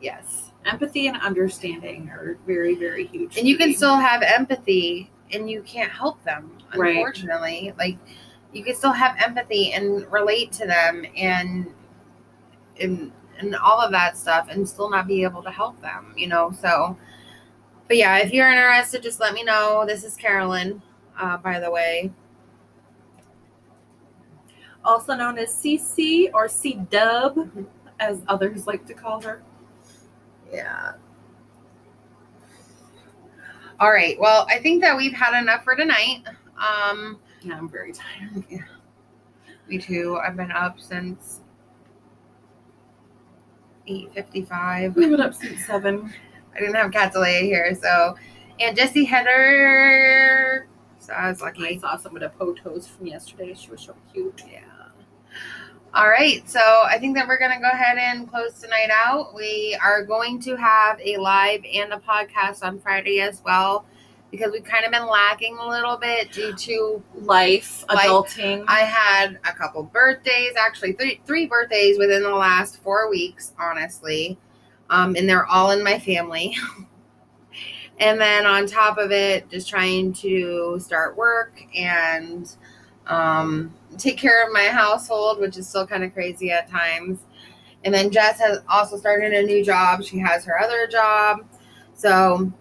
yes. 0.01 0.47
Empathy 0.65 1.07
and 1.07 1.17
understanding 1.21 2.07
are 2.09 2.37
very, 2.45 2.75
very 2.75 3.07
huge. 3.07 3.35
and 3.37 3.47
you 3.47 3.57
can 3.57 3.69
me. 3.69 3.73
still 3.75 3.95
have 3.97 4.21
empathy 4.21 5.09
and 5.33 5.49
you 5.49 5.61
can't 5.63 5.91
help 5.91 6.23
them 6.23 6.51
Right. 6.75 6.95
unfortunately 6.95 7.73
like 7.77 7.97
you 8.53 8.63
can 8.63 8.75
still 8.75 8.91
have 8.91 9.15
empathy 9.23 9.71
and 9.73 10.09
relate 10.11 10.51
to 10.53 10.65
them 10.67 11.05
and 11.17 11.67
and 12.79 13.11
and 13.39 13.55
all 13.55 13.79
of 13.81 13.91
that 13.91 14.17
stuff 14.17 14.47
and 14.49 14.67
still 14.67 14.89
not 14.89 15.07
be 15.07 15.23
able 15.23 15.43
to 15.43 15.51
help 15.51 15.79
them 15.81 16.13
you 16.17 16.27
know 16.27 16.51
so 16.51 16.97
but 17.87 17.97
yeah 17.97 18.17
if 18.17 18.31
you're 18.33 18.49
interested 18.49 19.01
just 19.03 19.19
let 19.19 19.33
me 19.33 19.43
know 19.43 19.83
this 19.85 20.03
is 20.03 20.15
carolyn 20.15 20.81
uh, 21.19 21.37
by 21.37 21.59
the 21.59 21.69
way 21.69 22.11
also 24.83 25.13
known 25.15 25.37
as 25.37 25.49
CC 25.53 26.31
or 26.33 26.47
C 26.47 26.73
Dub, 26.89 27.35
Mhm. 27.35 27.65
as 27.99 28.23
others 28.27 28.65
like 28.65 28.85
to 28.87 28.95
call 28.95 29.21
her. 29.21 29.43
yeah 30.51 30.93
all 33.81 33.91
right 33.91 34.17
well 34.19 34.45
i 34.49 34.57
think 34.59 34.81
that 34.81 34.95
we've 34.95 35.11
had 35.13 35.37
enough 35.37 35.63
for 35.65 35.75
tonight 35.75 36.23
um 36.57 37.19
Yeah, 37.43 37.57
I'm 37.57 37.67
very 37.67 37.91
tired. 37.91 38.45
Me 39.67 39.77
too. 39.79 40.17
I've 40.23 40.35
been 40.37 40.51
up 40.51 40.79
since 40.79 41.41
eight 43.87 44.13
fifty 44.13 44.43
five. 44.43 44.95
We've 44.95 45.09
been 45.09 45.21
up 45.21 45.33
since 45.33 45.65
seven. 45.65 46.13
I 46.55 46.59
didn't 46.59 46.75
have 46.75 46.91
Catalea 46.91 47.41
here, 47.41 47.73
so 47.73 48.15
and 48.59 48.77
Jesse 48.77 49.05
had 49.05 49.25
her. 49.25 50.67
So 50.99 51.13
I 51.13 51.29
was 51.29 51.41
lucky. 51.41 51.65
I 51.67 51.77
saw 51.77 51.97
some 51.97 52.15
of 52.15 52.21
the 52.21 52.29
photos 52.37 52.85
from 52.87 53.07
yesterday. 53.07 53.53
She 53.55 53.71
was 53.71 53.81
so 53.81 53.95
cute. 54.13 54.43
Yeah. 54.47 54.61
All 55.93 56.07
right, 56.07 56.49
so 56.49 56.61
I 56.61 56.97
think 56.99 57.17
that 57.17 57.27
we're 57.27 57.37
going 57.37 57.51
to 57.51 57.59
go 57.59 57.67
ahead 57.69 57.97
and 57.97 58.25
close 58.29 58.61
tonight 58.61 58.87
out. 58.93 59.35
We 59.35 59.77
are 59.83 60.05
going 60.05 60.39
to 60.43 60.55
have 60.55 60.97
a 61.03 61.17
live 61.17 61.65
and 61.65 61.91
a 61.91 61.97
podcast 61.97 62.63
on 62.63 62.79
Friday 62.79 63.19
as 63.19 63.41
well 63.43 63.85
because 64.31 64.53
we've 64.53 64.63
kind 64.63 64.85
of 64.85 64.91
been 64.93 65.05
lacking 65.05 65.57
a 65.57 65.67
little 65.67 65.97
bit 65.97 66.31
due 66.31 66.53
to 66.53 67.03
Life, 67.13 67.83
Life. 67.89 68.07
adulting. 68.07 68.63
I 68.69 68.79
had 68.79 69.37
a 69.43 69.51
couple 69.51 69.83
birthdays, 69.83 70.53
actually 70.57 70.93
three 70.93 71.19
three 71.25 71.45
birthdays 71.45 71.97
within 71.97 72.23
the 72.23 72.29
last 72.29 72.81
four 72.81 73.09
weeks, 73.09 73.51
honestly, 73.59 74.39
um, 74.89 75.17
and 75.17 75.27
they're 75.27 75.45
all 75.45 75.71
in 75.71 75.83
my 75.83 75.99
family. 75.99 76.55
and 77.99 78.19
then 78.19 78.45
on 78.45 78.65
top 78.65 78.97
of 78.97 79.11
it, 79.11 79.49
just 79.49 79.67
trying 79.67 80.13
to 80.13 80.79
start 80.79 81.17
work 81.17 81.61
and 81.75 82.55
um, 83.07 83.73
take 83.97 84.17
care 84.17 84.45
of 84.45 84.53
my 84.53 84.65
household, 84.65 85.39
which 85.39 85.57
is 85.57 85.67
still 85.67 85.85
kind 85.85 86.03
of 86.03 86.13
crazy 86.13 86.51
at 86.51 86.69
times. 86.69 87.19
And 87.83 87.93
then 87.93 88.11
Jess 88.11 88.39
has 88.39 88.59
also 88.69 88.97
started 88.97 89.33
a 89.33 89.43
new 89.43 89.63
job. 89.63 90.03
She 90.03 90.19
has 90.19 90.45
her 90.45 90.59
other 90.61 90.87
job, 90.87 91.39
so 91.93 92.51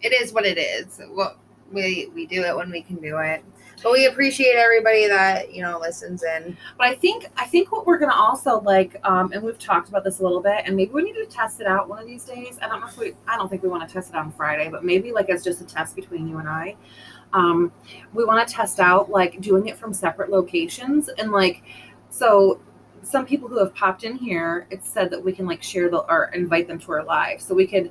it 0.00 0.12
is 0.12 0.32
what 0.32 0.44
it 0.44 0.58
is. 0.58 1.00
Well, 1.10 1.36
we 1.72 2.10
we 2.14 2.26
do 2.26 2.42
it 2.42 2.56
when 2.56 2.70
we 2.70 2.82
can 2.82 2.96
do 2.96 3.18
it. 3.18 3.44
But 3.82 3.92
we 3.92 4.06
appreciate 4.06 4.56
everybody 4.56 5.06
that 5.08 5.52
you 5.54 5.62
know 5.62 5.78
listens 5.78 6.22
in. 6.22 6.56
But 6.78 6.88
I 6.88 6.94
think 6.94 7.26
I 7.36 7.44
think 7.46 7.70
what 7.70 7.86
we're 7.86 7.98
gonna 7.98 8.14
also 8.14 8.60
like, 8.60 8.96
um, 9.04 9.32
and 9.32 9.42
we've 9.42 9.58
talked 9.58 9.88
about 9.88 10.04
this 10.04 10.20
a 10.20 10.22
little 10.22 10.40
bit, 10.40 10.62
and 10.64 10.74
maybe 10.74 10.92
we 10.92 11.02
need 11.02 11.14
to 11.14 11.26
test 11.26 11.60
it 11.60 11.66
out 11.66 11.88
one 11.88 11.98
of 11.98 12.06
these 12.06 12.24
days. 12.24 12.58
I 12.62 12.68
don't 12.68 12.80
know 12.80 12.86
if 12.86 12.96
we, 12.96 13.12
I 13.28 13.36
don't 13.36 13.48
think 13.48 13.62
we 13.62 13.68
want 13.68 13.86
to 13.86 13.92
test 13.92 14.10
it 14.10 14.16
on 14.16 14.32
Friday, 14.32 14.70
but 14.70 14.84
maybe 14.84 15.12
like 15.12 15.26
it's 15.28 15.44
just 15.44 15.60
a 15.60 15.64
test 15.64 15.94
between 15.96 16.26
you 16.26 16.38
and 16.38 16.48
I. 16.48 16.76
Um, 17.34 17.72
we 18.14 18.24
want 18.24 18.46
to 18.46 18.54
test 18.54 18.80
out 18.80 19.10
like 19.10 19.40
doing 19.40 19.66
it 19.66 19.76
from 19.76 19.92
separate 19.92 20.30
locations 20.30 21.10
and 21.18 21.32
like, 21.32 21.62
so 22.08 22.60
some 23.02 23.26
people 23.26 23.48
who 23.48 23.58
have 23.58 23.74
popped 23.74 24.04
in 24.04 24.16
here, 24.16 24.66
it's 24.70 24.88
said 24.88 25.10
that 25.10 25.22
we 25.22 25.32
can 25.32 25.46
like 25.46 25.62
share 25.62 25.90
the 25.90 25.98
or 26.10 26.30
invite 26.32 26.66
them 26.68 26.78
to 26.78 26.92
our 26.92 27.04
live, 27.04 27.40
so 27.42 27.54
we 27.54 27.66
could 27.66 27.90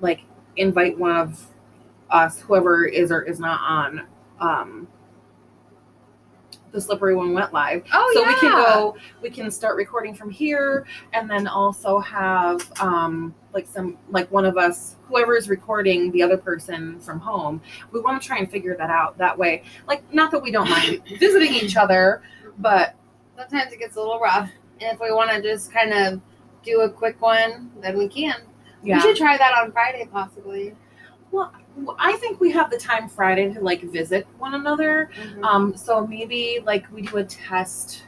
like 0.00 0.22
invite 0.56 0.98
one 0.98 1.14
of 1.14 1.46
us, 2.10 2.40
whoever 2.40 2.86
is 2.86 3.10
or 3.10 3.22
is 3.22 3.38
not 3.38 3.60
on. 3.60 4.06
Um, 4.40 4.88
the 6.76 6.80
slippery 6.80 7.16
one 7.16 7.32
went 7.32 7.52
live 7.52 7.82
Oh 7.92 8.10
so 8.14 8.22
we 8.26 8.34
can 8.34 8.52
go 8.52 8.96
we 9.22 9.30
can 9.30 9.50
start 9.50 9.76
recording 9.76 10.14
from 10.14 10.30
here 10.30 10.86
and 11.14 11.28
then 11.28 11.46
also 11.48 11.98
have 11.98 12.70
um 12.80 13.34
like 13.54 13.66
some 13.66 13.96
like 14.10 14.30
one 14.30 14.44
of 14.44 14.56
us 14.58 14.96
whoever 15.08 15.34
is 15.36 15.48
recording 15.48 16.12
the 16.12 16.22
other 16.22 16.36
person 16.36 17.00
from 17.00 17.18
home 17.18 17.60
we 17.92 18.00
want 18.00 18.20
to 18.20 18.26
try 18.28 18.36
and 18.38 18.50
figure 18.50 18.76
that 18.76 18.90
out 18.90 19.16
that 19.16 19.36
way 19.36 19.62
like 19.88 20.02
not 20.12 20.30
that 20.30 20.42
we 20.42 20.50
don't 20.50 20.68
mind 20.68 21.02
visiting 21.18 21.52
each 21.54 21.76
other 21.76 22.22
but 22.58 22.94
Sometimes 23.38 23.70
it 23.70 23.78
gets 23.78 23.96
a 23.96 24.00
little 24.00 24.18
rough, 24.18 24.50
and 24.80 24.94
if 24.94 24.98
we 24.98 25.12
want 25.12 25.30
to 25.30 25.42
just 25.42 25.70
kind 25.70 25.92
of 25.92 26.22
do 26.64 26.80
a 26.80 26.88
quick 26.88 27.20
one, 27.20 27.70
then 27.82 27.98
we 27.98 28.08
can. 28.08 28.34
yeah 28.82 28.96
We 28.96 29.02
should 29.02 29.16
try 29.16 29.36
that 29.36 29.52
on 29.62 29.72
Friday, 29.72 30.08
possibly. 30.10 30.74
well 31.30 31.52
i 31.98 32.12
think 32.16 32.40
we 32.40 32.50
have 32.50 32.70
the 32.70 32.78
time 32.78 33.08
friday 33.08 33.52
to 33.52 33.60
like 33.60 33.82
visit 33.82 34.26
one 34.38 34.54
another 34.54 35.10
um 35.42 35.76
so 35.76 36.06
maybe 36.06 36.58
like 36.64 36.90
we 36.92 37.02
do 37.02 37.18
a 37.18 37.24
test 37.24 38.04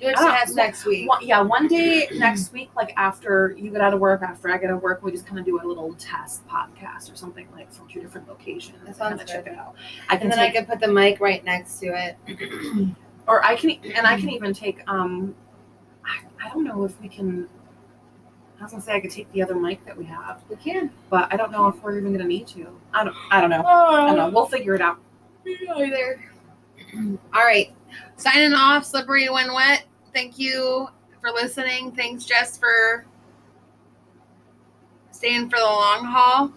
do 0.00 0.08
I 0.08 0.12
don't- 0.14 0.30
test 0.32 0.56
next 0.56 0.84
week. 0.84 1.08
One, 1.08 1.24
yeah, 1.24 1.40
one 1.42 1.68
day 1.68 2.08
next 2.14 2.52
week, 2.52 2.70
like 2.74 2.92
after 2.96 3.54
you 3.56 3.70
get 3.70 3.80
out 3.80 3.94
of 3.94 4.00
work, 4.00 4.20
after 4.22 4.48
I 4.52 4.58
get 4.58 4.68
out 4.70 4.78
of 4.78 4.82
work, 4.82 5.00
we 5.04 5.12
just 5.12 5.26
kind 5.26 5.38
of 5.38 5.44
do 5.44 5.60
a 5.60 5.64
little 5.64 5.94
test 5.94 6.44
podcast 6.48 7.12
or 7.12 7.14
something 7.14 7.46
like 7.54 7.72
from 7.72 7.86
two 7.88 8.00
different 8.00 8.26
locations. 8.28 8.78
That 8.84 8.96
sounds 8.96 9.18
kinda 9.18 9.32
check 9.32 9.44
good. 9.44 9.52
it 9.52 9.58
out. 9.60 9.76
I 10.08 10.16
can 10.16 10.22
And 10.24 10.32
then 10.32 10.38
I 10.40 10.46
take, 10.50 10.56
could 10.56 10.66
put 10.68 10.80
the 10.80 10.88
mic 10.92 11.20
right 11.20 11.44
next 11.44 11.78
to 11.82 11.86
it. 11.86 12.16
or 13.28 13.44
I 13.46 13.54
can, 13.54 13.70
and 13.94 14.04
I 14.04 14.18
can 14.18 14.30
even 14.30 14.52
take. 14.52 14.80
Um, 14.88 15.36
I, 16.04 16.46
I 16.46 16.48
don't 16.52 16.64
know 16.64 16.82
if 16.84 17.00
we 17.00 17.08
can. 17.08 17.48
I 18.62 18.64
was 18.66 18.70
gonna 18.70 18.82
say 18.84 18.92
I 18.94 19.00
could 19.00 19.10
take 19.10 19.30
the 19.32 19.42
other 19.42 19.56
mic 19.56 19.84
that 19.86 19.96
we 19.98 20.04
have, 20.04 20.40
We 20.48 20.54
can. 20.54 20.88
but 21.10 21.26
I 21.32 21.36
don't 21.36 21.50
know 21.50 21.66
if 21.66 21.82
we're 21.82 21.98
even 21.98 22.12
gonna 22.12 22.28
need 22.28 22.46
to. 22.48 22.68
I 22.94 23.02
don't. 23.02 23.16
I 23.32 23.40
don't 23.40 23.50
know. 23.50 23.64
I 23.64 24.06
don't 24.06 24.16
know. 24.16 24.26
Oh. 24.28 24.30
We'll 24.30 24.46
figure 24.46 24.76
it 24.76 24.80
out. 24.80 24.98
Either. 25.44 26.22
All 27.34 27.42
right. 27.44 27.74
Signing 28.18 28.52
off, 28.52 28.84
slippery 28.84 29.28
when 29.30 29.52
wet. 29.52 29.82
Thank 30.14 30.38
you 30.38 30.86
for 31.20 31.30
listening. 31.32 31.90
Thanks, 31.90 32.24
Jess, 32.24 32.56
for 32.56 33.04
staying 35.10 35.50
for 35.50 35.58
the 35.58 35.64
long 35.64 36.04
haul. 36.04 36.52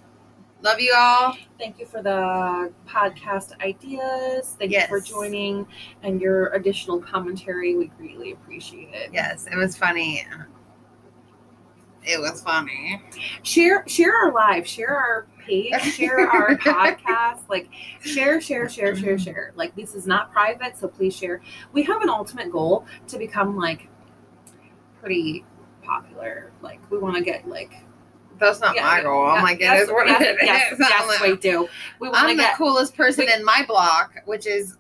Love 0.62 0.80
you 0.80 0.94
all. 0.96 1.36
Thank 1.58 1.80
you 1.80 1.88
for 1.88 2.02
the 2.04 2.72
podcast 2.88 3.60
ideas. 3.62 4.56
Thank 4.60 4.72
you 4.72 4.82
for 4.88 5.00
joining 5.00 5.66
and 6.04 6.22
your 6.22 6.50
additional 6.50 7.00
commentary. 7.00 7.76
We 7.76 7.88
greatly 7.88 8.32
appreciate 8.34 8.94
it. 8.94 9.10
Yes, 9.12 9.48
it 9.52 9.56
was 9.56 9.76
funny. 9.76 10.26
It 12.06 12.20
was 12.20 12.42
funny. 12.42 13.02
share 13.44 13.84
share 13.88 14.14
our 14.14 14.32
live 14.32 14.68
share 14.68 14.96
our 14.96 15.28
page 15.40 15.80
share 15.82 16.28
our 16.30 16.56
podcast 16.58 17.40
like 17.50 17.70
share 18.02 18.40
share 18.42 18.68
share 18.70 18.96
share 18.96 19.16
mm-hmm. 19.16 19.24
share 19.24 19.54
like 19.56 19.76
this 19.76 19.94
is 19.96 20.08
not 20.08 20.32
private 20.32 20.76
so 20.78 20.88
please 20.88 21.16
share 21.16 21.42
we 21.74 21.84
have 21.84 22.02
an 22.02 22.10
ultimate 22.10 22.52
goal 22.52 22.86
to 23.08 23.18
become 23.18 23.56
like 23.56 23.88
pretty 25.00 25.46
popular 25.84 26.52
like 26.62 26.80
we 26.92 26.98
want 26.98 27.16
to 27.16 27.22
get 27.24 27.48
like 27.48 27.74
That's 28.40 28.60
not 28.60 28.76
Yeah, 28.76 28.84
my 28.84 29.02
goal. 29.04 29.26
I'm 29.28 29.44
like, 29.44 29.58
it 29.60 29.64
yes, 29.64 29.88
what 29.90 30.08
yes, 30.08 30.22
it 30.22 30.36
is. 30.36 30.38
yes, 30.44 30.76
yes, 30.80 31.08
like- 31.08 31.22
we 31.22 31.38
do 31.38 31.68
we 32.00 32.10
want 32.10 32.22
to 32.22 32.30
I'm 32.32 32.38
the 32.38 32.50
coolest 32.58 32.96
person 32.96 33.26
we- 33.28 33.34
in 33.34 33.44
my 33.46 33.64
block, 33.68 34.16
which 34.26 34.48
is 34.48 34.78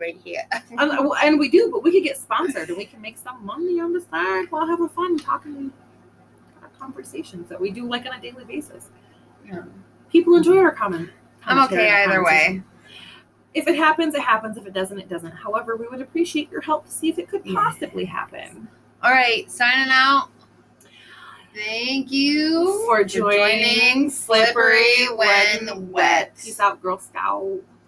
right 0.00 0.18
here. 0.24 0.42
and, 0.78 0.90
and 1.22 1.38
we 1.38 1.48
do 1.48 1.70
but 1.70 1.84
we 1.84 1.92
could 1.92 2.02
get 2.02 2.16
sponsored 2.18 2.68
and 2.68 2.76
we 2.76 2.84
can 2.84 3.00
make 3.00 3.16
some 3.16 3.44
money 3.46 3.78
on 3.80 3.92
the 3.92 4.00
side 4.00 4.46
while 4.50 4.66
having 4.66 4.88
fun 4.88 5.16
talking 5.16 5.72
conversations 6.82 7.48
that 7.48 7.60
we 7.60 7.70
do 7.70 7.88
like 7.88 8.04
on 8.06 8.12
a 8.18 8.20
daily 8.20 8.44
basis 8.44 8.88
um, 9.52 9.70
people 10.10 10.34
enjoy 10.34 10.58
our 10.58 10.72
comment 10.72 11.08
I'm 11.44 11.58
okay 11.64 11.90
either 11.90 12.24
way. 12.24 12.62
if 13.54 13.66
it 13.66 13.76
happens, 13.76 14.14
it 14.14 14.22
happens. 14.22 14.56
If 14.56 14.66
it 14.66 14.72
doesn't, 14.72 14.98
it 14.98 15.08
doesn't. 15.08 15.32
However, 15.32 15.76
we 15.76 15.86
would 15.88 16.00
appreciate 16.00 16.50
your 16.50 16.60
help 16.60 16.86
to 16.86 16.92
see 16.92 17.08
if 17.08 17.18
it 17.18 17.28
could 17.28 17.44
possibly 17.44 18.04
happen. 18.04 18.68
All 19.02 19.10
right, 19.10 19.50
signing 19.50 19.90
out. 19.90 20.28
Thank 21.54 22.10
you 22.12 22.84
For 22.86 23.04
joining 23.04 24.08
Slippery 24.08 25.06
When 25.16 25.90
Wet. 25.90 26.34
Peace 26.42 26.60
out, 26.60 26.80
Girl 26.80 26.98
Scout. 26.98 27.58